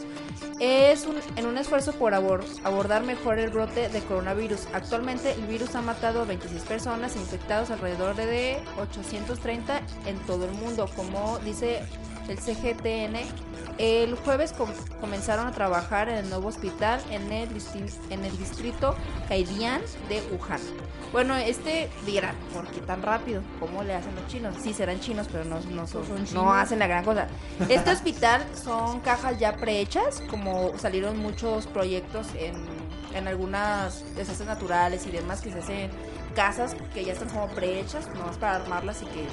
Es 0.60 1.08
un- 1.08 1.18
en 1.36 1.48
un 1.48 1.58
esfuerzo 1.58 1.94
por 1.94 2.14
abor- 2.14 2.46
abordar 2.64 3.02
mejor 3.04 3.40
el 3.40 3.50
brote 3.50 3.90
de 3.90 4.02
coronavirus. 4.02 4.68
Actualmente 4.74 5.32
el 5.32 5.48
virus 5.48 5.74
ha 5.74 5.82
matado 5.82 6.22
a 6.22 6.26
26 6.26 6.62
personas 6.64 7.16
e 7.16 7.20
infectados 7.20 7.72
alrededor 7.72 8.16
de 8.16 8.60
830 8.80 9.82
en 10.06 10.18
todo 10.28 10.46
el 10.46 10.52
mundo, 10.52 10.88
como 10.96 11.40
dice 11.40 11.82
el 12.28 12.38
CGTN. 12.38 13.18
El 13.78 14.16
jueves 14.16 14.54
com- 14.54 14.70
comenzaron 15.00 15.48
a 15.48 15.52
trabajar 15.52 16.08
en 16.10 16.18
el 16.18 16.30
nuevo 16.30 16.50
hospital 16.50 17.02
en 17.10 17.32
el, 17.32 17.50
en 18.10 18.26
el 18.26 18.38
distrito 18.38 18.96
Kaidian 19.28 19.82
de 20.10 20.22
Wuhan. 20.32 20.60
Bueno, 21.12 21.36
este 21.36 21.90
dirán, 22.06 22.36
¿por 22.54 22.68
qué 22.68 22.80
tan 22.82 23.02
rápido? 23.02 23.42
¿Cómo 23.60 23.84
le 23.84 23.96
hacen 23.96 24.14
los 24.16 24.28
chinos? 24.28 24.56
Sí, 24.62 24.74
serán 24.74 25.00
chinos, 25.00 25.28
pero 25.32 25.46
no, 25.46 25.60
no, 25.72 25.88
son- 25.88 26.06
Son 26.06 26.26
no 26.34 26.54
hacen 26.54 26.80
la 26.80 26.88
gran 26.88 27.04
cosa. 27.04 27.28
Este 27.70 27.92
hospital 27.92 28.46
son 28.62 29.00
cajas 29.00 29.40
ya 29.40 29.56
prehechas, 29.56 30.22
como 30.30 30.78
salieron 30.78 31.18
muchos 31.18 31.66
proyectos 31.68 32.28
en, 32.36 32.54
en 33.16 33.28
algunas 33.28 34.04
desastres 34.16 34.48
naturales 34.48 35.06
y 35.08 35.12
demás 35.12 35.42
que 35.42 35.52
se 35.52 35.60
hacen 35.60 35.92
casas 36.36 36.76
que 36.94 37.04
ya 37.04 37.14
están 37.14 37.30
como 37.30 37.48
prehechas, 37.48 38.08
nomás 38.16 38.38
para 38.38 38.58
armarlas 38.58 39.02
y 39.02 39.06
que 39.06 39.26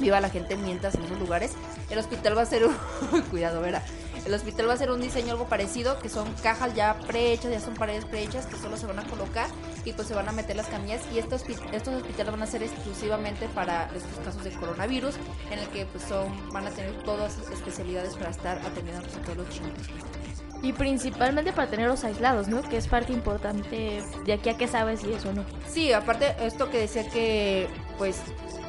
viva 0.00 0.20
la 0.20 0.30
gente 0.30 0.56
mientras 0.56 0.94
en 0.94 1.04
esos 1.04 1.18
lugares. 1.18 1.52
El 1.90 1.98
hospital 1.98 2.36
va 2.36 2.42
a 2.42 2.46
ser 2.46 2.64
un... 2.66 2.74
Cuidado, 3.30 3.60
verá. 3.60 3.82
El 4.24 4.34
hospital 4.34 4.68
va 4.68 4.74
a 4.74 4.76
ser 4.76 4.90
un 4.90 5.00
diseño 5.00 5.32
algo 5.32 5.46
parecido, 5.46 5.98
que 6.00 6.08
son 6.08 6.30
cajas 6.42 6.74
ya 6.74 6.98
prehechas, 7.06 7.50
ya 7.50 7.60
son 7.60 7.74
paredes 7.74 8.04
prehechas, 8.04 8.46
que 8.46 8.56
solo 8.56 8.76
se 8.76 8.86
van 8.86 8.98
a 8.98 9.04
colocar 9.04 9.48
y 9.84 9.92
pues 9.92 10.08
se 10.08 10.14
van 10.14 10.28
a 10.28 10.32
meter 10.32 10.56
las 10.56 10.66
camillas. 10.66 11.00
Y 11.14 11.18
estos, 11.18 11.44
estos 11.72 11.94
hospitales 11.94 12.32
van 12.32 12.42
a 12.42 12.46
ser 12.46 12.62
exclusivamente 12.62 13.48
para 13.48 13.84
estos 13.94 14.24
casos 14.24 14.44
de 14.44 14.50
coronavirus, 14.50 15.14
en 15.50 15.60
el 15.60 15.68
que 15.68 15.86
pues 15.86 16.04
son, 16.04 16.52
van 16.52 16.66
a 16.66 16.70
tener 16.70 17.02
todas 17.04 17.38
las 17.38 17.50
especialidades 17.50 18.16
para 18.16 18.30
estar 18.30 18.58
atendiendo 18.58 19.02
a 19.02 19.22
todos 19.22 19.38
los 19.38 19.48
chinos. 19.48 19.72
Y 20.62 20.72
principalmente 20.72 21.52
para 21.52 21.70
tenerlos 21.70 22.04
aislados, 22.04 22.48
¿no? 22.48 22.62
Que 22.62 22.76
es 22.76 22.88
parte 22.88 23.12
importante 23.12 24.02
de 24.24 24.32
aquí 24.32 24.48
a 24.48 24.56
que 24.56 24.66
sabes 24.66 25.00
si 25.00 25.12
eso 25.12 25.30
o 25.30 25.32
no. 25.32 25.44
Sí, 25.68 25.92
aparte 25.92 26.34
esto 26.40 26.68
que 26.70 26.78
decía 26.78 27.08
que 27.08 27.68
pues 27.96 28.20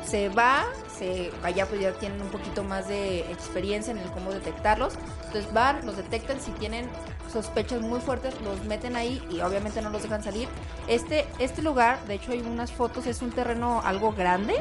se 0.05 0.29
va, 0.29 0.65
se, 0.97 1.31
allá 1.43 1.65
pues 1.67 1.81
ya 1.81 1.93
tienen 1.93 2.21
un 2.21 2.29
poquito 2.29 2.63
más 2.63 2.87
de 2.87 3.19
experiencia 3.31 3.91
en 3.91 3.99
el 3.99 4.09
cómo 4.11 4.31
detectarlos. 4.31 4.95
Entonces 5.25 5.51
van, 5.53 5.85
los 5.85 5.97
detectan, 5.97 6.39
si 6.39 6.51
tienen 6.51 6.89
sospechas 7.31 7.81
muy 7.81 7.99
fuertes, 7.99 8.33
los 8.41 8.63
meten 8.65 8.95
ahí 8.95 9.21
y 9.29 9.41
obviamente 9.41 9.81
no 9.81 9.89
los 9.89 10.01
dejan 10.03 10.23
salir. 10.23 10.47
Este, 10.87 11.27
este 11.37 11.61
lugar, 11.61 12.03
de 12.05 12.15
hecho 12.15 12.31
hay 12.31 12.41
unas 12.41 12.71
fotos, 12.71 13.05
es 13.05 13.21
un 13.21 13.31
terreno 13.31 13.81
algo 13.83 14.11
grande. 14.13 14.55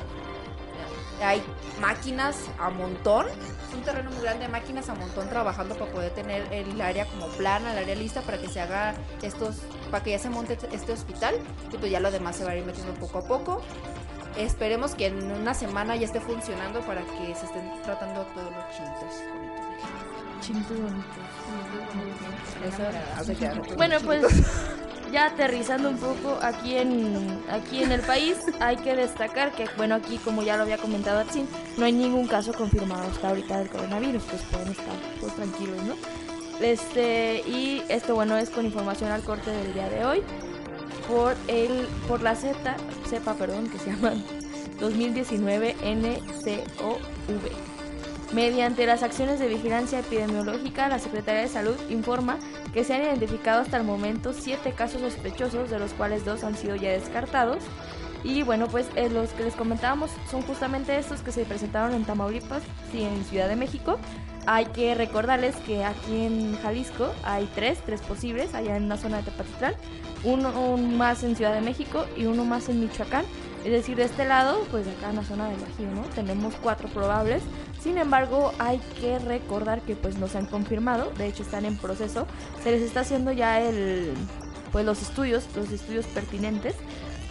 Hay 1.23 1.43
máquinas 1.81 2.37
a 2.59 2.71
montón. 2.71 3.27
Es 3.27 3.75
un 3.75 3.83
terreno 3.83 4.11
muy 4.11 4.23
grande, 4.23 4.49
máquinas 4.49 4.89
a 4.89 4.95
montón 4.95 5.29
trabajando 5.29 5.77
para 5.77 5.91
poder 5.91 6.12
tener 6.12 6.53
el 6.53 6.81
área 6.81 7.07
como 7.07 7.27
plana, 7.29 7.73
el 7.73 7.79
área 7.79 7.95
lista 7.95 8.23
para 8.23 8.39
que 8.39 8.49
se 8.49 8.61
haga 8.61 8.95
estos, 9.23 9.57
para 9.91 10.03
que 10.03 10.11
ya 10.12 10.19
se 10.19 10.31
monte 10.31 10.59
este 10.73 10.93
hospital. 10.93 11.35
Y 11.73 11.77
pues 11.77 11.91
ya 11.91 12.01
lo 12.01 12.11
demás 12.11 12.37
se 12.37 12.45
va 12.45 12.53
a 12.53 12.57
ir 12.57 12.64
metiendo 12.64 12.95
poco 12.95 13.19
a 13.19 13.23
poco. 13.27 13.62
Esperemos 14.37 14.95
que 14.95 15.07
en 15.07 15.33
una 15.33 15.55
semana 15.55 15.97
ya 15.97 16.07
esté 16.07 16.21
funcionando 16.21 16.81
para 16.83 17.03
que 17.03 17.35
se 17.35 17.47
estén 17.47 17.83
tratando 17.83 18.23
todos 18.35 18.53
los 18.53 18.64
chintos 18.77 19.23
Chintos 20.41 20.79
bonitos. 20.81 21.19
Bueno, 23.77 23.97
pues 24.05 24.23
ya 25.13 25.27
aterrizando 25.27 25.89
un 25.89 25.99
poco 25.99 26.39
aquí 26.43 26.77
en 26.77 27.39
aquí 27.51 27.83
en 27.83 27.93
el 27.93 28.01
país, 28.01 28.39
hay 28.61 28.77
que 28.77 28.95
destacar 28.95 29.53
que, 29.53 29.67
bueno, 29.77 29.95
aquí 29.95 30.19
como 30.19 30.43
ya 30.43 30.57
lo 30.57 30.63
había 30.63 30.79
comentado 30.79 31.21
Atsin, 31.21 31.49
no 31.77 31.85
hay 31.85 31.93
ningún 31.93 32.27
caso 32.27 32.53
confirmado 32.53 33.09
hasta 33.11 33.29
ahorita 33.29 33.59
del 33.59 33.69
coronavirus, 33.69 34.23
pues 34.25 34.43
pueden 34.43 34.69
estar 34.69 34.95
pues, 35.21 35.35
tranquilos, 35.35 35.83
¿no? 35.85 35.95
Este, 36.61 37.43
y 37.47 37.83
esto, 37.89 38.15
bueno, 38.15 38.37
es 38.37 38.51
con 38.51 38.65
información 38.65 39.11
al 39.11 39.23
corte 39.23 39.51
del 39.51 39.75
día 39.75 39.89
de 39.89 40.05
hoy 40.05 40.23
por 41.07 41.37
el 41.47 41.87
por 42.07 42.23
la 42.23 42.35
Z, 42.35 42.77
cepa, 43.09 43.35
perdón, 43.35 43.69
que 43.69 43.79
se 43.79 43.91
llama 43.91 44.13
2019 44.81 45.77
NCOV. 45.83 47.68
Mediante 48.33 48.85
las 48.85 49.03
acciones 49.03 49.39
de 49.39 49.49
vigilancia 49.49 50.01
epidemiológica, 50.01 50.89
la 50.89 50.99
Secretaría 50.99 51.41
de 51.41 51.49
Salud 51.49 51.76
informa 51.89 52.39
que 52.74 52.85
se 52.85 52.95
han 52.95 53.03
identificado 53.03 53.62
hasta 53.62 53.79
el 53.79 53.85
momento 53.85 54.35
siete 54.35 54.72
casos 54.72 55.01
sospechosos, 55.01 55.70
de 55.70 55.79
los 55.79 55.95
cuales 55.95 56.26
dos 56.26 56.45
han 56.45 56.55
sido 56.55 56.76
ya 56.76 56.91
descartados. 56.91 57.62
Y 58.24 58.43
bueno, 58.43 58.66
pues 58.66 58.87
eh, 58.97 59.09
los 59.09 59.31
que 59.31 59.45
les 59.45 59.55
comentábamos 59.55 60.11
son 60.31 60.43
justamente 60.43 60.99
estos 60.99 61.22
que 61.22 61.33
se 61.33 61.45
presentaron 61.45 61.95
en 61.95 62.05
Tamaulipas 62.05 62.62
y 62.93 63.03
en 63.03 63.24
Ciudad 63.24 63.49
de 63.49 63.57
México. 63.57 63.99
Hay 64.47 64.66
que 64.66 64.95
recordarles 64.95 65.57
que 65.57 65.85
aquí 65.85 66.26
en 66.26 66.59
Jalisco 66.59 67.12
hay 67.22 67.49
tres, 67.55 67.79
tres 67.87 68.03
posibles, 68.03 68.55
allá 68.55 68.76
en 68.76 68.89
la 68.89 68.99
zona 68.99 69.18
de 69.18 69.24
Tepatitlán, 69.24 69.74
uno 70.24 70.76
más 70.76 71.22
en 71.22 71.35
Ciudad 71.35 71.55
de 71.55 71.61
México 71.61 72.05
y 72.16 72.26
uno 72.26 72.45
más 72.45 72.68
en 72.68 72.81
Michoacán. 72.81 73.24
Es 73.64 73.72
decir, 73.72 73.97
de 73.97 74.05
este 74.05 74.24
lado, 74.24 74.64
pues 74.70 74.87
acá 74.87 75.11
en 75.11 75.16
la 75.16 75.24
zona 75.24 75.49
del 75.49 75.61
Bajío, 75.61 75.91
¿no? 75.91 76.03
Tenemos 76.14 76.55
cuatro 76.57 76.89
probables. 76.89 77.43
Sin 77.83 77.97
embargo, 77.99 78.53
hay 78.59 78.79
que 79.01 79.18
recordar 79.18 79.83
que 79.83 79.95
pues 79.95 80.16
no 80.18 80.29
se 80.29 80.39
han 80.39 80.47
confirmado, 80.47 81.12
de 81.16 81.26
hecho 81.26 81.43
están 81.43 81.64
en 81.64 81.76
proceso. 81.76 82.26
Se 82.62 82.70
les 82.70 82.83
está 82.83 83.01
haciendo 83.01 83.33
ya 83.33 83.61
el 83.61 84.14
pues 84.72 84.85
los 84.85 85.01
estudios, 85.01 85.45
los 85.57 85.70
estudios 85.70 86.05
pertinentes, 86.07 86.74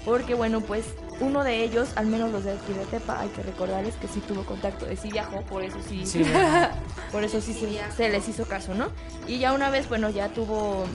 porque 0.06 0.34
bueno, 0.34 0.62
pues 0.62 0.86
uno 1.20 1.44
de 1.44 1.64
ellos, 1.64 1.90
al 1.96 2.08
menos 2.08 2.32
los 2.32 2.44
de 2.44 2.52
aquí 2.54 2.74
de 2.74 2.86
Tepa, 2.86 3.20
hay 3.20 3.30
que 3.30 3.44
recordarles 3.44 3.96
que 3.96 4.08
sí 4.08 4.22
tuvo 4.22 4.44
contacto, 4.44 4.86
de 4.86 4.96
sí 4.96 5.12
viajó, 5.12 5.42
por 5.42 5.64
eso 5.64 5.78
sí, 5.88 6.06
Sí. 6.06 6.24
por 7.12 7.24
eso 7.24 7.42
sí, 7.42 7.54
se, 7.54 7.92
se 7.96 8.10
les 8.10 8.28
hizo 8.28 8.46
caso, 8.46 8.74
¿no? 8.74 8.88
Y 9.28 9.40
ya 9.40 9.54
una 9.54 9.70
vez, 9.70 9.88
bueno, 9.90 10.10
ya 10.10 10.30
tuvo 10.30 10.86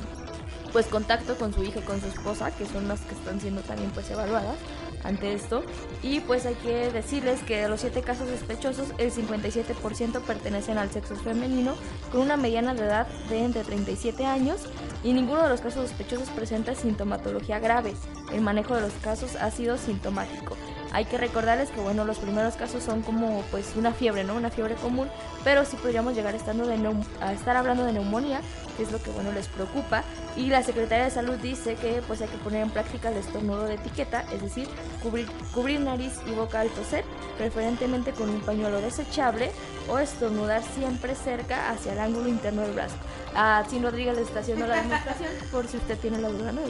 pues 0.73 0.87
contacto 0.87 1.37
con 1.37 1.53
su 1.53 1.63
hija 1.63 1.81
y 1.81 1.83
con 1.83 2.01
su 2.01 2.07
esposa, 2.07 2.51
que 2.51 2.65
son 2.67 2.89
las 2.89 3.01
que 3.03 3.15
están 3.15 3.41
siendo 3.41 3.61
también 3.61 3.91
pues 3.91 4.11
evaluadas 4.11 4.57
ante 5.05 5.33
esto. 5.33 5.63
Y 6.03 6.21
pues 6.21 6.47
hay 6.47 6.55
que 6.55 6.91
decirles 6.91 7.43
que 7.43 7.61
de 7.61 7.69
los 7.69 7.81
siete 7.81 8.03
casos 8.03 8.29
sospechosos, 8.29 8.89
el 8.99 9.13
57% 9.13 10.21
pertenecen 10.23 10.79
al 10.79 10.91
sexo 10.91 11.17
femenino, 11.17 11.75
con 12.11 12.21
una 12.21 12.37
mediana 12.37 12.75
de 12.75 12.85
edad 12.85 13.07
de 13.29 13.45
entre 13.45 13.65
37 13.65 14.25
años, 14.25 14.67
y 15.05 15.13
ninguno 15.13 15.43
de 15.43 15.49
los 15.49 15.61
casos 15.61 15.89
sospechosos 15.89 16.29
presenta 16.31 16.75
sintomatología 16.75 17.59
grave. 17.59 17.95
El 18.33 18.41
manejo 18.41 18.75
de 18.75 18.83
los 18.83 18.93
casos 18.95 19.37
ha 19.37 19.51
sido 19.51 19.77
sintomático. 19.77 20.57
Hay 20.93 21.07
que 21.07 21.17
recordarles 21.17 21.71
que 21.71 21.81
bueno, 21.81 22.05
los 22.05 22.19
primeros 22.19 22.55
casos 22.55 22.83
son 22.83 23.03
como 23.03 23.43
pues 23.51 23.73
una 23.77 23.93
fiebre, 23.93 24.25
¿no? 24.25 24.35
Una 24.35 24.51
fiebre 24.51 24.75
común, 24.75 25.09
pero 25.43 25.65
sí 25.65 25.77
podríamos 25.77 26.15
llegar 26.15 26.35
estando 26.35 26.67
de 26.67 26.79
a 27.21 27.33
estar 27.33 27.57
hablando 27.57 27.85
de 27.85 27.93
neumonía, 27.93 28.41
que 28.77 28.83
es 28.83 28.93
lo 28.93 29.03
que 29.03 29.11
bueno 29.11 29.33
les 29.33 29.49
preocupa. 29.49 30.05
Y 30.37 30.47
la 30.47 30.63
Secretaría 30.63 31.05
de 31.05 31.11
Salud 31.11 31.37
dice 31.37 31.77
que 31.77 32.03
pues 32.07 32.21
hay 32.21 32.29
que 32.29 32.37
poner 32.39 32.63
en 32.63 32.71
práctica 32.71 33.09
el 33.09 33.17
estornudo 33.17 33.65
de 33.65 33.75
etiqueta, 33.75 34.25
es 34.33 34.43
decir, 34.43 34.69
cubrir, 35.03 35.27
cubrir 35.55 35.81
nariz 35.81 36.13
y 36.27 36.33
boca 36.33 36.61
al 36.61 36.69
toser, 36.69 37.05
preferentemente 37.39 38.13
con 38.13 38.29
un 38.29 38.41
pañuelo 38.41 38.81
desechable 38.81 39.51
o 39.89 39.99
estornudar 39.99 40.63
siempre 40.63 41.15
cerca 41.15 41.71
hacia 41.71 41.93
el 41.93 42.01
ángulo 42.01 42.29
interno 42.29 42.63
del 42.63 42.73
brazo. 42.73 42.97
A 43.35 43.65
Sin 43.69 43.83
Rodríguez 43.83 44.15
le 44.17 44.23
está 44.23 44.41
haciendo 44.41 44.67
la 44.67 44.77
demostración 44.77 45.31
por 45.51 45.67
si 45.67 45.79
usted 45.79 45.99
tiene 45.99 46.19
la 46.19 46.29
duda, 46.29 46.53
¿no? 46.53 46.61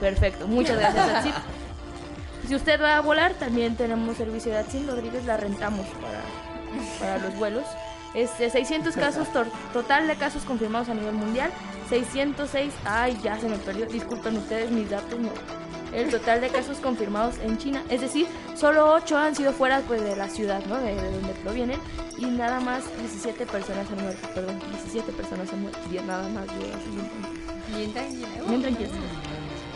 Perfecto, 0.00 0.46
muchas 0.46 0.78
gracias. 0.78 1.34
Si 2.48 2.54
usted 2.54 2.80
va 2.80 2.96
a 2.96 3.00
volar, 3.00 3.34
también 3.34 3.76
tenemos 3.76 4.16
servicio 4.16 4.50
de 4.52 4.58
Atsin 4.58 4.86
Rodríguez, 4.88 5.24
la 5.26 5.36
rentamos 5.36 5.86
para, 6.00 6.22
para 6.98 7.18
los 7.18 7.36
vuelos. 7.36 7.64
Este, 8.14 8.48
600 8.48 8.96
casos, 8.96 9.28
total 9.74 10.08
de 10.08 10.16
casos 10.16 10.44
confirmados 10.44 10.88
a 10.88 10.94
nivel 10.94 11.12
mundial. 11.14 11.50
606, 11.90 12.72
ay, 12.86 13.18
ya 13.22 13.38
se 13.38 13.48
me 13.48 13.58
perdió, 13.58 13.84
disculpen 13.86 14.36
ustedes 14.38 14.70
mis 14.70 14.88
datos, 14.88 15.18
no. 15.18 15.28
El 15.92 16.10
total 16.10 16.40
de 16.40 16.48
casos 16.48 16.78
confirmados 16.78 17.36
en 17.38 17.56
China, 17.58 17.82
es 17.88 18.00
decir, 18.02 18.26
solo 18.54 18.92
8 18.92 19.16
han 19.16 19.34
sido 19.34 19.52
fuera 19.52 19.80
pues, 19.86 20.02
de 20.02 20.16
la 20.16 20.28
ciudad, 20.28 20.62
¿no? 20.66 20.76
De, 20.76 20.94
de 20.94 21.10
donde 21.12 21.32
provienen, 21.42 21.80
y 22.18 22.26
nada 22.26 22.60
más 22.60 22.82
17 22.98 23.46
personas 23.46 23.86
han 23.90 24.02
muerto, 24.02 24.28
perdón, 24.34 24.58
17 24.72 25.12
personas 25.12 25.50
han 25.52 25.62
muerto, 25.62 25.78
y 25.90 25.94
nada 26.00 26.28
más, 26.28 26.46
yo 26.46 26.52
así 26.74 26.90
bien- 26.90 27.48
Bien 27.74 27.92
tranquila. 27.92 28.28
Bien 28.48 28.62
tranquila. 28.62 28.88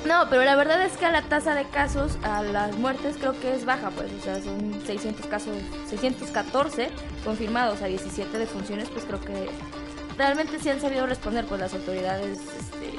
No, 0.07 0.27
pero 0.29 0.43
la 0.45 0.57
verdad 0.57 0.83
es 0.83 0.97
que 0.97 1.09
la 1.11 1.23
tasa 1.23 1.55
de 1.55 1.65
casos 1.65 2.19
a 2.25 2.43
las 2.43 2.77
muertes 2.77 3.17
creo 3.19 3.39
que 3.39 3.55
es 3.55 3.65
baja, 3.65 3.91
pues, 3.91 4.11
o 4.13 4.21
sea, 4.25 4.43
son 4.43 4.81
600 4.85 5.27
casos, 5.27 5.55
614 5.89 6.91
confirmados 7.25 7.83
a 7.83 7.87
17 7.87 8.37
defunciones, 8.37 8.89
pues 8.91 9.05
creo 9.05 9.21
que 9.21 9.49
realmente 10.19 10.59
sí 10.59 10.69
han 10.71 10.81
sabido 10.81 11.07
responder 11.07 11.45
pues 11.47 11.61
las 11.61 11.73
autoridades 11.73 12.39
este, 12.39 12.99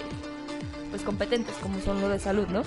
pues 0.91 1.01
competentes 1.01 1.55
como 1.61 1.79
son 1.81 1.99
lo 1.99 2.07
de 2.07 2.19
salud, 2.19 2.47
¿no? 2.47 2.63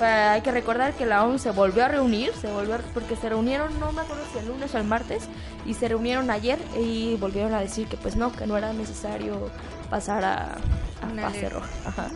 Hay 0.00 0.40
que 0.42 0.52
recordar 0.52 0.92
que 0.94 1.06
la 1.06 1.24
ONU 1.24 1.38
se 1.38 1.50
volvió 1.52 1.84
a 1.84 1.88
reunir, 1.88 2.32
se 2.38 2.50
volvió 2.52 2.74
a- 2.74 2.78
porque 2.92 3.14
se 3.16 3.28
reunieron, 3.30 3.78
no 3.80 3.92
me 3.92 4.02
acuerdo 4.02 4.22
si 4.32 4.38
el 4.38 4.48
lunes 4.48 4.74
o 4.74 4.78
el 4.78 4.84
martes, 4.84 5.24
y 5.66 5.74
se 5.74 5.88
reunieron 5.88 6.30
ayer 6.30 6.58
y 6.78 7.16
volvieron 7.16 7.54
a 7.54 7.60
decir 7.60 7.86
que 7.88 7.96
pues 7.96 8.14
no, 8.16 8.30
que 8.32 8.46
no 8.46 8.56
era 8.58 8.72
necesario 8.74 9.50
pasar 9.90 10.24
a, 10.24 10.52
a 11.02 11.08
fase 11.22 11.48
roja. 11.50 11.68
Ajá. 11.86 12.08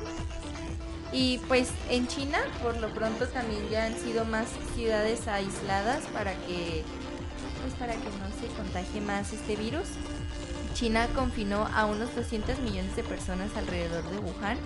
Y 1.12 1.38
pues 1.48 1.70
en 1.88 2.06
China, 2.06 2.38
por 2.62 2.76
lo 2.78 2.88
pronto 2.94 3.26
también 3.26 3.68
ya 3.68 3.86
han 3.86 3.96
sido 3.98 4.24
más 4.24 4.46
ciudades 4.76 5.26
aisladas 5.26 6.04
para 6.12 6.34
que 6.46 6.84
pues 7.62 7.74
para 7.74 7.92
que 7.92 7.98
no 7.98 8.28
se 8.40 8.54
contagie 8.56 9.00
más 9.00 9.32
este 9.32 9.56
virus. 9.56 9.88
China 10.74 11.08
confinó 11.14 11.68
a 11.74 11.86
unos 11.86 12.14
200 12.14 12.60
millones 12.60 12.94
de 12.96 13.02
personas 13.02 13.50
alrededor 13.56 14.08
de 14.10 14.18
Wuhan. 14.18 14.56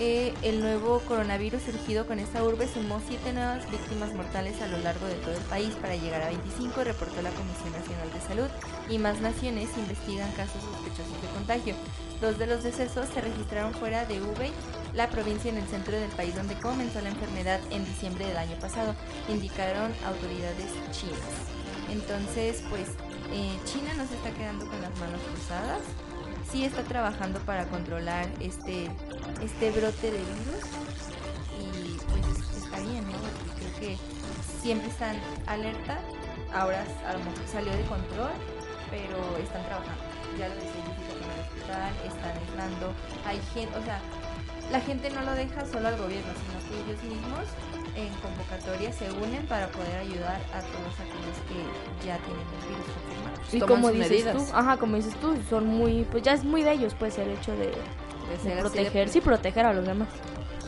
Eh, 0.00 0.32
el 0.42 0.60
nuevo 0.60 1.00
coronavirus 1.00 1.62
surgido 1.62 2.06
con 2.06 2.20
esta 2.20 2.44
urbe 2.44 2.68
sumó 2.68 3.00
siete 3.08 3.32
nuevas 3.32 3.68
víctimas 3.68 4.14
mortales 4.14 4.60
a 4.62 4.68
lo 4.68 4.78
largo 4.78 5.06
de 5.06 5.14
todo 5.14 5.34
el 5.34 5.42
país 5.44 5.70
para 5.80 5.96
llegar 5.96 6.22
a 6.22 6.28
25, 6.28 6.84
reportó 6.84 7.20
la 7.20 7.30
Comisión 7.30 7.72
Nacional 7.72 8.12
de 8.12 8.20
Salud, 8.20 8.48
y 8.88 8.98
más 8.98 9.20
naciones 9.20 9.70
investigan 9.76 10.30
casos 10.32 10.62
sospechosos 10.62 11.20
de 11.20 11.28
contagio. 11.34 11.74
Dos 12.20 12.38
de 12.38 12.46
los 12.46 12.62
decesos 12.62 13.08
se 13.12 13.20
registraron 13.20 13.74
fuera 13.74 14.04
de 14.04 14.20
Hubei, 14.22 14.52
la 14.94 15.08
provincia 15.08 15.50
en 15.50 15.58
el 15.58 15.66
centro 15.66 15.98
del 15.98 16.10
país 16.10 16.34
donde 16.34 16.54
comenzó 16.58 17.00
la 17.00 17.10
enfermedad 17.10 17.60
en 17.70 17.84
diciembre 17.84 18.26
del 18.26 18.36
año 18.36 18.56
pasado, 18.58 18.94
indicaron 19.28 19.92
autoridades 20.06 20.72
chinas. 20.92 21.18
Entonces, 21.90 22.62
pues 22.70 22.88
eh, 23.32 23.58
China 23.64 23.92
no 23.96 24.06
se 24.06 24.14
está 24.14 24.30
quedando 24.30 24.66
con 24.66 24.80
las 24.80 24.94
manos 24.98 25.20
cruzadas, 25.30 25.80
sí 26.50 26.64
está 26.64 26.82
trabajando 26.82 27.40
para 27.40 27.66
controlar 27.66 28.26
este, 28.40 28.90
este 29.42 29.70
brote 29.70 30.10
de 30.10 30.18
virus 30.18 30.64
y 31.58 31.96
pues 32.10 32.62
está 32.62 32.80
bien, 32.80 33.04
¿no? 33.06 33.18
Porque 33.18 33.54
creo 33.58 33.80
que 33.80 33.98
siempre 34.62 34.88
están 34.88 35.16
alerta 35.46 35.98
ahora 36.52 36.84
a 37.06 37.12
lo 37.12 37.18
mejor 37.20 37.46
salió 37.50 37.72
de 37.72 37.82
control, 37.84 38.32
pero 38.90 39.36
están 39.38 39.64
trabajando. 39.64 40.02
Ya 40.38 40.48
lo 40.48 40.54
decía 40.54 40.70
en 40.70 41.24
el 41.28 41.40
hospital, 41.40 41.92
están 42.06 42.38
aislando. 42.38 42.92
Hay 43.26 43.40
gente, 43.54 43.76
o 43.76 43.84
sea, 43.84 44.00
la 44.70 44.80
gente 44.80 45.10
no 45.10 45.22
lo 45.22 45.32
deja 45.32 45.64
solo 45.66 45.88
al 45.88 45.96
gobierno, 45.98 46.32
sino 46.34 46.58
que 46.68 46.90
ellos 46.90 47.02
mismos 47.04 47.46
en 47.96 48.08
convocatoria 48.20 48.92
se 48.92 49.10
unen 49.10 49.44
para 49.46 49.68
poder 49.68 49.96
ayudar 49.98 50.36
a 50.54 50.60
todos 50.60 50.94
aquellos 51.00 51.36
que 51.48 52.06
ya 52.06 52.16
tienen 52.18 52.46
el 52.60 52.68
virus 52.68 52.86
confirmado. 52.94 53.40
Y 53.52 53.58
Toman 53.58 53.74
como 53.76 53.90
dices 53.92 54.10
medidas. 54.10 54.36
tú, 54.36 54.56
ajá, 54.56 54.76
como 54.76 54.96
dices 54.96 55.14
tú, 55.16 55.36
son 55.48 55.66
muy, 55.66 56.04
pues 56.10 56.22
ya 56.22 56.32
es 56.32 56.44
muy 56.44 56.62
de 56.62 56.72
ellos, 56.72 56.94
pues 56.98 57.18
el 57.18 57.30
hecho 57.30 57.52
de, 57.52 57.66
De 57.66 57.72
de 57.72 58.34
así 58.36 58.48
de- 58.48 58.56
proteger, 58.60 59.08
sí, 59.08 59.20
proteger 59.20 59.66
a 59.66 59.72
los 59.72 59.84
demás. 59.86 60.08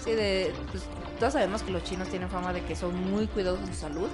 Sí, 0.03 0.13
de, 0.13 0.53
pues, 0.71 0.83
todos 1.21 1.35
sabemos 1.35 1.63
que 1.63 1.71
los 1.71 1.85
chinos 1.85 2.09
tienen 2.09 2.31
fama 2.31 2.53
de 2.55 2.63
que 2.65 2.75
son 2.75 2.97
muy 3.13 3.27
cuidadosos 3.27 3.67
de 3.69 3.75
su 3.75 3.81
salud. 3.81 4.09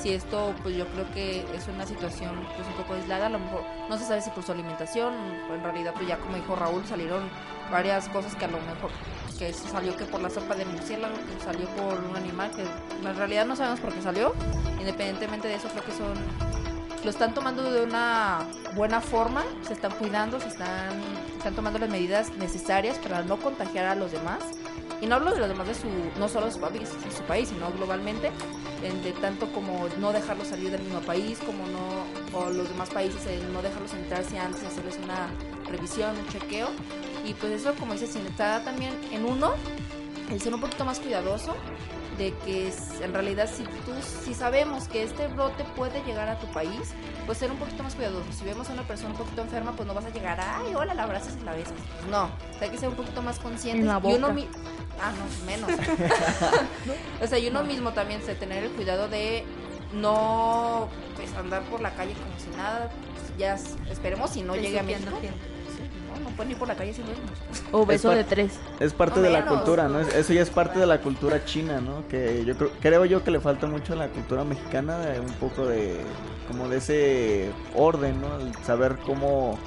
Si 0.00 0.12
esto, 0.12 0.54
pues 0.62 0.76
yo 0.76 0.86
creo 0.88 1.10
que 1.12 1.40
es 1.56 1.66
una 1.68 1.86
situación 1.86 2.30
pues 2.54 2.68
un 2.68 2.74
poco 2.74 2.92
aislada, 2.94 3.26
a 3.26 3.30
lo 3.30 3.38
mejor 3.38 3.62
no 3.88 3.96
se 3.98 4.04
sabe 4.04 4.20
si 4.20 4.28
por 4.30 4.44
su 4.44 4.52
alimentación, 4.52 5.14
o 5.50 5.54
en 5.54 5.62
realidad 5.62 5.92
pues 5.94 6.06
ya 6.06 6.18
como 6.18 6.36
dijo 6.36 6.54
Raúl 6.56 6.84
salieron 6.86 7.22
varias 7.70 8.08
cosas 8.10 8.34
que 8.34 8.44
a 8.44 8.48
lo 8.48 8.58
mejor 8.58 8.90
que 9.40 9.54
salió 9.54 9.96
que 9.96 10.04
por 10.04 10.20
la 10.20 10.28
sopa 10.28 10.54
de 10.54 10.66
murciélago, 10.66 11.14
que 11.14 11.42
salió 11.42 11.66
por 11.70 11.98
un 12.04 12.14
animal 12.14 12.50
que 12.50 12.60
en 12.62 13.16
realidad 13.16 13.46
no 13.46 13.56
sabemos 13.56 13.80
por 13.80 13.90
qué 13.90 14.02
salió. 14.02 14.34
Independientemente 14.78 15.48
de 15.48 15.54
eso 15.54 15.68
creo 15.68 15.82
que 15.82 15.92
son 15.92 16.14
lo 17.02 17.08
están 17.08 17.32
tomando 17.32 17.72
de 17.72 17.82
una 17.82 18.46
buena 18.76 19.00
forma, 19.00 19.42
se 19.66 19.72
están 19.72 19.92
cuidando, 19.92 20.38
se 20.38 20.48
están, 20.48 21.00
están 21.38 21.54
tomando 21.54 21.78
las 21.78 21.88
medidas 21.88 22.36
necesarias 22.36 22.98
para 22.98 23.22
no 23.22 23.38
contagiar 23.38 23.86
a 23.86 23.94
los 23.94 24.12
demás. 24.12 24.40
Y 25.00 25.06
no 25.06 25.14
hablo 25.14 25.32
de 25.32 25.40
los 25.40 25.48
demás 25.48 25.66
de 25.66 25.74
su, 25.74 25.88
no 26.18 26.28
solo 26.28 26.44
de 26.44 26.52
su 26.52 26.60
país, 26.60 26.90
de 27.02 27.10
su 27.10 27.22
país, 27.22 27.48
sino 27.48 27.72
globalmente, 27.72 28.30
en 28.82 29.02
de 29.02 29.12
tanto 29.12 29.50
como 29.54 29.88
no 29.98 30.12
dejarlos 30.12 30.48
salir 30.48 30.70
del 30.70 30.82
mismo 30.82 31.00
país, 31.00 31.38
como 31.38 31.66
no, 31.68 32.38
o 32.38 32.50
los 32.50 32.68
demás 32.68 32.90
países, 32.90 33.22
no 33.50 33.62
dejarlos 33.62 33.94
entrarse 33.94 34.38
antes 34.38 34.60
de 34.60 34.66
hacerles 34.66 34.98
una 35.02 35.30
revisión, 35.70 36.16
un 36.18 36.28
chequeo. 36.28 36.68
Y 37.24 37.34
pues 37.34 37.52
eso, 37.52 37.74
como 37.74 37.92
dices, 37.94 38.14
está 38.16 38.62
también 38.64 38.92
en 39.12 39.24
uno, 39.24 39.52
el 40.30 40.40
ser 40.40 40.54
un 40.54 40.60
poquito 40.60 40.84
más 40.84 40.98
cuidadoso, 41.00 41.54
de 42.18 42.34
que 42.44 42.70
en 43.02 43.14
realidad 43.14 43.48
si 43.50 43.62
tú 43.64 43.92
si 44.24 44.34
sabemos 44.34 44.88
que 44.88 45.02
este 45.02 45.26
brote 45.28 45.64
puede 45.76 46.02
llegar 46.04 46.28
a 46.28 46.38
tu 46.38 46.46
país, 46.48 46.92
pues 47.24 47.38
ser 47.38 47.50
un 47.50 47.56
poquito 47.56 47.82
más 47.82 47.94
cuidadoso. 47.94 48.30
Si 48.32 48.44
vemos 48.44 48.68
a 48.68 48.72
una 48.74 48.82
persona 48.82 49.10
un 49.10 49.16
poquito 49.16 49.40
enferma, 49.42 49.72
pues 49.72 49.86
no 49.86 49.94
vas 49.94 50.04
a 50.04 50.10
llegar, 50.10 50.38
ay, 50.40 50.74
hola, 50.74 50.92
la 50.94 51.04
abrazas 51.04 51.36
y 51.40 51.44
la 51.44 51.52
besas. 51.52 51.72
No, 52.10 52.24
o 52.24 52.58
sea, 52.58 52.62
hay 52.62 52.70
que 52.70 52.78
ser 52.78 52.88
un 52.90 52.94
poquito 52.96 53.22
más 53.22 53.38
conscientes. 53.38 53.82
En 53.82 53.86
la 53.88 54.00
Y 54.10 54.14
uno 54.14 54.32
mi- 54.32 54.48
ah, 55.00 55.12
no, 55.12 55.46
menos. 55.46 55.70
o 57.22 57.26
sea, 57.26 57.38
y 57.38 57.48
uno 57.48 57.62
mismo 57.64 57.92
también 57.92 58.22
se 58.22 58.34
tener 58.34 58.64
el 58.64 58.70
cuidado 58.72 59.08
de 59.08 59.44
no 59.94 60.88
pues 61.16 61.32
andar 61.34 61.62
por 61.64 61.80
la 61.80 61.94
calle 61.94 62.12
como 62.14 62.38
si 62.38 62.56
nada. 62.56 62.90
Pues, 63.14 63.38
ya 63.38 63.54
esperemos 63.90 64.30
si 64.30 64.42
no 64.42 64.56
llegue 64.56 64.78
a 64.78 64.82
México. 64.82 65.10
Sí, 65.20 65.28
no, 66.20 66.30
pueden 66.30 66.52
ir 66.52 66.58
por 66.58 66.68
la 66.68 66.74
calle 66.76 66.92
sin 66.92 67.06
vernos. 67.06 67.30
O 67.72 67.84
beso 67.86 68.10
de 68.10 68.24
tres. 68.24 68.58
Es 68.78 68.92
parte 68.92 69.20
O 69.20 69.22
de 69.22 69.30
la 69.30 69.46
cultura, 69.46 69.84
¿no? 69.88 69.94
¿no? 69.94 70.00
Es- 70.00 70.14
Eso 70.14 70.32
ya 70.32 70.42
es 70.42 70.50
parte 70.50 70.78
de 70.78 70.86
la 70.86 71.00
cultura 71.00 71.44
china, 71.44 71.80
¿no? 71.80 72.06
Que 72.08 72.44
yo 72.44 72.56
creo, 72.56 72.70
creo 72.80 73.04
yo 73.04 73.24
que 73.24 73.30
le 73.30 73.40
falta 73.40 73.66
mucho 73.66 73.92
a 73.94 73.96
la 73.96 74.08
cultura 74.08 74.44
mexicana 74.44 74.98
de 74.98 75.20
un 75.20 75.32
poco 75.34 75.66
de 75.66 76.00
como 76.48 76.68
de 76.68 76.78
ese 76.78 77.50
orden, 77.74 78.20
¿no? 78.20 78.36
El 78.40 78.54
saber 78.64 78.98
cómo 79.06 79.58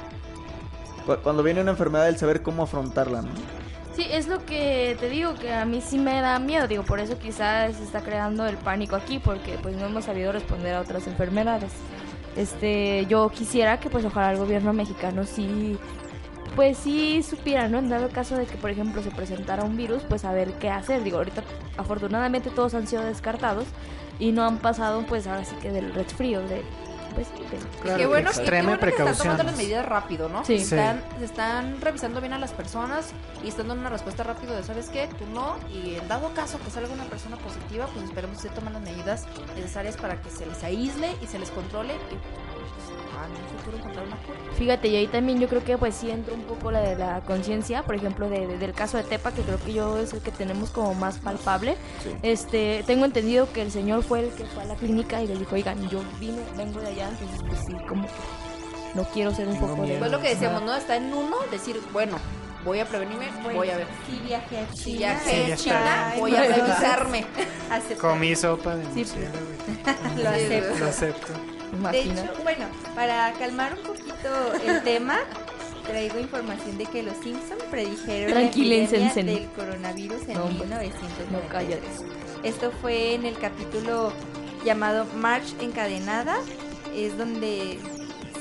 cu- 1.06 1.18
cuando 1.24 1.44
viene 1.44 1.62
una 1.62 1.72
enfermedad 1.72 2.08
el 2.10 2.18
saber 2.18 2.42
cómo 2.42 2.64
afrontarla, 2.64 3.22
¿no? 3.22 3.30
Sí, 3.96 4.08
es 4.10 4.28
lo 4.28 4.44
que 4.44 4.98
te 5.00 5.08
digo, 5.08 5.36
que 5.36 5.54
a 5.54 5.66
mí 5.66 5.80
sí 5.80 6.00
me 6.00 6.20
da 6.20 6.40
miedo, 6.40 6.68
digo, 6.68 6.82
por 6.84 7.00
eso 7.00 7.20
quizás 7.20 7.76
se 7.76 7.84
está 7.84 8.02
creando 8.02 8.46
el 8.48 8.58
pánico 8.58 8.96
aquí, 8.96 9.20
porque 9.20 9.60
pues 9.62 9.76
no 9.76 9.86
hemos 9.86 10.06
sabido 10.06 10.32
responder 10.32 10.74
a 10.74 10.82
otras 10.82 11.06
enfermedades. 11.06 11.72
Este, 12.36 13.06
yo 13.06 13.30
quisiera 13.30 13.80
que 13.80 13.92
pues 13.92 14.04
ojalá 14.06 14.32
el 14.32 14.40
gobierno 14.40 14.74
mexicano 14.74 15.24
sí, 15.26 15.78
pues 16.56 16.78
sí 16.78 17.24
supiera, 17.24 17.68
¿no? 17.68 17.80
En 17.80 17.90
dado 17.90 18.10
caso 18.10 18.36
de 18.38 18.46
que, 18.46 18.58
por 18.58 18.70
ejemplo, 18.70 19.02
se 19.04 19.12
presentara 19.12 19.64
un 19.64 19.76
virus, 19.78 20.04
pues 20.04 20.22
saber 20.22 20.54
qué 20.54 20.70
hacer. 20.70 21.04
Digo, 21.04 21.18
ahorita 21.18 21.44
afortunadamente 21.78 22.50
todos 22.50 22.74
han 22.74 22.88
sido 22.88 23.04
descartados 23.04 23.66
y 24.20 24.32
no 24.32 24.44
han 24.46 24.58
pasado 24.60 25.04
pues 25.08 25.26
ahora 25.28 25.44
sí 25.46 25.56
que 25.62 25.72
del 25.72 25.94
resfrío, 25.94 26.42
de... 26.42 26.64
Pues, 27.16 27.28
de- 27.30 27.44
Claro, 27.84 27.98
qué 28.00 28.08
bueno, 28.08 28.30
y 28.32 28.34
qué 28.34 28.40
extrema 28.40 28.70
bueno 28.78 28.80
que 28.82 28.90
están 28.90 29.16
tomando 29.16 29.44
las 29.44 29.56
medidas 29.58 29.86
rápido, 29.86 30.30
¿no? 30.30 30.44
Sí. 30.46 30.56
Están, 30.56 31.04
se 31.20 31.26
están 31.26 31.80
revisando 31.80 32.20
bien 32.22 32.34
a 32.34 32.40
las 32.40 32.54
personas 32.54 33.12
y 33.44 33.50
están 33.50 33.68
dando 33.68 33.82
una 33.82 33.92
respuesta 33.92 34.24
rápido 34.24 34.56
de, 34.56 34.64
¿sabes 34.64 34.90
qué? 34.90 35.08
Tú 35.20 35.26
no. 35.32 35.58
Y 35.72 35.96
en 35.96 36.08
dado 36.08 36.34
caso 36.34 36.60
que 36.66 36.72
salga 36.72 36.92
una 36.92 37.04
persona 37.04 37.36
positiva, 37.38 37.86
pues 37.94 38.06
esperemos 38.06 38.38
que 38.42 38.48
se 38.50 38.56
tomen 38.56 38.74
las 38.74 38.82
medidas 38.82 39.26
necesarias 39.56 39.96
para 39.96 40.20
que 40.24 40.32
se 40.32 40.48
les 40.48 40.64
aísle 40.64 41.10
y 41.22 41.28
se 41.28 41.38
les 41.38 41.52
controle 41.52 41.94
y 41.94 42.53
pues, 43.28 43.40
en 43.40 43.46
un 43.46 43.60
futuro 43.60 43.78
encontrar 43.78 44.06
una 44.08 44.16
cura. 44.18 44.38
Fíjate, 44.58 44.88
y 44.88 44.96
ahí 44.96 45.08
también 45.08 45.40
yo 45.40 45.48
creo 45.48 45.64
que 45.64 45.78
pues 45.78 45.96
sí 45.96 46.12
entra 46.12 46.34
un 46.34 46.44
poco 46.44 46.72
la 46.72 46.82
de 46.82 46.96
la 46.96 47.22
conciencia, 47.22 47.84
por 47.84 47.96
ejemplo, 47.96 48.30
de, 48.30 48.48
de- 48.48 48.58
del 48.58 48.74
caso 48.74 48.98
de 48.98 49.04
Tepa, 49.04 49.32
que 49.32 49.42
creo 49.42 49.58
que 49.64 49.74
yo 49.74 49.98
es 50.00 50.14
el 50.14 50.20
que 50.22 50.32
tenemos 50.32 50.70
como 50.70 50.94
más 50.94 51.18
palpable. 51.20 51.76
Este, 52.22 52.84
tengo 52.86 53.06
entendido 53.06 53.52
que 53.52 53.62
el 53.62 53.72
señor 53.72 54.04
fue 54.04 54.22
el 54.22 54.30
que 54.32 54.46
fue 54.46 54.64
a 54.64 54.66
la 54.66 54.76
clínica 54.76 55.22
y 55.22 55.28
le 55.28 55.38
dijo, 55.38 55.56
oigan, 55.56 55.90
yo 55.90 56.02
vine, 56.20 56.42
vengo 56.56 56.80
de 56.80 56.88
allá, 56.88 57.10
entonces 57.10 57.40
pues 57.48 57.60
sí, 57.66 57.74
como 57.88 58.06
que 58.08 58.14
no 58.96 59.04
quiero 59.06 59.34
ser 59.34 59.48
un 59.48 59.60
poco 59.60 59.76
de... 59.82 59.88
miedo. 59.88 60.00
Fue 60.00 60.10
lo 60.10 60.20
que 60.22 60.30
decíamos, 60.30 60.62
¿no? 60.64 60.76
Está 60.76 60.96
en 60.98 61.12
uno 61.14 61.36
decir, 61.50 61.80
bueno, 61.92 62.18
voy 62.64 62.80
a 62.80 62.86
prevenirme, 62.86 63.26
Bueno, 63.42 63.58
voy 63.60 63.70
a 63.72 63.78
ver. 63.78 63.88
Si 64.08 64.20
viajé 64.20 64.60
a 64.60 64.70
China. 64.72 64.76
Si 64.76 64.98
viajé 64.98 65.46
Sí, 65.46 65.52
a 65.52 65.56
China, 65.58 66.14
voy 66.20 66.36
a 66.36 66.44
revisarme. 66.44 67.26
Comí 68.00 68.36
sopa 68.36 68.76
de 68.76 68.84
Sí, 68.86 68.90
murciélago. 69.00 69.38
Lo 70.24 70.30
acepto. 70.30 70.80
Lo 70.80 70.86
acepto. 70.86 71.34
De 71.92 72.02
hecho, 72.02 72.34
bueno, 72.44 72.66
para 72.96 73.34
calmar 73.34 73.74
un 73.78 73.84
poquito 73.84 74.54
el 74.66 74.84
tema, 74.84 75.20
traigo 75.88 76.20
información 76.20 76.78
de 76.78 76.86
que 76.86 77.04
los 77.04 77.16
Simpson 77.18 77.58
predijeron 77.70 78.34
la 78.34 78.44
epidemia 78.44 79.14
del 79.14 79.48
coronavirus 79.56 80.22
en 80.28 80.34
No, 80.36 80.44
hombre. 80.46 80.66
1993. 80.66 81.32
No, 81.32 81.40
cállate. 81.50 81.88
Esto 82.44 82.72
fue 82.82 83.16
en 83.16 83.26
el 83.26 83.38
capítulo 83.38 84.14
llamado 84.64 85.06
March 85.16 85.56
Encadenada, 85.62 86.38
es 86.96 87.18
donde 87.18 87.80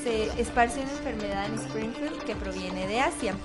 se 0.03 0.25
esparce 0.41 0.81
una 0.81 0.91
enfermedad 0.91 1.45
en 1.47 1.55
Springfield 1.55 2.23
que 2.23 2.35
proviene 2.35 2.87
de 2.87 2.99
Asia. 2.99 3.35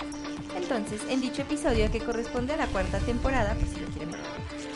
Entonces, 0.56 1.00
en 1.08 1.20
dicho 1.20 1.42
episodio 1.42 1.90
que 1.90 2.00
corresponde 2.00 2.54
a 2.54 2.56
la 2.56 2.66
cuarta 2.66 2.98
temporada, 2.98 3.54
por 3.54 3.68
si 3.68 3.80
lo 3.80 3.86
quieren 3.88 4.10
ver, 4.12 4.20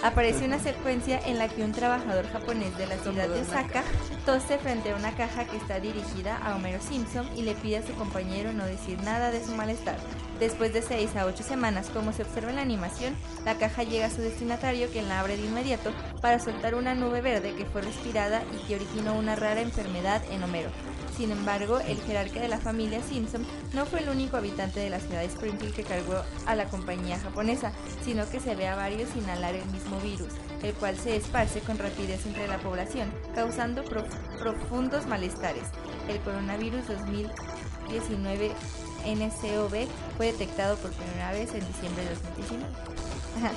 aparece 0.03 0.45
una 0.45 0.59
secuencia 0.59 1.21
en 1.25 1.39
la 1.39 1.49
que 1.49 1.63
un 1.63 1.73
trabajador 1.73 2.27
japonés 2.29 2.77
de 2.77 2.87
la 2.87 2.97
ciudad 2.99 3.29
de 3.29 3.41
Osaka 3.41 3.85
tose 4.27 4.59
frente 4.59 4.93
a 4.93 4.97
una 4.97 5.13
caja 5.13 5.45
que 5.45 5.57
está 5.57 5.81
dirigida 5.81 6.37
a 6.39 6.57
Homero 6.57 6.81
Simpson 6.81 7.29
y 7.37 7.43
le 7.43 7.55
pide 7.55 7.79
a 7.79 7.87
su 7.87 7.93
compañero 7.95 8.53
no 8.53 8.65
decir 8.65 9.01
nada 9.03 9.31
de 9.31 9.45
su 9.45 9.53
malestar. 9.55 9.97
Después 10.41 10.73
de 10.73 10.83
6 10.83 11.15
a 11.17 11.27
8 11.27 11.45
semanas, 11.45 11.89
como 11.91 12.13
se 12.13 12.23
observa 12.23 12.51
en 12.51 12.57
la 12.57 12.63
animación, 12.63 13.15
la 13.45 13.59
caja 13.59 13.85
llega 13.85 14.07
a 14.07 14.11
su 14.11 14.23
destinatario 14.23 14.89
quien 14.89 15.09
la 15.09 15.21
abre 15.21 15.37
de 15.37 15.47
inmediato 15.47 15.93
para 16.21 16.41
soltar 16.41 16.75
una 16.75 16.95
nube 16.95 17.21
verde 17.21 17.55
que 17.55 17.65
fue 17.65 17.83
respirada 17.83 18.43
y 18.53 18.67
que 18.67 18.75
originó 18.75 19.15
una 19.15 19.37
rara 19.37 19.61
enfermedad 19.61 20.21
en 20.33 20.43
Homero. 20.43 20.71
Sin 21.17 21.31
embargo, 21.31 21.79
el 21.79 22.01
jerarca 22.01 22.41
de 22.41 22.49
la 22.49 22.59
familia 22.59 23.03
Simpson 23.03 23.45
no 23.75 23.85
fue 23.85 24.01
el 24.01 24.09
único 24.09 24.37
habitante 24.37 24.81
de 24.81 24.91
la 24.91 24.99
ciudad 24.99 25.21
de 25.21 25.27
Springfield 25.27 25.75
que 25.75 25.85
cargó 25.85 26.23
a 26.47 26.57
la 26.57 26.65
compañía 26.65 27.19
japonesa, 27.19 27.73
sino 28.05 28.29
que 28.29 28.41
se 28.41 28.57
ve 28.57 28.67
a 28.67 28.77
varios 28.77 29.15
inhalar 29.15 29.55
el 29.55 29.67
mismo 29.67 29.92
virus, 30.01 30.33
el 30.63 30.73
cual 30.75 30.97
se 30.99 31.17
esparce 31.17 31.61
con 31.61 31.79
rapidez 31.79 32.25
entre 32.27 32.47
la 32.49 32.59
población, 32.59 33.11
causando 33.35 33.85
prof- 33.85 34.15
profundos 34.39 35.07
malestares. 35.07 35.65
El 36.09 36.19
coronavirus 36.21 36.87
2019 36.89 38.53
NCOV 39.07 39.87
fue 40.17 40.27
detectado 40.27 40.77
por 40.77 40.91
primera 40.93 41.33
vez 41.33 41.53
en 41.55 41.67
diciembre 41.67 42.05
de 42.05 42.11
2019. 42.11 42.65
Ajá. 43.39 43.53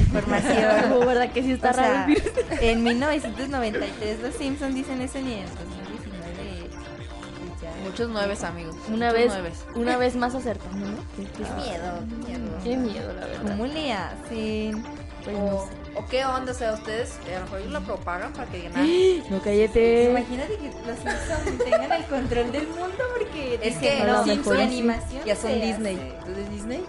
Información. 0.00 0.90
No, 0.90 1.00
¿verdad 1.06 1.32
que 1.32 1.42
sí 1.42 1.52
está 1.52 1.70
O 1.70 1.74
sea, 1.74 1.88
raro 1.88 2.00
el 2.12 2.14
virus? 2.14 2.32
En 2.60 2.82
1993 2.82 4.20
los 4.20 4.34
Simpsons 4.34 4.74
dicen 4.74 5.00
eso 5.02 5.18
ni 5.20 5.34
en 5.34 5.46
2019. 5.46 6.68
pues 6.70 7.60
ya. 7.62 7.70
Muchos 7.84 8.08
nueves, 8.10 8.44
amigos. 8.44 8.76
Una 8.88 9.06
muchos 9.08 9.12
vez, 9.14 9.26
nueves. 9.32 9.64
una 9.74 9.96
vez 9.96 10.16
más 10.16 10.34
acertando, 10.34 10.86
¿no? 10.86 10.96
Qué, 11.16 11.24
qué- 11.24 11.42
Qué 11.42 11.50
miedo, 11.54 12.00
qué 12.26 12.38
miedo. 12.38 12.58
qué 12.64 12.76
miedo, 12.76 13.12
la 13.12 13.26
verdad. 13.26 13.42
¿Cómo 13.42 13.66
le 13.66 13.92
hacen? 13.92 14.84
Pues 15.24 15.36
no 15.36 15.44
O, 15.56 15.66
sé. 15.66 15.72
o 15.96 16.06
qué 16.06 16.24
onda, 16.24 16.52
o 16.52 16.54
sea, 16.54 16.72
ustedes 16.74 17.18
a 17.26 17.38
lo 17.38 17.44
mejor 17.44 17.60
la 17.72 17.80
propagan 17.80 18.32
para 18.32 18.46
que 18.50 18.56
digan, 18.58 18.72
ah, 18.76 19.24
No, 19.30 19.42
cállate. 19.42 20.10
Imagínate 20.10 20.56
que 20.56 20.70
los 20.86 20.98
Simpsons 20.98 21.64
tengan 21.64 21.92
el 21.92 22.04
control 22.04 22.52
del 22.52 22.66
mundo 22.68 23.04
porque 23.16 23.58
Es 23.62 23.76
que 23.78 23.98
no, 24.00 24.06
lo 24.12 24.24
Simpson 24.24 24.38
mejor 24.38 24.56
sí. 24.56 24.62
animación 24.62 25.24
ya 25.24 25.36
son 25.36 25.60
Disney. 25.60 25.96
hace. 25.96 26.08
Entonces 26.18 26.50
Disney, 26.50 26.84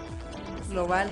global. 0.69 1.09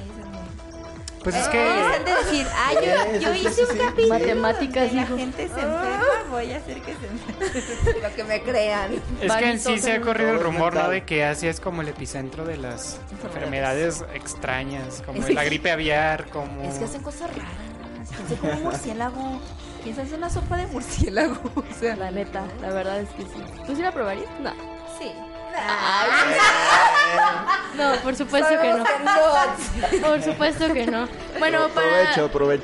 Pues 1.27 1.35
es 1.35 1.41
Ellos 1.41 1.51
que 1.51 1.59
han 1.59 2.05
de 2.05 2.15
decir, 2.15 2.47
ah, 2.55 2.71
yo, 2.73 3.19
yo 3.19 3.33
hice 3.33 3.65
un 3.65 3.77
capítulo 3.77 4.07
Matemáticas, 4.07 4.85
donde 4.85 4.95
la 4.95 5.07
gente 5.07 5.37
se 5.49 5.59
enferma, 5.59 6.23
voy 6.29 6.51
a 6.53 6.55
hacer 6.55 6.81
que 6.81 6.95
se 6.95 7.05
enferme. 7.05 7.99
Para 8.01 8.15
que 8.15 8.23
me 8.23 8.41
crean. 8.43 8.93
Es 9.21 9.33
que 9.33 9.49
en 9.49 9.59
sí 9.59 9.77
se 9.77 9.91
ha 9.91 9.99
corrido 9.99 10.31
el 10.31 10.39
rumor, 10.39 10.73
¿no? 10.73 10.87
De 10.87 11.03
que 11.03 11.25
Asia 11.25 11.49
es 11.49 11.59
como 11.59 11.81
el 11.81 11.89
epicentro 11.89 12.45
de 12.45 12.55
las 12.55 13.01
enfermedades 13.11 14.05
extrañas, 14.13 15.03
como 15.05 15.21
Es 15.21 15.29
la 15.33 15.43
gripe 15.43 15.69
aviar, 15.69 16.29
como... 16.29 16.63
Es 16.63 16.75
que 16.75 16.85
hacen 16.85 17.03
cosas 17.03 17.29
raras. 17.35 18.07
Pensé 18.15 18.35
como 18.37 18.53
un 18.53 18.63
murciélago. 18.63 19.41
piensas 19.83 20.07
en 20.07 20.13
una 20.13 20.29
sopa 20.29 20.55
de 20.55 20.67
murciélago. 20.67 21.41
O 21.57 21.77
sea, 21.77 21.97
La 21.97 22.09
neta, 22.09 22.45
la 22.61 22.69
verdad 22.69 23.01
es 23.01 23.09
que 23.09 23.23
sí. 23.23 23.43
¿Tú 23.65 23.75
sí 23.75 23.81
la 23.81 23.91
probarías? 23.91 24.29
No. 24.39 24.51
Sí. 24.97 25.11
No, 27.77 27.93
por 28.01 28.15
supuesto 28.15 28.49
que 28.59 28.73
no. 28.73 28.83
Por 30.07 30.21
supuesto 30.23 30.73
que 30.73 30.87
no. 30.87 31.07
Bueno, 31.39 31.69
para, 31.69 32.15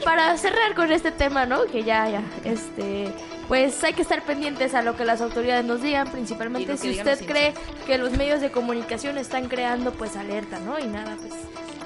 para 0.03 0.37
cerrar 0.37 0.73
con 0.75 0.91
este 0.91 1.11
tema, 1.11 1.45
¿no? 1.45 1.65
Que 1.65 1.83
ya, 1.83 2.09
ya, 2.09 2.21
este, 2.43 3.13
pues 3.47 3.83
hay 3.83 3.93
que 3.93 4.01
estar 4.01 4.23
pendientes 4.23 4.73
a 4.73 4.81
lo 4.81 4.95
que 4.95 5.05
las 5.05 5.21
autoridades 5.21 5.65
nos 5.65 5.81
digan, 5.81 6.07
principalmente 6.09 6.77
si 6.77 6.91
usted 6.91 7.25
cree 7.25 7.53
que 7.85 7.97
los 7.97 8.11
medios 8.13 8.41
de 8.41 8.51
comunicación 8.51 9.17
están 9.17 9.47
creando, 9.49 9.91
pues 9.91 10.15
alerta, 10.15 10.59
¿no? 10.59 10.79
Y 10.79 10.87
nada, 10.87 11.15
pues, 11.19 11.33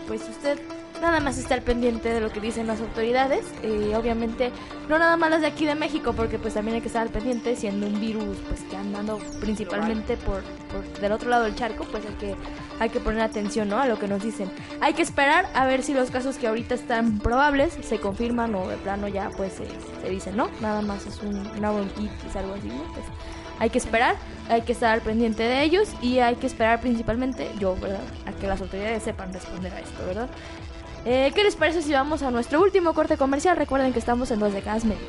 pues 0.08 0.22
usted 0.30 0.60
nada 1.02 1.20
más 1.20 1.38
está 1.38 1.54
al 1.56 1.62
pendiente 1.62 2.10
de 2.10 2.22
lo 2.22 2.32
que 2.32 2.39
dicen 2.39 2.68
las 2.68 2.80
autoridades. 2.82 3.45
Eh, 3.64 3.93
obviamente, 3.95 4.52
no 4.89 5.00
nada 5.00 5.18
más 5.18 5.30
las 5.30 5.41
de 5.41 5.48
aquí 5.48 5.66
de 5.66 5.76
México, 5.76 6.14
porque 6.14 6.39
pues 6.39 6.54
también 6.54 6.76
hay 6.76 6.82
que 6.82 6.88
estar 6.88 7.08
pendiente, 7.10 7.56
siendo 7.56 7.88
un 7.88 8.00
virus, 8.00 8.38
pues 8.48 8.62
que 8.62 8.76
andando 8.76 9.20
principalmente 9.39 10.18
por, 10.18 10.43
por 10.72 11.00
del 11.00 11.12
otro 11.12 11.30
lado 11.30 11.43
del 11.45 11.56
charco, 11.56 11.86
pues 11.91 12.04
hay 12.06 12.14
que 12.16 12.36
hay 12.80 12.89
que 12.89 13.00
poner 13.00 13.22
atención, 13.22 13.70
¿no? 13.70 13.80
A 13.80 13.88
lo 13.88 13.98
que 13.98 14.08
nos 14.08 14.22
dicen. 14.24 14.52
Hay 14.82 14.93
que 14.93 15.02
esperar 15.02 15.48
a 15.54 15.66
ver 15.66 15.82
si 15.82 15.93
los 15.93 16.12
casos 16.12 16.38
que 16.38 16.48
ahorita 16.48 16.76
están 16.76 17.20
probables 17.20 17.78
se 17.82 18.00
confirman 18.00 18.54
o 18.56 18.68
de 18.68 18.78
plano 18.78 19.08
ya 19.08 19.30
pues 19.36 19.54
se, 19.54 19.66
se 20.02 20.10
dicen, 20.10 20.38
¿no? 20.38 20.50
Nada 20.62 20.82
más 20.82 21.06
es 21.06 21.22
un, 21.24 21.48
una 21.58 21.72
bronquitis, 21.72 22.36
algo 22.36 22.54
así, 22.54 22.68
¿no? 22.68 22.84
Pues 22.93 23.06
hay 23.60 23.70
que 23.70 23.78
esperar, 23.80 24.16
hay 24.50 24.62
que 24.62 24.72
estar 24.72 25.02
pendiente 25.02 25.43
de 25.43 25.64
ellos 25.64 25.89
y 26.02 26.20
hay 26.20 26.36
que 26.36 26.45
esperar 26.45 26.80
principalmente, 26.80 27.50
yo, 27.60 27.76
¿verdad? 27.76 28.02
A 28.26 28.32
que 28.32 28.48
las 28.48 28.62
autoridades 28.62 29.04
sepan 29.04 29.34
responder 29.34 29.74
a 29.74 29.80
esto, 29.80 30.06
¿verdad? 30.06 30.30
Eh, 31.10 31.32
¿Qué 31.34 31.41
les 31.45 31.55
parece 31.55 31.82
si 31.82 31.93
vamos 31.93 32.22
a 32.22 32.32
nuestro 32.32 32.62
último 32.62 32.93
corte 32.93 33.16
comercial? 33.16 33.55
Recuerden 33.55 33.93
que 33.93 33.99
estamos 33.99 34.30
en 34.30 34.39
dos 34.39 34.51
décadas 34.51 34.84
medio. 34.84 34.99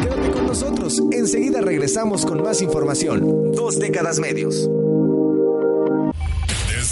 Quédate 0.00 0.30
con 0.30 0.46
nosotros. 0.46 1.02
Enseguida 1.12 1.60
regresamos 1.60 2.24
con 2.24 2.42
más 2.42 2.62
información. 2.62 3.52
Dos 3.52 3.78
décadas 3.78 4.20
medios. 4.20 4.70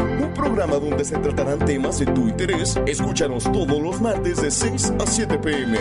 Un 0.00 0.32
programa 0.34 0.76
donde 0.76 1.04
se 1.04 1.16
tratarán 1.18 1.58
temas 1.60 1.98
de 1.98 2.06
tu 2.06 2.28
interés. 2.28 2.78
Escúchanos 2.86 3.44
todos 3.52 3.80
los 3.80 4.00
martes 4.00 4.40
de 4.40 4.50
6 4.50 4.92
a 4.98 5.06
7 5.06 5.38
pm. 5.38 5.78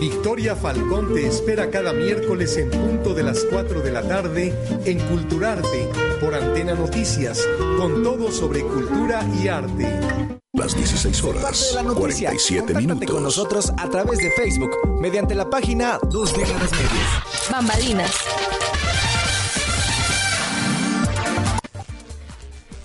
Victoria 0.00 0.56
Falcón 0.56 1.14
te 1.14 1.26
espera 1.26 1.70
cada 1.70 1.92
miércoles 1.92 2.56
en 2.56 2.70
punto 2.70 3.14
de 3.14 3.22
las 3.22 3.44
4 3.50 3.80
de 3.82 3.92
la 3.92 4.02
tarde 4.02 4.54
en 4.84 4.98
Culturarte 4.98 5.88
por 6.20 6.34
Antena 6.34 6.74
Noticias, 6.74 7.46
con 7.78 8.02
todo 8.02 8.30
sobre 8.32 8.62
cultura 8.62 9.24
y 9.42 9.48
arte. 9.48 9.86
Las 10.52 10.74
16 10.74 11.22
Parte 11.22 11.38
horas, 11.38 11.72
la 11.74 11.82
noticia. 11.82 12.30
47 12.30 12.58
Contáctate 12.60 12.86
minutos. 12.86 13.14
con 13.14 13.22
nosotros 13.22 13.72
a 13.76 13.88
través 13.88 14.18
de 14.18 14.30
Facebook 14.32 14.70
mediante 15.00 15.34
la 15.34 15.48
página 15.48 15.98
Dos 16.10 16.36
Décadas 16.36 16.70
Medios. 16.72 17.50
Bambalinas. 17.50 18.12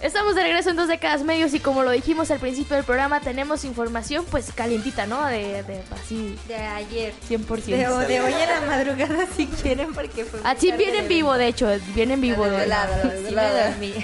Estamos 0.05 0.35
de 0.35 0.43
regreso 0.43 0.69
en 0.69 0.75
dos 0.75 0.87
décadas 0.87 1.23
medios 1.23 1.55
y 1.55 1.59
como 1.59 1.81
lo 1.81 1.89
dijimos 1.89 2.29
al 2.29 2.37
principio 2.39 2.75
del 2.75 2.85
programa, 2.85 3.21
tenemos 3.21 3.65
información 3.65 4.23
pues 4.29 4.51
calientita, 4.53 5.07
¿no? 5.07 5.25
De, 5.25 5.63
de 5.63 5.81
así, 5.99 6.37
De 6.47 6.55
ayer. 6.57 7.11
100%. 7.27 7.47
De, 7.65 7.77
de 8.07 8.21
hoy 8.21 8.31
en 8.33 8.49
la 8.49 8.61
madrugada 8.67 9.25
si 9.35 9.47
quieren 9.47 9.95
porque 9.95 10.23
fue 10.23 10.39
Así 10.43 10.71
viene 10.73 10.99
en 10.99 11.07
vivo, 11.07 11.33
de 11.33 11.47
hecho, 11.47 11.67
viene 11.95 12.13
en 12.13 12.21
vivo. 12.21 12.45
De- 12.45 12.67
Sí. 13.79 13.95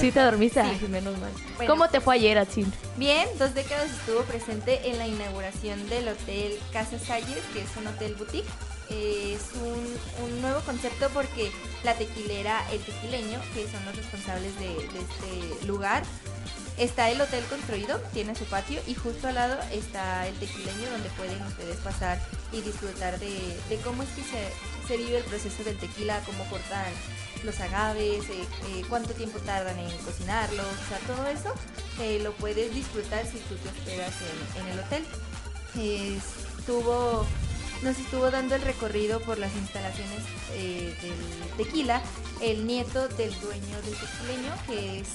Sí, 0.00 0.12
te 0.12 0.20
dormiste, 0.20 0.60
Ay, 0.60 0.80
menos 0.88 1.18
mal. 1.18 1.30
Bueno. 1.56 1.70
¿Cómo 1.74 1.90
te 1.90 2.00
fue 2.00 2.14
ayer, 2.14 2.38
Atsin? 2.38 2.72
Bien, 2.96 3.28
dos 3.38 3.52
décadas 3.52 3.90
estuvo 3.90 4.22
presente 4.22 4.88
en 4.88 4.96
la 4.96 5.06
inauguración 5.06 5.86
del 5.90 6.08
hotel 6.08 6.58
Casa 6.72 6.98
Salles, 6.98 7.44
que 7.52 7.60
es 7.60 7.68
un 7.76 7.86
hotel 7.86 8.14
boutique. 8.14 8.48
Es 8.90 9.52
un, 9.54 10.24
un 10.24 10.42
nuevo 10.42 10.60
concepto 10.60 11.08
porque 11.10 11.50
la 11.84 11.94
tequilera 11.94 12.64
El 12.72 12.80
Tequileño, 12.80 13.40
que 13.54 13.68
son 13.70 13.84
los 13.86 13.96
responsables 13.96 14.52
de, 14.58 14.76
este 14.76 15.66
lugar, 15.66 16.02
está 16.76 17.10
el 17.10 17.20
hotel 17.20 17.44
construido, 17.44 18.00
tiene 18.12 18.34
su 18.34 18.44
patio 18.44 18.80
y 18.86 18.94
justo 18.94 19.28
al 19.28 19.36
lado 19.36 19.58
está 19.72 20.26
el 20.26 20.34
tequileño 20.36 20.90
donde 20.90 21.10
pueden 21.10 21.40
ustedes 21.42 21.76
pasar 21.78 22.20
y 22.52 22.62
disfrutar 22.62 23.18
de, 23.20 23.56
de 23.68 23.76
cómo 23.84 24.02
es 24.02 24.08
que 24.10 24.22
se, 24.22 24.88
se 24.88 24.96
vive 24.96 25.18
el 25.18 25.24
proceso 25.24 25.62
del 25.62 25.78
tequila, 25.78 26.20
cómo 26.26 26.44
cortan 26.50 26.92
los 27.44 27.58
agaves, 27.60 28.28
eh, 28.28 28.44
eh, 28.68 28.82
cuánto 28.88 29.14
tiempo 29.14 29.38
tardan 29.40 29.78
en 29.78 29.96
cocinarlos, 29.98 30.66
o 30.66 30.88
sea, 30.88 30.98
todo 31.06 31.26
eso 31.26 31.54
eh, 32.00 32.20
lo 32.22 32.32
puedes 32.32 32.74
disfrutar 32.74 33.24
si 33.24 33.38
tú 33.38 33.56
te 33.56 33.68
hospedas 33.68 34.14
en, 34.56 34.62
en 34.62 34.72
el 34.72 34.80
hotel. 34.80 35.04
Estuvo, 36.58 37.26
nos 37.82 37.98
estuvo 37.98 38.30
dando 38.30 38.54
el 38.54 38.62
recorrido 38.62 39.20
por 39.20 39.38
las 39.38 39.54
instalaciones 39.56 40.22
eh, 40.52 40.94
del 41.02 41.56
tequila, 41.56 42.02
el 42.40 42.66
nieto 42.66 43.08
del 43.08 43.32
dueño 43.40 43.82
del 43.84 43.94
tequileño, 43.94 44.52
que 44.66 45.00
es 45.00 45.08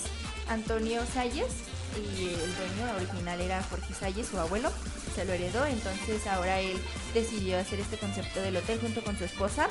Antonio 0.49 1.01
Salles, 1.13 1.51
y 1.95 2.25
el 2.25 2.55
dueño 2.55 2.95
original 2.97 3.39
era 3.39 3.63
Jorge 3.63 3.93
Salles, 3.93 4.27
su 4.27 4.39
abuelo, 4.39 4.69
se 5.15 5.25
lo 5.25 5.33
heredó, 5.33 5.65
entonces 5.65 6.25
ahora 6.27 6.59
él 6.59 6.77
decidió 7.13 7.57
hacer 7.57 7.79
este 7.79 7.97
concepto 7.97 8.41
del 8.41 8.57
hotel 8.57 8.79
junto 8.79 9.03
con 9.03 9.17
su 9.17 9.23
esposa. 9.23 9.67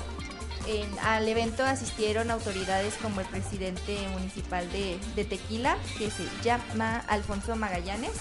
Al 1.02 1.28
evento 1.28 1.62
asistieron 1.62 2.30
autoridades 2.30 2.94
como 2.94 3.20
el 3.20 3.26
presidente 3.26 3.98
municipal 4.12 4.70
de, 4.72 4.98
de 5.14 5.24
Tequila, 5.26 5.76
que 5.98 6.10
se 6.10 6.24
llama 6.42 7.04
Alfonso 7.06 7.54
Magallanes, 7.54 8.12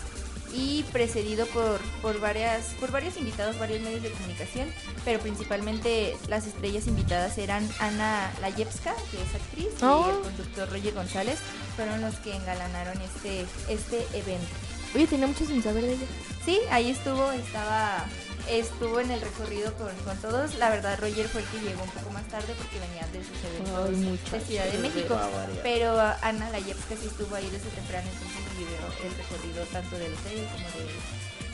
y 0.54 0.84
precedido 0.92 1.46
por, 1.48 1.80
por, 2.02 2.20
varias, 2.20 2.68
por 2.80 2.92
varios 2.92 3.18
invitados, 3.18 3.58
varios 3.58 3.82
medios 3.82 4.04
de 4.04 4.12
comunicación, 4.12 4.70
pero 5.04 5.20
principalmente 5.20 6.16
las 6.28 6.46
estrellas 6.46 6.88
invitadas 6.88 7.38
eran 7.38 7.68
Ana 7.80 8.32
Layevska, 8.42 8.94
que 9.12 9.18
es 9.22 9.36
actriz, 9.36 9.68
Oh. 9.82 10.06
y 10.08 10.16
el 10.16 10.22
conductor 10.24 10.70
Roger 10.70 10.94
González, 10.94 11.40
fueron 11.76 12.02
los 12.02 12.16
que 12.16 12.36
engalanaron 12.36 12.98
este, 13.02 13.46
este 13.68 13.98
evento. 14.18 14.48
Oye, 14.96 15.08
tenía 15.08 15.26
mucho 15.28 15.46
sin 15.46 15.64
saber 15.64 15.84
de 15.84 15.94
ella. 15.94 16.06
Sí, 16.46 16.60
ahí 16.70 16.92
estuvo, 16.92 17.32
estaba, 17.32 18.06
estuvo 18.50 19.00
en 19.00 19.12
el 19.12 19.22
recorrido 19.22 19.74
con, 19.76 19.90
con 20.06 20.18
todos. 20.18 20.56
La 20.56 20.70
verdad, 20.70 21.00
Roger 21.00 21.28
fue 21.28 21.42
el 21.42 21.48
que 21.48 21.60
llegó 21.60 21.84
un 21.84 21.90
poco 21.90 22.10
más 22.12 22.24
tarde 22.26 22.54
porque 22.58 22.80
venía 22.80 23.08
de 23.08 23.24
sus 23.24 23.38
eventos 23.44 23.90
Ay, 23.90 24.40
de 24.40 24.46
Ciudad 24.46 24.66
de 24.66 24.78
México. 24.80 25.16
barbaridad. 25.16 25.60
Pero 25.64 26.00
ah, 26.00 26.18
Ana 26.22 26.50
Layevska 26.50 26.96
sí 27.00 27.08
estuvo 27.08 27.36
ahí 27.36 27.50
desde 27.50 27.70
temprano, 27.70 28.08
entonces 28.12 28.58
vivió 28.58 28.78
el 29.04 29.16
recorrido 29.18 29.64
tanto 29.72 29.98
del 29.98 30.14
hotel 30.14 30.48
como 30.52 30.68
de, 30.70 30.84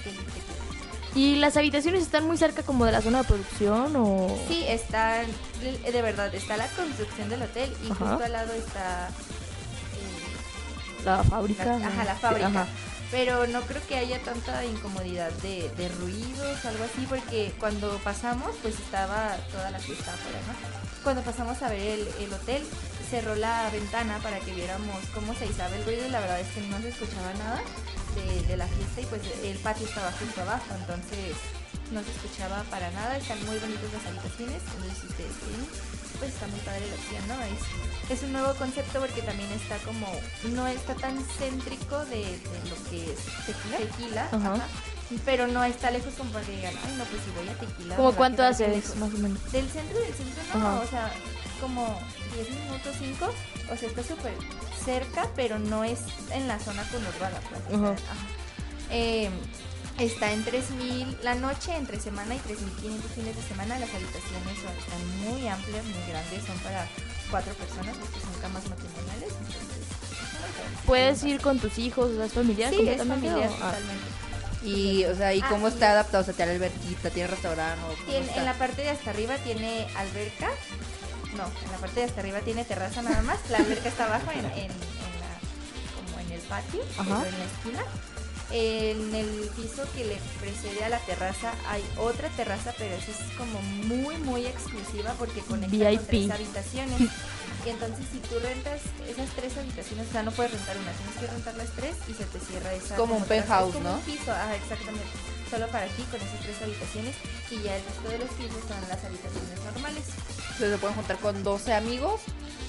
del 0.05 0.25
tequila. 0.25 0.55
¿Y 1.15 1.35
las 1.35 1.57
habitaciones 1.57 2.03
están 2.03 2.25
muy 2.25 2.37
cerca 2.37 2.61
como 2.63 2.85
de 2.85 2.91
la 2.91 3.01
zona 3.01 3.19
de 3.19 3.23
producción 3.23 3.95
o...? 3.95 4.39
Sí, 4.47 4.63
está, 4.67 5.21
de 5.61 6.01
verdad, 6.03 6.33
está 6.35 6.55
la 6.55 6.67
construcción 6.67 7.29
del 7.29 7.41
hotel 7.41 7.73
y 7.83 7.91
Ajá. 7.91 8.05
justo 8.05 8.23
al 8.25 8.31
lado 8.31 8.53
está 8.53 9.07
eh, 9.09 11.03
La 11.05 11.23
fábrica. 11.23 11.65
la- 11.65 11.87
ajá, 11.87 12.03
la 12.03 12.13
Sí, 12.13 12.19
fábrica. 12.21 12.47
ajá. 12.47 12.67
Pero 13.11 13.47
no 13.47 13.61
creo 13.61 13.85
que 13.87 13.97
haya 13.97 14.19
tanta 14.21 14.65
incomodidad 14.65 15.31
de, 15.41 15.69
de 15.77 15.89
ruidos, 15.89 16.65
algo 16.65 16.83
así, 16.83 17.05
porque 17.09 17.51
cuando 17.59 17.97
pasamos, 17.99 18.55
pues 18.61 18.79
estaba 18.79 19.35
toda 19.51 19.71
la 19.71 19.79
fiesta 19.79 20.13
afuera, 20.13 20.39
¿no? 20.47 21.03
Cuando 21.03 21.21
pasamos 21.23 21.61
a 21.63 21.69
ver 21.69 21.99
el, 21.99 22.07
el 22.19 22.33
hotel, 22.33 22.63
cerró 23.09 23.35
la 23.35 23.69
ventana 23.71 24.19
para 24.21 24.39
que 24.39 24.53
viéramos 24.53 24.97
cómo 25.15 25.33
se 25.33 25.47
izaba 25.47 25.75
el 25.75 25.83
ruido 25.85 26.05
y 26.05 26.09
la 26.09 26.19
verdad 26.19 26.39
es 26.39 26.47
que 26.49 26.61
no 26.61 26.79
se 26.79 26.89
escuchaba 26.89 27.33
nada 27.33 27.61
de, 28.47 28.57
la 28.57 28.67
fiesta 28.67 29.01
y 29.01 29.05
pues 29.05 29.21
el 29.43 29.57
patio 29.59 29.87
estaba 29.87 30.11
justo 30.11 30.41
abajo, 30.41 30.75
entonces 30.79 31.35
no 31.91 32.03
se 32.03 32.11
escuchaba 32.11 32.63
para 32.69 32.91
nada, 32.91 33.17
están 33.17 33.43
muy 33.45 33.57
bonitas 33.57 33.93
las 33.93 34.05
habitaciones, 34.05 34.61
entonces 34.75 35.03
ustedes 35.09 35.33
quieren, 35.41 35.65
pues 36.17 36.33
está 36.33 36.47
muy 36.47 36.59
padre 36.61 36.81
la 36.87 36.95
opción, 36.95 37.27
¿no? 37.27 37.35
Es, 37.43 38.17
es 38.17 38.23
un 38.23 38.33
nuevo 38.33 38.53
concepto 38.55 38.99
porque 38.99 39.21
también 39.21 39.51
está 39.51 39.77
como, 39.79 40.07
no 40.55 40.67
está 40.67 40.95
tan 40.95 41.17
céntrico 41.37 42.03
de, 42.05 42.17
de 42.37 42.69
lo 42.69 42.75
que 42.89 43.11
es 43.13 43.19
Tequila. 43.45 43.77
tequila 43.77 44.23
Ajá. 44.31 44.53
ajá, 44.55 44.67
pero 45.25 45.47
no 45.47 45.63
está 45.63 45.91
lejos 45.91 46.13
como 46.15 46.31
para 46.31 46.45
que 46.45 46.55
digan, 46.55 46.73
ay 46.85 46.95
no, 46.97 47.03
pues 47.05 47.21
si 47.23 47.31
voy 47.31 47.49
a 47.49 47.53
tequila. 47.57 47.95
¿Cómo 47.95 48.13
cuánto 48.13 48.37
quedar 48.37 48.51
hace 48.51 48.67
lejos". 48.67 48.95
más 48.97 49.13
o 49.13 49.17
menos? 49.17 49.51
Del 49.51 49.69
centro 49.69 49.99
del 49.99 50.13
centro 50.13 50.43
no, 50.59 50.67
Ajá. 50.67 50.79
o 50.81 50.87
sea, 50.87 51.11
como 51.61 51.99
10 52.35 52.49
minutos, 52.51 52.95
5, 52.99 53.25
o 53.71 53.77
sea, 53.77 53.89
está 53.89 54.03
súper 54.03 54.33
cerca, 54.85 55.27
pero 55.35 55.59
no 55.59 55.83
es 55.83 55.99
en 56.31 56.47
la 56.47 56.57
zona 56.59 56.83
conurbada. 56.89 57.39
Pues, 57.49 57.61
sea, 57.69 57.77
Ajá. 57.77 57.91
ajá. 57.91 58.27
Eh, 58.91 59.29
está 59.99 60.31
en 60.31 60.43
3.000 60.45 61.17
la 61.23 61.35
noche, 61.35 61.75
entre 61.75 61.99
semana 61.99 62.35
y 62.35 62.39
3.500 62.39 63.01
fines 63.15 63.35
de 63.35 63.43
semana. 63.43 63.77
Las 63.79 63.89
habitaciones 63.93 64.57
son, 64.63 64.75
están 64.77 65.19
muy 65.19 65.47
amplias, 65.47 65.83
muy 65.85 66.03
grandes, 66.09 66.43
son 66.45 66.57
para 66.59 66.87
cuatro 67.29 67.53
personas, 67.53 67.95
porque 67.97 68.19
son 68.19 68.33
camas 68.41 68.67
matrimoniales. 68.69 69.29
Entonces, 69.33 69.85
Puedes 70.85 71.23
ir 71.23 71.41
con 71.41 71.59
tus 71.59 71.77
hijos, 71.77 72.09
o 72.11 72.15
sea, 72.15 72.25
es 72.25 72.33
familiar 72.33 72.73
Sí, 72.73 72.87
es 72.87 72.97
familiar 72.97 73.49
ah. 73.61 73.71
totalmente. 73.71 74.05
Y, 74.63 75.05
o 75.05 75.15
sea, 75.15 75.33
¿y 75.33 75.41
Ah, 75.41 75.47
cómo 75.49 75.67
está 75.67 75.91
adaptado? 75.91 76.21
O 76.21 76.25
sea, 76.25 76.33
¿tiene 76.33 76.51
alberquita, 76.53 77.09
tiene 77.11 77.27
restaurante 77.27 77.81
Tiene- 78.05 78.35
en 78.35 78.45
la 78.45 78.53
parte 78.55 78.81
de 78.81 78.89
hasta 78.89 79.09
arriba 79.11 79.35
tiene 79.37 79.87
alberca. 79.95 80.49
No, 81.37 81.43
en 81.65 81.71
la 81.71 81.77
parte 81.77 81.99
de 82.01 82.05
hasta 82.07 82.19
arriba 82.21 82.39
tiene 82.39 82.65
terraza 82.65 83.01
nada 83.01 83.21
más. 83.21 83.37
La 83.49 83.59
alberca 83.59 83.87
está 83.89 84.05
abajo 84.05 84.31
en, 84.31 84.39
en- 84.39 84.71
en 84.71 84.71
la, 85.21 86.01
como 86.09 86.19
en 86.19 86.31
el 86.31 86.41
patio, 86.41 86.81
en 86.99 87.09
la 87.09 87.45
esquina. 87.45 87.83
En 88.51 89.13
el 89.13 89.49
piso 89.55 89.83
que 89.95 90.05
le 90.05 90.17
precede 90.39 90.83
a 90.83 90.89
la 90.89 90.99
terraza 90.99 91.53
hay 91.67 91.83
otra 91.97 92.29
terraza, 92.29 92.73
pero 92.77 92.95
esa 92.95 93.11
es 93.11 93.17
como 93.37 93.61
muy, 93.61 94.17
muy 94.17 94.45
exclusiva 94.47 95.13
porque 95.19 95.41
conecta 95.41 95.69
con 95.77 95.79
VIP. 95.97 96.07
tres 96.07 96.31
habitaciones. 96.31 96.99
Y 97.65 97.69
entonces 97.69 98.05
si 98.11 98.19
tú 98.19 98.39
rentas 98.39 98.81
esas 99.07 99.29
tres 99.35 99.55
habitaciones, 99.57 100.07
o 100.07 100.11
sea, 100.11 100.23
no 100.23 100.31
puedes 100.31 100.51
rentar 100.53 100.77
una, 100.77 100.91
tienes 100.93 101.15
que 101.19 101.27
rentar 101.27 101.55
las 101.55 101.69
tres 101.75 101.95
y 102.07 102.13
se 102.13 102.25
te 102.25 102.39
cierra 102.39 102.73
esa. 102.73 102.95
Como 102.95 103.17
un 103.17 103.23
penthouse, 103.25 103.75
¿no? 103.81 103.95
un 103.95 104.01
piso, 104.01 104.31
ajá, 104.31 104.55
exactamente. 104.55 105.05
Solo 105.51 105.67
para 105.67 105.85
ti 105.87 106.03
con 106.03 106.21
esas 106.21 106.39
tres 106.41 106.61
habitaciones 106.61 107.15
y 107.51 107.61
ya 107.61 107.75
el 107.75 107.83
resto 107.83 108.09
de 108.09 108.17
los 108.19 108.29
pisos 108.29 108.61
son 108.67 108.81
las 108.87 109.03
habitaciones 109.03 109.59
normales. 109.65 110.03
Entonces 110.53 110.71
se 110.71 110.77
pueden 110.77 110.95
juntar 110.95 111.17
con 111.19 111.43
12 111.43 111.73
amigos, 111.73 112.21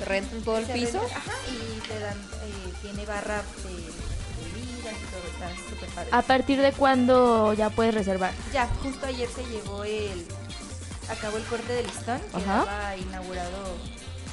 rentan 0.04 0.42
todo 0.42 0.58
el 0.58 0.66
piso. 0.66 1.00
renta- 1.00 1.16
ajá, 1.16 1.32
y 1.48 1.80
te 1.88 1.98
dan, 2.00 2.18
eh, 2.18 2.72
tiene 2.82 3.06
barra 3.06 3.36
de 3.38 4.19
y 4.92 5.06
todo, 5.10 5.22
está 5.32 5.70
súper 5.70 5.88
padre. 5.90 6.08
¿A 6.12 6.22
partir 6.22 6.60
de 6.60 6.72
cuándo 6.72 7.52
ya 7.54 7.70
puedes 7.70 7.94
reservar? 7.94 8.32
Ya, 8.52 8.66
justo 8.82 9.06
ayer 9.06 9.28
se 9.28 9.44
llevó 9.44 9.84
el. 9.84 10.26
Acabó 11.08 11.38
el 11.38 11.44
corte 11.44 11.72
de 11.72 11.82
listón 11.82 12.20
que 12.30 12.36
Ajá. 12.36 12.96
inaugurado 12.96 13.74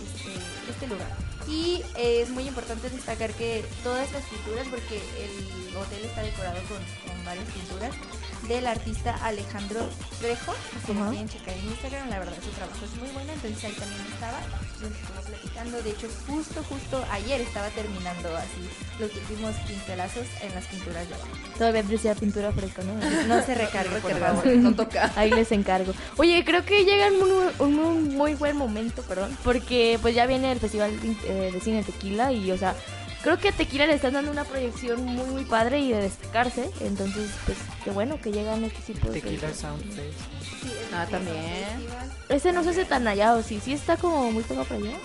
este, 0.03 0.39
este 0.69 0.87
lugar. 0.87 1.07
Y 1.47 1.81
eh, 1.95 2.21
es 2.21 2.29
muy 2.29 2.47
importante 2.47 2.89
destacar 2.89 3.31
que 3.31 3.65
todas 3.81 4.11
las 4.11 4.23
pinturas, 4.25 4.67
porque 4.67 4.97
el 4.97 5.75
hotel 5.75 6.05
está 6.05 6.21
decorado 6.21 6.59
con, 6.67 6.77
con 6.77 7.25
varias 7.25 7.47
pinturas, 7.47 7.95
del 8.47 8.67
artista 8.67 9.15
Alejandro 9.23 9.87
Trejo. 10.19 10.53
Si 10.85 10.93
lo 10.93 11.09
quieren 11.09 11.29
checar 11.29 11.53
en 11.57 11.65
Instagram, 11.65 12.09
la 12.09 12.19
verdad 12.19 12.33
su 12.43 12.49
trabajo 12.51 12.85
es 12.85 12.95
muy 13.01 13.09
bueno, 13.09 13.31
entonces 13.33 13.63
ahí 13.65 13.73
también 13.73 14.01
estaba. 14.13 14.39
Platicando. 15.27 15.81
De 15.81 15.89
hecho, 15.89 16.07
justo, 16.27 16.63
justo 16.69 17.03
ayer 17.11 17.41
estaba 17.41 17.67
terminando 17.69 18.29
así 18.37 18.69
los 18.99 19.11
últimos 19.13 19.55
pincelazos 19.67 20.25
en 20.41 20.53
las 20.55 20.65
pinturas 20.65 21.07
de 21.09 21.15
abajo. 21.15 21.29
Todavía 21.57 21.83
decía 21.83 22.15
pintura 22.15 22.51
fresca, 22.51 22.83
¿no? 22.83 22.93
No 23.27 23.43
se 23.45 23.55
recargue, 23.55 23.97
por 23.99 24.17
favor. 24.19 24.45
no 24.47 24.73
toca. 24.75 25.11
Ahí 25.17 25.31
les 25.31 25.51
encargo. 25.51 25.93
Oye, 26.17 26.43
creo 26.45 26.63
que 26.63 26.85
llega 26.85 27.07
un, 27.07 27.31
un- 27.67 27.79
un 27.79 28.15
muy 28.15 28.35
buen 28.35 28.55
momento, 28.55 29.01
perdón, 29.01 29.35
porque 29.43 29.97
pues 30.01 30.13
ya 30.15 30.25
viene 30.27 30.51
el 30.51 30.59
Festival 30.59 30.91
eh, 31.25 31.49
de 31.51 31.59
Cine 31.59 31.83
Tequila 31.83 32.31
y, 32.31 32.51
o 32.51 32.57
sea, 32.57 32.75
creo 33.27 33.39
que 33.39 33.49
a 33.49 33.51
Tequila 33.51 33.85
le 33.87 33.93
están 33.93 34.13
dando 34.13 34.31
una 34.31 34.45
proyección 34.45 35.03
muy, 35.03 35.25
muy 35.29 35.43
padre 35.43 35.79
y 35.79 35.91
de 35.91 36.01
destacarse. 36.03 36.71
Entonces, 36.79 37.29
pues, 37.45 37.57
qué 37.83 37.91
bueno 37.91 38.21
que 38.21 38.31
llegan 38.31 38.63
este 38.63 38.93
tipo 38.93 39.09
de 39.09 39.19
Tequila 39.19 39.39
proyecciones. 39.49 39.57
Sound 39.81 39.83
Fest. 39.93 40.19
Sí, 40.63 40.71
Ah, 40.93 41.05
también. 41.11 41.35
Ese 42.29 42.53
no 42.53 42.63
se 42.63 42.69
hace 42.69 42.85
tan 42.85 43.05
allá, 43.05 43.33
¿o 43.33 43.43
sí? 43.43 43.59
Sí 43.61 43.73
está 43.73 43.97
como 43.97 44.31
muy 44.31 44.43
pegado 44.43 44.65
para 44.65 44.79
allá. 44.79 44.97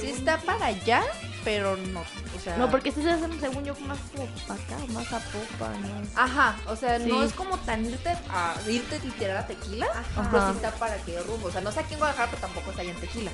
Sí 0.00 0.08
está 0.08 0.38
para 0.38 0.66
allá, 0.66 1.02
pero 1.44 1.76
no. 1.76 2.00
O 2.00 2.40
sea, 2.42 2.56
No, 2.56 2.68
porque 2.68 2.88
este 2.88 3.00
se 3.02 3.10
hace, 3.12 3.26
según 3.38 3.64
yo, 3.64 3.74
más 3.86 3.98
como 4.12 4.26
para 4.48 4.60
acá, 4.60 4.76
más 4.92 5.12
a 5.12 5.20
popa, 5.20 5.70
¿no? 5.78 6.02
Ajá, 6.20 6.56
o 6.66 6.74
sea, 6.74 6.98
no 6.98 7.22
es 7.22 7.32
como 7.32 7.58
tan 7.58 7.84
irte 7.86 8.10
a 8.28 8.56
irte 8.68 8.98
literal 9.04 9.36
a 9.36 9.46
tequila, 9.46 9.86
Ajá. 9.86 10.28
pero 10.32 10.50
sí 10.50 10.56
está 10.56 10.72
para 10.72 10.96
que 10.96 11.16
rumbo. 11.20 11.46
O 11.46 11.52
sea, 11.52 11.60
no 11.60 11.70
sé 11.70 11.78
aquí 11.80 11.92
en 11.94 12.00
Guadalajara, 12.00 12.30
pero 12.32 12.40
tampoco 12.42 12.70
está 12.70 12.82
allá 12.82 12.90
en 12.90 13.00
tequila. 13.00 13.30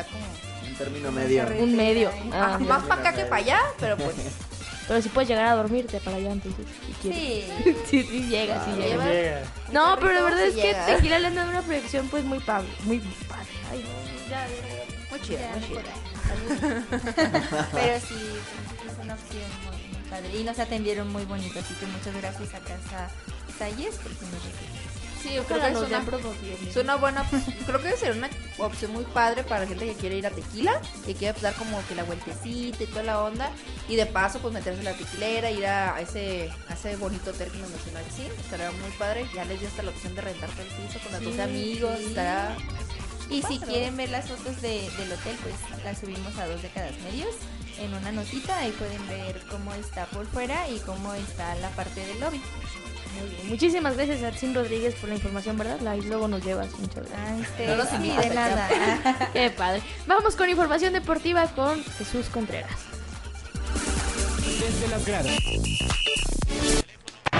Está 0.00 0.04
como 0.12 0.24
En 0.66 0.74
término 0.76 1.12
medio. 1.12 1.46
Un 1.58 1.76
medio. 1.76 2.08
Ajá, 2.32 2.54
Ah, 2.54 2.58
más 2.58 2.82
para 2.84 3.00
acá 3.00 3.12
que 3.14 3.24
para 3.24 3.36
allá, 3.42 3.60
pero 3.80 3.96
pues. 3.96 4.14
pero 4.88 5.02
sí 5.02 5.08
puedes 5.08 5.28
llegar 5.28 5.46
a 5.46 5.54
dormirte 5.54 5.98
para 6.00 6.16
allá, 6.16 6.32
entonces, 6.32 6.64
si 6.86 6.92
quieres. 6.94 7.18
Sí. 7.20 7.76
Sí, 7.90 8.02
sí 8.04 8.20
llega, 8.28 8.64
sí 8.64 8.70
Ah, 8.72 8.76
llega. 8.78 9.04
Llega. 9.06 9.42
No, 9.72 9.96
pero 10.00 10.12
la 10.12 10.22
verdad 10.22 10.38
sí 10.44 10.48
es 10.48 10.54
que 10.54 10.62
llega. 10.68 10.86
Tequila 10.86 11.18
le 11.18 11.26
han 11.28 11.34
dado 11.34 11.50
una 11.50 11.62
proyección 11.62 12.08
pues 12.08 12.24
muy 12.24 12.38
padre, 12.40 12.68
muy 12.84 12.98
padre. 13.28 13.46
Ay, 13.70 13.84
no, 13.84 14.30
ya, 14.30 14.46
ya, 14.46 14.54
ya. 14.56 15.10
Muy 15.10 15.20
chido, 15.20 15.38
Ya, 15.40 15.50
muy 15.50 15.60
no 15.60 15.66
chido. 15.66 15.80
puedo. 15.80 16.08
Pero 17.72 18.00
sí, 18.00 18.14
es 18.86 19.04
una 19.04 19.14
opción 19.14 19.50
muy, 19.64 19.76
muy 19.98 20.10
padre. 20.10 20.36
Y 20.38 20.44
nos 20.44 20.58
atendieron 20.58 21.10
muy 21.12 21.24
bonito, 21.24 21.58
así 21.58 21.74
que 21.74 21.86
muchas 21.86 22.14
gracias 22.16 22.54
a 22.54 22.58
Casa 22.60 23.10
Salles 23.58 23.94
porque 23.96 24.24
nos 24.26 24.44
recibieron. 24.44 24.87
Sí, 25.22 25.34
yo 25.34 25.44
creo 25.44 25.60
que 25.60 25.66
es 25.68 25.76
una, 25.88 25.98
es 26.70 26.76
una 26.76 26.94
buena 26.96 27.28
creo 27.66 27.82
que 27.82 27.92
sería 27.96 28.14
una 28.14 28.28
opción 28.58 28.92
muy 28.92 29.04
padre 29.04 29.42
para 29.44 29.60
la 29.62 29.66
gente 29.66 29.86
que 29.86 29.94
quiere 29.94 30.16
ir 30.16 30.26
a 30.26 30.30
tequila, 30.30 30.80
que 31.04 31.14
quiere 31.14 31.38
dar 31.40 31.54
como 31.54 31.84
que 31.88 31.94
la 31.94 32.04
vueltecita 32.04 32.82
y 32.84 32.86
toda 32.86 33.02
la 33.02 33.22
onda, 33.22 33.50
y 33.88 33.96
de 33.96 34.06
paso 34.06 34.38
pues 34.38 34.54
meterse 34.54 34.78
en 34.78 34.84
la 34.84 34.92
tequilera, 34.94 35.50
ir 35.50 35.66
a, 35.66 36.00
ese, 36.00 36.50
a 36.68 36.74
ese 36.74 36.96
bonito 36.96 37.30
hotel 37.30 37.50
que 37.50 37.58
nos 37.58 37.70
mencionó 37.70 37.98
sí, 38.16 38.28
estaría 38.40 38.70
muy 38.70 38.90
padre, 38.98 39.26
ya 39.34 39.44
les 39.44 39.58
dio 39.60 39.68
hasta 39.68 39.82
la 39.82 39.90
opción 39.90 40.14
de 40.14 40.20
rentarte 40.22 40.62
el 40.62 40.68
piso 40.68 40.98
con 41.00 41.12
los 41.12 41.20
Sí, 41.20 41.26
dos 41.26 41.38
amigos, 41.40 42.00
estará 42.00 42.56
Y 43.30 43.42
si 43.42 43.58
quieren 43.58 43.96
ver 43.96 44.10
las 44.10 44.26
fotos 44.28 44.60
de- 44.62 44.88
del 44.98 45.12
hotel, 45.12 45.36
pues 45.42 45.84
las 45.84 45.98
subimos 45.98 46.36
a 46.38 46.46
dos 46.46 46.62
décadas 46.62 46.92
medios 47.04 47.34
en 47.78 47.92
una 47.92 48.10
notita. 48.10 48.58
Ahí 48.58 48.72
pueden 48.72 49.06
ver 49.06 49.40
cómo 49.50 49.74
está 49.74 50.06
por 50.06 50.26
fuera 50.26 50.68
y 50.70 50.78
cómo 50.80 51.12
está 51.14 51.54
la 51.56 51.68
parte 51.70 52.04
del 52.06 52.18
lobby. 52.20 52.40
Muy 53.20 53.28
bien. 53.30 53.48
Muchísimas 53.48 53.96
gracias 53.96 54.22
a 54.22 54.30
Tim 54.30 54.54
Rodríguez 54.54 54.94
por 54.94 55.08
la 55.08 55.16
información, 55.16 55.56
¿verdad? 55.58 55.80
La, 55.80 55.96
y 55.96 56.02
luego 56.02 56.28
nos 56.28 56.44
llevas. 56.44 56.68
Muchas 56.78 57.08
gracias. 57.08 57.48
Este, 57.48 57.66
No 57.66 57.76
los 57.76 57.92
nada. 58.34 58.68
Qué 59.32 59.50
padre. 59.50 59.82
Vamos 60.06 60.36
con 60.36 60.48
información 60.48 60.92
deportiva 60.92 61.46
con 61.48 61.82
Jesús 61.84 62.26
Contreras. 62.28 62.70
Desde 64.60 64.88
las 64.88 65.06
gradas. 65.06 65.36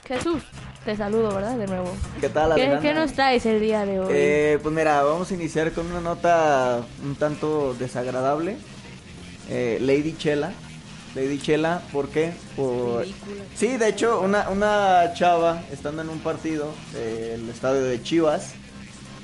Jesús, 0.06 0.42
te 0.84 0.96
saludo, 0.96 1.34
¿verdad? 1.34 1.56
De 1.56 1.66
nuevo. 1.66 1.92
¿Qué 2.20 2.28
tal, 2.28 2.54
¿Qué, 2.54 2.78
qué 2.80 2.94
nos 2.94 3.12
traes 3.12 3.44
el 3.46 3.60
día 3.60 3.84
de 3.84 4.00
hoy? 4.00 4.08
Eh, 4.10 4.58
pues 4.62 4.74
mira, 4.74 5.02
vamos 5.02 5.30
a 5.30 5.34
iniciar 5.34 5.72
con 5.72 5.86
una 5.86 6.00
nota 6.00 6.80
un 7.04 7.14
tanto 7.16 7.74
desagradable. 7.74 8.56
Eh, 9.50 9.78
Lady 9.80 10.14
Chela. 10.16 10.52
Lady 11.14 11.38
Chela, 11.38 11.82
¿por 11.92 12.08
qué? 12.08 12.32
Por... 12.56 13.06
Sí, 13.54 13.76
de 13.76 13.88
hecho, 13.88 14.20
una, 14.20 14.48
una 14.50 15.12
chava, 15.14 15.62
estando 15.72 16.02
en 16.02 16.08
un 16.08 16.20
partido 16.20 16.72
del 16.92 17.48
estadio 17.48 17.82
de 17.82 18.02
Chivas, 18.02 18.52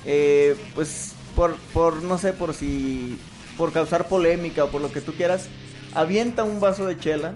eh, 0.04 0.56
pues 0.74 1.12
por, 1.36 1.56
por, 1.72 2.02
no 2.02 2.18
sé, 2.18 2.32
por 2.32 2.54
si, 2.54 3.18
por 3.56 3.72
causar 3.72 4.08
polémica 4.08 4.64
o 4.64 4.70
por 4.70 4.80
lo 4.80 4.92
que 4.92 5.00
tú 5.00 5.12
quieras, 5.14 5.48
avienta 5.94 6.44
un 6.44 6.60
vaso 6.60 6.86
de 6.86 6.98
chela 6.98 7.34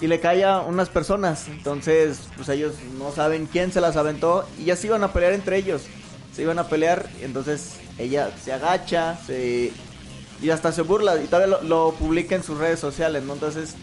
y 0.00 0.06
le 0.06 0.20
cae 0.20 0.44
a 0.44 0.60
unas 0.60 0.88
personas. 0.88 1.48
Entonces, 1.48 2.20
pues 2.36 2.48
ellos 2.48 2.74
no 2.98 3.12
saben 3.12 3.46
quién 3.46 3.72
se 3.72 3.80
las 3.80 3.96
aventó 3.96 4.46
y 4.58 4.66
ya 4.66 4.76
se 4.76 4.86
iban 4.88 5.04
a 5.04 5.12
pelear 5.12 5.32
entre 5.32 5.56
ellos. 5.56 5.82
Se 6.34 6.42
iban 6.42 6.58
a 6.58 6.68
pelear, 6.68 7.08
entonces 7.22 7.74
ella 7.96 8.30
se 8.42 8.52
agacha, 8.52 9.16
se 9.24 9.72
y 10.42 10.50
hasta 10.50 10.72
se 10.72 10.82
burla 10.82 11.22
y 11.22 11.26
todavía 11.26 11.58
lo, 11.58 11.62
lo 11.62 11.92
publica 11.92 12.34
en 12.34 12.42
sus 12.42 12.58
redes 12.58 12.80
sociales, 12.80 13.22
¿no? 13.22 13.34
Entonces 13.34 13.74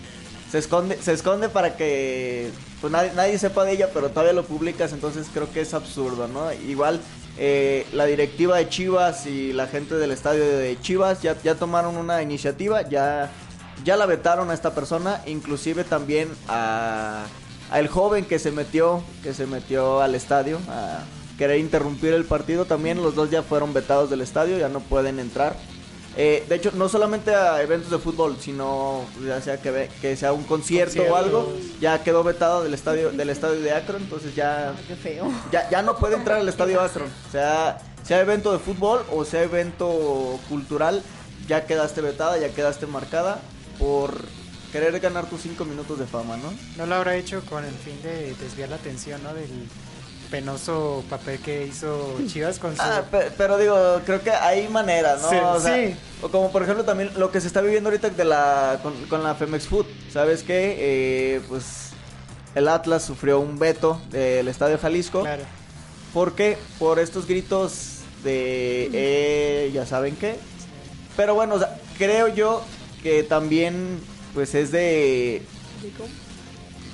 se 0.52 0.58
esconde, 0.58 1.02
se 1.02 1.14
esconde 1.14 1.48
para 1.48 1.78
que 1.78 2.52
pues 2.82 2.92
nadie, 2.92 3.12
nadie 3.16 3.40
sepa 3.40 3.64
de 3.64 3.72
ella, 3.72 3.90
pero 3.94 4.10
todavía 4.10 4.34
lo 4.34 4.44
publicas, 4.44 4.92
entonces 4.92 5.28
creo 5.34 5.52
que 5.52 5.62
es 5.62 5.74
absurdo, 5.74 6.28
¿no? 6.28 6.52
Igual 6.52 7.00
eh, 7.38 7.88
la 7.94 8.06
directiva 8.06 8.58
de 8.58 8.68
Chivas 8.68 9.26
y 9.26 9.54
la 9.54 9.68
gente 9.68 9.96
del 9.96 10.12
estadio 10.12 10.46
de 10.46 10.78
Chivas 10.82 11.22
ya, 11.22 11.42
ya 11.42 11.56
tomaron 11.56 11.96
una 11.96 12.22
iniciativa, 12.22 12.82
ya, 12.82 13.32
ya 13.86 13.96
la 13.96 14.06
vetaron 14.06 14.52
a 14.52 14.54
esta 14.54 14.76
persona, 14.76 15.22
inclusive 15.26 15.86
también 15.86 16.28
a, 16.50 17.24
a 17.72 17.80
el 17.80 17.88
joven 17.88 18.26
que 18.26 18.38
se 18.38 18.52
metió, 18.52 19.02
que 19.24 19.34
se 19.34 19.48
metió 19.48 20.02
al 20.02 20.16
estadio 20.16 20.60
a 20.68 21.00
querer 21.38 21.60
interrumpir 21.60 22.14
el 22.14 22.26
partido, 22.26 22.66
también 22.66 23.02
los 23.02 23.16
dos 23.16 23.32
ya 23.32 23.42
fueron 23.42 23.74
vetados 23.74 24.10
del 24.10 24.20
estadio, 24.20 24.58
ya 24.58 24.68
no 24.68 24.82
pueden 24.82 25.18
entrar. 25.18 25.56
Eh, 26.18 26.44
de 26.50 26.56
hecho, 26.56 26.72
no 26.74 26.90
solamente 26.90 27.34
a 27.34 27.62
eventos 27.62 27.90
de 27.90 27.98
fútbol, 27.98 28.36
sino 28.40 29.06
ya 29.26 29.40
sea 29.42 29.62
que, 29.62 29.72
ve- 29.72 29.90
que 30.02 30.16
sea 30.18 30.34
un 30.34 30.44
concierto 30.44 31.02
o 31.04 31.16
algo, 31.16 31.54
ya 31.80 32.04
quedó 32.04 32.22
vetado 32.24 32.64
del 32.64 32.74
estadio 32.74 33.12
del 33.12 33.30
estadio 33.30 33.62
de 33.62 33.72
Akron, 33.72 34.02
entonces 34.02 34.36
ya 34.36 34.74
Qué 34.88 34.96
feo. 34.96 35.32
ya, 35.52 35.70
ya 35.70 35.82
no 35.82 35.96
puede 35.98 36.16
entrar 36.16 36.40
al 36.40 36.50
estadio 36.50 36.82
Akron. 36.82 37.08
Sea, 37.32 37.78
sea 38.04 38.20
evento 38.20 38.52
de 38.52 38.60
fútbol 38.60 39.04
o 39.12 39.24
sea 39.24 39.42
evento 39.44 40.38
cultural, 40.50 41.02
ya 41.48 41.66
quedaste 41.66 42.02
vetada, 42.02 42.38
ya 42.38 42.50
quedaste 42.50 42.88
marcada 42.88 43.40
por 43.80 44.14
querer 44.74 45.00
ganar 45.00 45.30
tus 45.30 45.42
cinco 45.42 45.64
minutos 45.66 45.98
de 45.98 46.06
fama, 46.08 46.36
¿no? 46.38 46.54
No 46.78 46.86
lo 46.88 46.96
habrá 46.96 47.16
hecho 47.16 47.42
con 47.50 47.64
el 47.64 47.74
fin 47.74 48.02
de 48.04 48.36
desviar 48.36 48.70
la 48.70 48.76
atención, 48.76 49.22
¿no? 49.24 49.34
Del 49.34 49.50
penoso 50.32 51.04
papel 51.10 51.40
que 51.40 51.68
hizo 51.68 52.18
Chivas 52.26 52.58
con 52.58 52.76
su... 52.76 52.82
Ah, 52.82 53.04
pe- 53.12 53.30
pero 53.38 53.58
digo, 53.58 54.00
creo 54.06 54.22
que 54.24 54.32
hay 54.32 54.68
maneras, 54.70 55.22
¿no? 55.22 55.30
Sí, 55.30 55.36
o, 55.36 55.60
sea, 55.60 55.76
sí. 55.76 55.96
o 56.22 56.30
como 56.30 56.52
por 56.52 56.64
ejemplo 56.64 56.86
también 56.86 57.12
lo 57.18 57.32
que 57.32 57.42
se 57.42 57.48
está 57.48 57.62
viviendo 57.62 57.90
ahorita 57.90 58.10
de 58.10 58.26
la, 58.26 58.80
con, 58.82 58.94
con 59.08 59.24
la 59.24 59.36
Femex 59.36 59.68
Food. 59.68 59.86
¿Sabes 60.12 60.42
qué? 60.44 60.76
Eh, 60.80 61.42
pues 61.50 61.90
el 62.56 62.68
Atlas 62.70 63.04
sufrió 63.04 63.40
un 63.40 63.60
veto 63.60 64.02
del 64.10 64.48
Estadio 64.48 64.80
Jalisco. 64.80 65.22
Claro. 65.22 65.44
¿Por 66.14 66.34
qué? 66.34 66.58
Por 66.80 67.00
estos 67.00 67.28
gritos 67.28 68.00
de, 68.24 68.90
eh, 68.94 69.72
ya 69.74 69.86
saben 69.86 70.16
qué. 70.16 70.38
Pero 71.18 71.36
bueno, 71.36 71.56
o 71.56 71.60
sea, 71.60 71.78
creo 71.98 72.30
yo 72.30 72.64
que 73.04 73.24
también, 73.24 74.00
pues 74.34 74.56
es 74.56 74.72
de... 74.72 75.42
de 75.82 75.92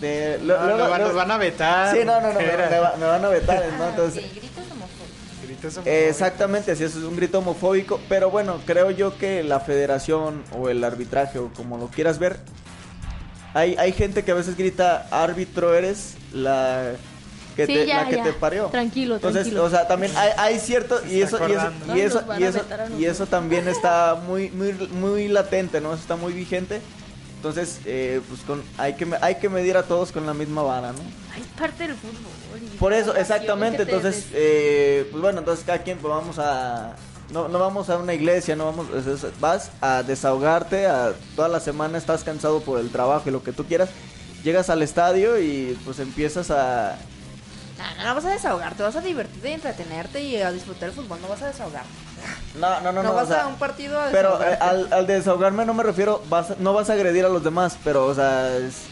No, 0.02 0.78
lo 0.78 0.90
van- 0.90 1.02
nos 1.02 1.14
van 1.14 1.32
a 1.32 1.38
vetar. 1.38 1.96
Sí, 1.96 2.04
no, 2.06 2.22
no, 2.22 2.32
no, 2.34 2.40
me, 2.40 2.46
Era. 2.54 2.70
me 2.70 2.80
va- 2.80 2.96
me 3.00 3.06
van 3.06 3.26
a 3.26 3.30
vetar, 3.30 3.64
¿no? 3.78 3.88
Entonces, 3.90 4.24
gritos 4.32 4.64
homofóbicos. 4.72 5.44
Gritos 5.44 5.80
Exactamente, 5.86 6.72
así 6.74 6.84
es, 6.84 6.92
es 6.96 7.04
un 7.04 7.16
grito 7.16 7.40
homofóbico, 7.40 8.00
pero 8.10 8.30
bueno, 8.30 8.60
creo 8.66 8.92
yo 8.92 9.18
que 9.18 9.44
la 9.44 9.60
federación 9.60 10.44
o 10.58 10.70
el 10.70 10.84
arbitraje 10.84 11.40
o 11.40 11.50
como 11.54 11.78
lo 11.78 11.88
quieras 11.88 12.20
ver, 12.20 12.38
hay, 13.54 13.76
hay 13.78 13.92
gente 13.94 14.24
que 14.24 14.32
a 14.32 14.36
veces 14.36 14.56
grita, 14.58 15.08
árbitro 15.10 15.74
eres 15.74 16.14
la 16.34 16.92
que, 17.56 17.66
Sí, 17.66 17.74
te, 17.74 17.86
ya, 17.88 18.04
la 18.04 18.10
que 18.10 18.18
ya. 18.18 18.24
te 18.24 18.34
parió. 18.34 18.66
Tranquilo, 18.66 19.16
Entonces, 19.16 19.44
tranquilo. 19.44 19.64
o 19.64 19.70
sea, 19.72 19.88
también 19.88 20.12
hay, 20.16 20.30
hay 20.38 20.60
cierto, 20.60 21.02
y 21.10 21.22
eso, 21.24 21.40
y 21.48 21.54
eso, 21.54 21.72
y 21.96 22.00
eso, 22.02 22.24
y 22.38 22.44
eso, 22.44 22.62
y 23.00 23.06
eso 23.06 23.26
también 23.26 23.68
está 23.68 24.14
muy, 24.28 24.52
muy, 24.52 24.74
muy 24.74 25.28
latente, 25.28 25.82
¿no? 25.82 25.94
Eso 25.94 26.02
está 26.04 26.16
muy 26.18 26.34
vigente. 26.34 26.82
Entonces, 27.38 27.80
eh, 27.86 28.20
pues 28.28 28.42
con, 28.42 28.62
hay 28.78 28.96
que 28.96 29.08
hay 29.22 29.36
que 29.36 29.48
medir 29.48 29.78
a 29.78 29.84
todos 29.84 30.12
con 30.12 30.26
la 30.26 30.34
misma 30.34 30.64
vara, 30.64 30.92
¿no? 30.92 31.00
Es 31.40 31.46
parte 31.58 31.88
del 31.88 31.96
fútbol. 31.96 32.68
Por 32.80 32.94
eso, 32.94 33.16
exactamente. 33.16 33.84
Entonces, 33.84 34.26
eh, 34.34 35.08
pues 35.12 35.22
bueno, 35.22 35.40
entonces 35.40 35.64
cada 35.66 35.80
quien 35.80 35.98
pues 36.00 36.12
vamos 36.14 36.40
a... 36.40 36.96
No, 37.30 37.48
no 37.50 37.60
vamos 37.60 37.90
a 37.90 37.98
una 37.98 38.14
iglesia, 38.14 38.56
no 38.56 38.66
vamos... 38.66 38.88
es- 38.96 39.06
es- 39.24 39.40
vas 39.40 39.70
a 39.82 40.02
desahogarte, 40.02 40.88
a, 40.88 41.14
toda 41.36 41.48
la 41.48 41.60
semana 41.60 41.98
estás 41.98 42.24
cansado 42.24 42.62
por 42.62 42.80
el 42.80 42.90
trabajo 42.90 43.30
y 43.30 43.32
lo 43.32 43.44
que 43.44 43.52
tú 43.52 43.66
quieras. 43.66 43.90
Llegas 44.44 44.70
al 44.72 44.82
estadio 44.82 45.40
y 45.40 45.78
pues 45.86 46.00
empiezas 46.00 46.50
a... 46.52 46.98
No, 47.78 47.98
no, 47.98 48.04
no 48.10 48.16
vas 48.16 48.26
a 48.26 48.30
desahogarte, 48.32 48.82
vas 48.82 48.96
a 48.96 49.02
divertirte 49.02 49.50
y 49.50 49.54
entretenerte 49.54 50.24
y 50.24 50.38
a 50.38 50.52
disfrutar 50.52 50.90
el 50.90 50.96
fútbol, 50.96 51.22
no 51.22 51.28
vas 51.28 51.42
a 51.44 51.48
desahogarte. 51.48 51.88
No, 52.60 52.82
no, 52.82 52.92
no, 52.92 53.04
No, 53.04 53.04
no. 53.04 53.12
o 53.12 53.16
vas 53.16 53.28
sea, 53.28 53.44
a 53.44 53.48
un 53.48 53.56
partido 53.56 54.00
a 54.00 54.10
Pero 54.12 54.42
eh, 54.42 54.58
al, 54.60 54.92
al 54.92 55.06
desahogarme 55.08 55.66
no 55.66 55.74
me 55.74 55.84
refiero, 55.84 56.22
vas, 56.30 56.52
a- 56.52 56.56
no 56.60 56.74
vas 56.74 56.90
a 56.90 56.94
agredir 56.94 57.26
a 57.26 57.30
los 57.30 57.44
demás, 57.44 57.78
pero, 57.84 58.06
o 58.06 58.16
sea, 58.16 58.56
es- 58.58 58.84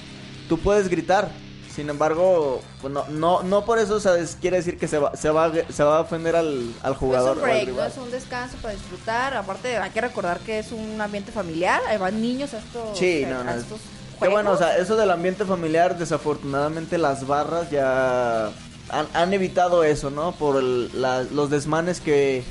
tú 0.49 0.57
puedes 0.59 0.87
gritar. 0.89 1.29
Sin 1.73 1.89
embargo, 1.89 2.61
pues 2.81 2.93
no, 2.93 3.03
no, 3.09 3.43
no 3.43 3.65
por 3.65 3.79
eso 3.79 3.95
o 3.95 3.99
sea, 3.99 4.13
quiere 4.39 4.55
decir 4.57 4.77
que 4.77 4.87
se 4.87 4.97
va, 4.97 5.13
se 5.17 5.29
va, 5.29 5.45
a- 5.47 5.51
se 5.73 5.83
va 5.83 5.97
a 5.97 6.01
ofender 6.01 6.33
al, 6.37 6.71
al 6.83 6.93
No 6.93 6.99
jugador. 6.99 7.37
es 7.37 7.43
un 7.43 7.49
o 7.49 7.51
al 7.51 7.51
break, 7.65 7.75
no 7.75 7.83
es 7.83 7.97
un 7.97 8.11
descanso 8.11 8.55
para 8.61 8.73
disfrutar. 8.75 9.33
Aparte, 9.33 9.75
hay 9.77 9.89
que 9.89 9.99
recordar 9.99 10.39
que 10.39 10.59
es 10.59 10.71
un 10.71 11.01
ambiente 11.01 11.33
familiar. 11.33 11.81
Ahí 11.89 11.97
van 11.97 12.21
niños 12.21 12.53
a 12.53 12.59
estos, 12.59 12.97
Sí, 12.97 13.25
a 13.25 13.29
no, 13.29 13.43
no. 13.43 13.51
estos 13.51 13.79
Qué 14.21 14.29
bueno, 14.29 14.51
o 14.51 14.57
sea, 14.57 14.77
eso 14.77 14.95
del 14.95 15.11
ambiente 15.11 15.43
familiar, 15.43 15.97
desafortunadamente 15.97 16.97
las 16.97 17.27
barras 17.27 17.69
ya 17.69 18.45
han, 18.89 19.07
han 19.13 19.33
evitado 19.33 19.83
eso, 19.83 20.09
¿no? 20.09 20.31
Por 20.31 20.55
el- 20.55 21.01
la- 21.01 21.23
los 21.23 21.49
desmanes 21.49 21.99
que, 21.99 22.45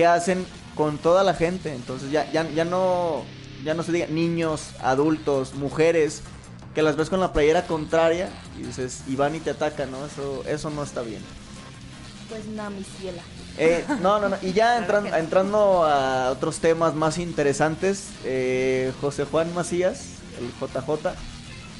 que 0.00 0.06
hacen 0.06 0.46
con 0.76 0.96
toda 0.96 1.22
la 1.24 1.34
gente. 1.34 1.74
Entonces 1.74 2.10
ya, 2.10 2.24
ya, 2.32 2.48
ya 2.48 2.64
no 2.64 3.22
ya 3.62 3.74
no 3.74 3.82
se 3.82 3.92
diga 3.92 4.06
niños, 4.06 4.70
adultos, 4.82 5.52
mujeres, 5.52 6.22
que 6.74 6.80
las 6.80 6.96
ves 6.96 7.10
con 7.10 7.20
la 7.20 7.34
playera 7.34 7.66
contraria 7.66 8.30
y 8.58 8.62
dices, 8.62 9.02
y 9.06 9.14
van 9.16 9.34
y 9.34 9.40
te 9.40 9.50
atacan, 9.50 9.90
¿no? 9.90 10.06
Eso, 10.06 10.42
eso 10.48 10.70
no 10.70 10.82
está 10.82 11.02
bien. 11.02 11.20
Pues 12.30 12.46
nada, 12.46 12.70
mi 12.70 12.82
ciela. 12.82 13.20
Eh, 13.58 13.84
no, 14.00 14.18
no, 14.20 14.30
no. 14.30 14.36
Y 14.40 14.54
ya 14.54 14.78
entran- 14.86 15.14
entrando 15.18 15.84
a 15.84 16.30
otros 16.30 16.60
temas 16.60 16.94
más 16.94 17.18
interesantes, 17.18 18.06
eh, 18.24 18.90
José 19.02 19.26
Juan 19.26 19.52
Macías, 19.52 20.04
el 20.38 20.48
JJ, 20.58 21.10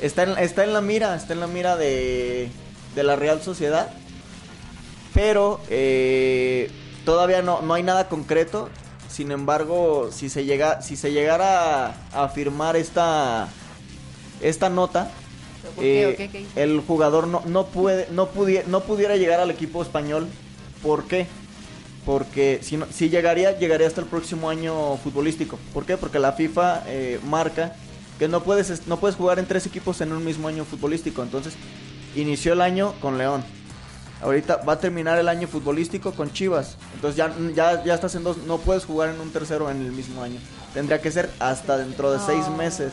está 0.02 0.24
en, 0.24 0.36
está 0.36 0.64
en 0.64 0.74
la 0.74 0.82
mira, 0.82 1.14
está 1.16 1.32
en 1.32 1.40
la 1.40 1.46
mira 1.46 1.78
de, 1.78 2.50
de 2.94 3.02
la 3.02 3.16
Real 3.16 3.40
Sociedad, 3.40 3.88
pero 5.14 5.62
eh, 5.70 6.70
todavía 7.10 7.42
no, 7.42 7.60
no 7.60 7.74
hay 7.74 7.82
nada 7.82 8.08
concreto. 8.08 8.68
Sin 9.08 9.32
embargo, 9.32 10.10
si 10.12 10.28
se 10.28 10.44
llega, 10.44 10.80
si 10.80 10.94
se 10.94 11.10
llegara 11.10 11.86
a, 11.86 11.94
a 12.12 12.28
firmar 12.28 12.76
esta, 12.76 13.48
esta 14.40 14.68
nota, 14.68 15.10
eh, 15.80 16.30
el 16.54 16.80
jugador 16.80 17.26
no, 17.26 17.42
no 17.46 17.66
puede, 17.66 18.06
no 18.12 18.28
pudiera, 18.28 18.68
no 18.68 18.82
pudiera 18.82 19.16
llegar 19.16 19.40
al 19.40 19.50
equipo 19.50 19.82
español. 19.82 20.28
¿Por 20.84 21.08
qué? 21.08 21.26
Porque 22.06 22.60
si, 22.62 22.76
no, 22.76 22.86
si 22.92 23.08
llegaría, 23.08 23.58
llegaría 23.58 23.88
hasta 23.88 24.02
el 24.02 24.06
próximo 24.06 24.48
año 24.48 24.96
futbolístico. 24.98 25.58
¿Por 25.74 25.84
qué? 25.84 25.96
Porque 25.96 26.20
la 26.20 26.34
FIFA 26.34 26.84
eh, 26.86 27.18
marca 27.24 27.74
que 28.20 28.28
no 28.28 28.44
puedes, 28.44 28.86
no 28.86 29.00
puedes 29.00 29.16
jugar 29.16 29.40
en 29.40 29.46
tres 29.46 29.66
equipos 29.66 30.00
en 30.00 30.12
un 30.12 30.24
mismo 30.24 30.46
año 30.46 30.64
futbolístico. 30.64 31.24
Entonces, 31.24 31.54
inició 32.14 32.52
el 32.52 32.60
año 32.60 32.94
con 33.00 33.18
León. 33.18 33.42
Ahorita 34.22 34.56
va 34.58 34.74
a 34.74 34.78
terminar 34.78 35.18
el 35.18 35.28
año 35.28 35.48
futbolístico 35.48 36.12
con 36.12 36.32
Chivas. 36.32 36.76
Entonces 36.94 37.16
ya, 37.16 37.32
ya, 37.54 37.82
ya 37.84 37.94
estás 37.94 38.14
en 38.14 38.22
dos, 38.24 38.36
no 38.38 38.58
puedes 38.58 38.84
jugar 38.84 39.10
en 39.10 39.20
un 39.20 39.30
tercero 39.30 39.70
en 39.70 39.78
el 39.84 39.92
mismo 39.92 40.22
año. 40.22 40.38
Tendría 40.74 41.00
que 41.00 41.10
ser 41.10 41.30
hasta 41.38 41.78
dentro 41.78 42.12
de 42.12 42.18
seis 42.18 42.46
No. 42.48 42.56
meses. 42.56 42.92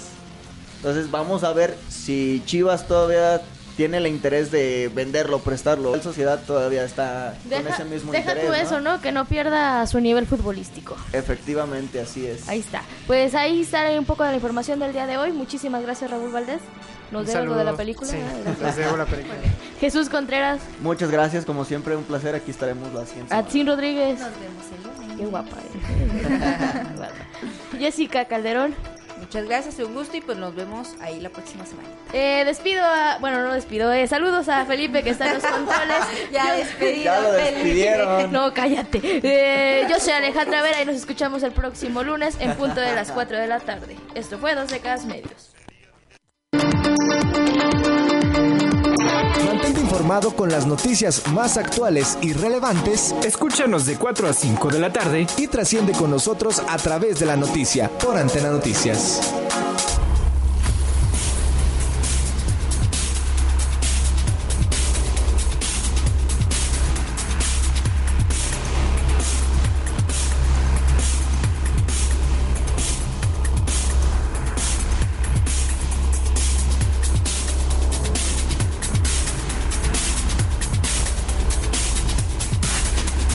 Entonces 0.77 1.09
vamos 1.11 1.43
a 1.43 1.53
ver 1.53 1.75
si 1.89 2.41
Chivas 2.45 2.87
todavía 2.87 3.41
tiene 3.75 3.97
el 3.97 4.07
interés 4.07 4.49
de 4.51 4.89
venderlo, 4.95 5.39
prestarlo. 5.39 5.95
La 5.95 6.01
sociedad 6.01 6.39
todavía 6.47 6.83
está 6.83 7.35
con 7.41 7.49
Deja, 7.49 7.69
ese 7.75 7.85
mismo 7.85 8.11
deja 8.11 8.31
interés. 8.31 8.45
tú 8.45 8.51
¿no? 8.51 8.55
eso, 8.57 8.81
¿no? 8.81 9.01
Que 9.01 9.11
no 9.11 9.25
pierda 9.25 9.85
su 9.85 9.99
nivel 9.99 10.25
futbolístico. 10.25 10.95
Efectivamente, 11.13 11.99
así 12.01 12.25
es. 12.25 12.47
Ahí 12.49 12.59
está. 12.59 12.81
Pues 13.05 13.35
ahí 13.35 13.61
está 13.61 13.87
un 13.99 14.05
poco 14.05 14.23
de 14.23 14.29
la 14.29 14.35
información 14.37 14.79
del 14.79 14.93
día 14.93 15.05
de 15.05 15.17
hoy. 15.17 15.31
Muchísimas 15.31 15.83
gracias, 15.83 16.09
Raúl 16.09 16.31
Valdés. 16.31 16.61
Nos 17.11 17.21
Un 17.21 17.27
debe 17.27 17.39
algo 17.39 17.55
de 17.55 17.63
la 17.63 17.73
película. 17.73 18.09
Sí, 18.11 18.17
les 18.61 18.75
debo 18.75 18.97
la 18.97 19.05
película. 19.05 19.35
Jesús 19.79 20.09
Contreras, 20.09 20.59
Muchas 20.81 21.09
gracias, 21.09 21.45
como 21.45 21.63
siempre, 21.65 21.95
un 21.95 22.03
placer. 22.03 22.35
Aquí 22.35 22.51
estaremos 22.51 22.93
la 22.93 23.05
siguiente. 23.05 23.33
Atsin 23.33 23.65
Rodríguez. 23.67 24.19
Nos 24.19 24.31
vemos 24.39 24.65
el 24.75 24.83
lunes. 25.05 25.17
Qué 25.17 25.25
guapa 25.25 25.51
eres. 25.57 27.11
Jessica 27.79 28.25
Calderón. 28.25 28.75
Muchas 29.19 29.45
gracias, 29.45 29.79
un 29.79 29.95
gusto 29.95 30.15
y 30.15 30.21
pues 30.21 30.37
nos 30.37 30.53
vemos 30.53 30.89
ahí 31.01 31.19
la 31.19 31.29
próxima 31.29 31.65
semana. 31.65 31.87
Eh, 32.13 32.43
despido 32.45 32.83
a. 32.83 33.17
Bueno, 33.19 33.41
no 33.43 33.53
despido. 33.53 33.91
eh, 33.91 34.05
saludos 34.07 34.47
a 34.47 34.63
Felipe 34.65 35.01
que 35.01 35.09
está 35.09 35.27
en 35.27 35.33
los 35.35 35.43
controles. 35.51 35.97
Ya 36.31 36.49
Yo- 36.51 36.57
despedido, 36.57 37.03
Ya 37.03 37.21
lo 37.21 37.31
despidieron. 37.33 38.31
No, 38.31 38.53
cállate. 38.53 38.99
Eh, 39.23 39.87
yo 39.89 39.99
soy 39.99 40.13
Alejandra 40.13 40.61
Vera 40.61 40.83
y 40.83 40.85
nos 40.85 40.95
escuchamos 40.95 41.41
el 41.41 41.51
próximo 41.51 42.03
lunes 42.03 42.35
en 42.39 42.53
punto 42.55 42.79
de 42.79 42.93
las 42.93 43.11
4 43.11 43.37
de 43.39 43.47
la 43.47 43.59
tarde. 43.59 43.97
Esto 44.13 44.37
fue 44.37 44.53
Dos 44.53 44.69
Décadas 44.69 45.05
Medios. 45.05 45.49
Mantente 49.45 49.79
informado 49.79 50.35
con 50.35 50.49
las 50.49 50.65
noticias 50.65 51.27
más 51.31 51.57
actuales 51.57 52.17
y 52.21 52.33
relevantes 52.33 53.15
Escúchanos 53.23 53.85
de 53.85 53.95
4 53.97 54.27
a 54.27 54.33
5 54.33 54.69
de 54.69 54.79
la 54.79 54.91
tarde 54.91 55.27
y 55.37 55.47
trasciende 55.47 55.93
con 55.93 56.11
nosotros 56.11 56.61
a 56.67 56.77
través 56.77 57.19
de 57.19 57.25
la 57.25 57.35
noticia 57.35 57.89
por 57.89 58.17
Antena 58.17 58.49
Noticias. 58.49 59.21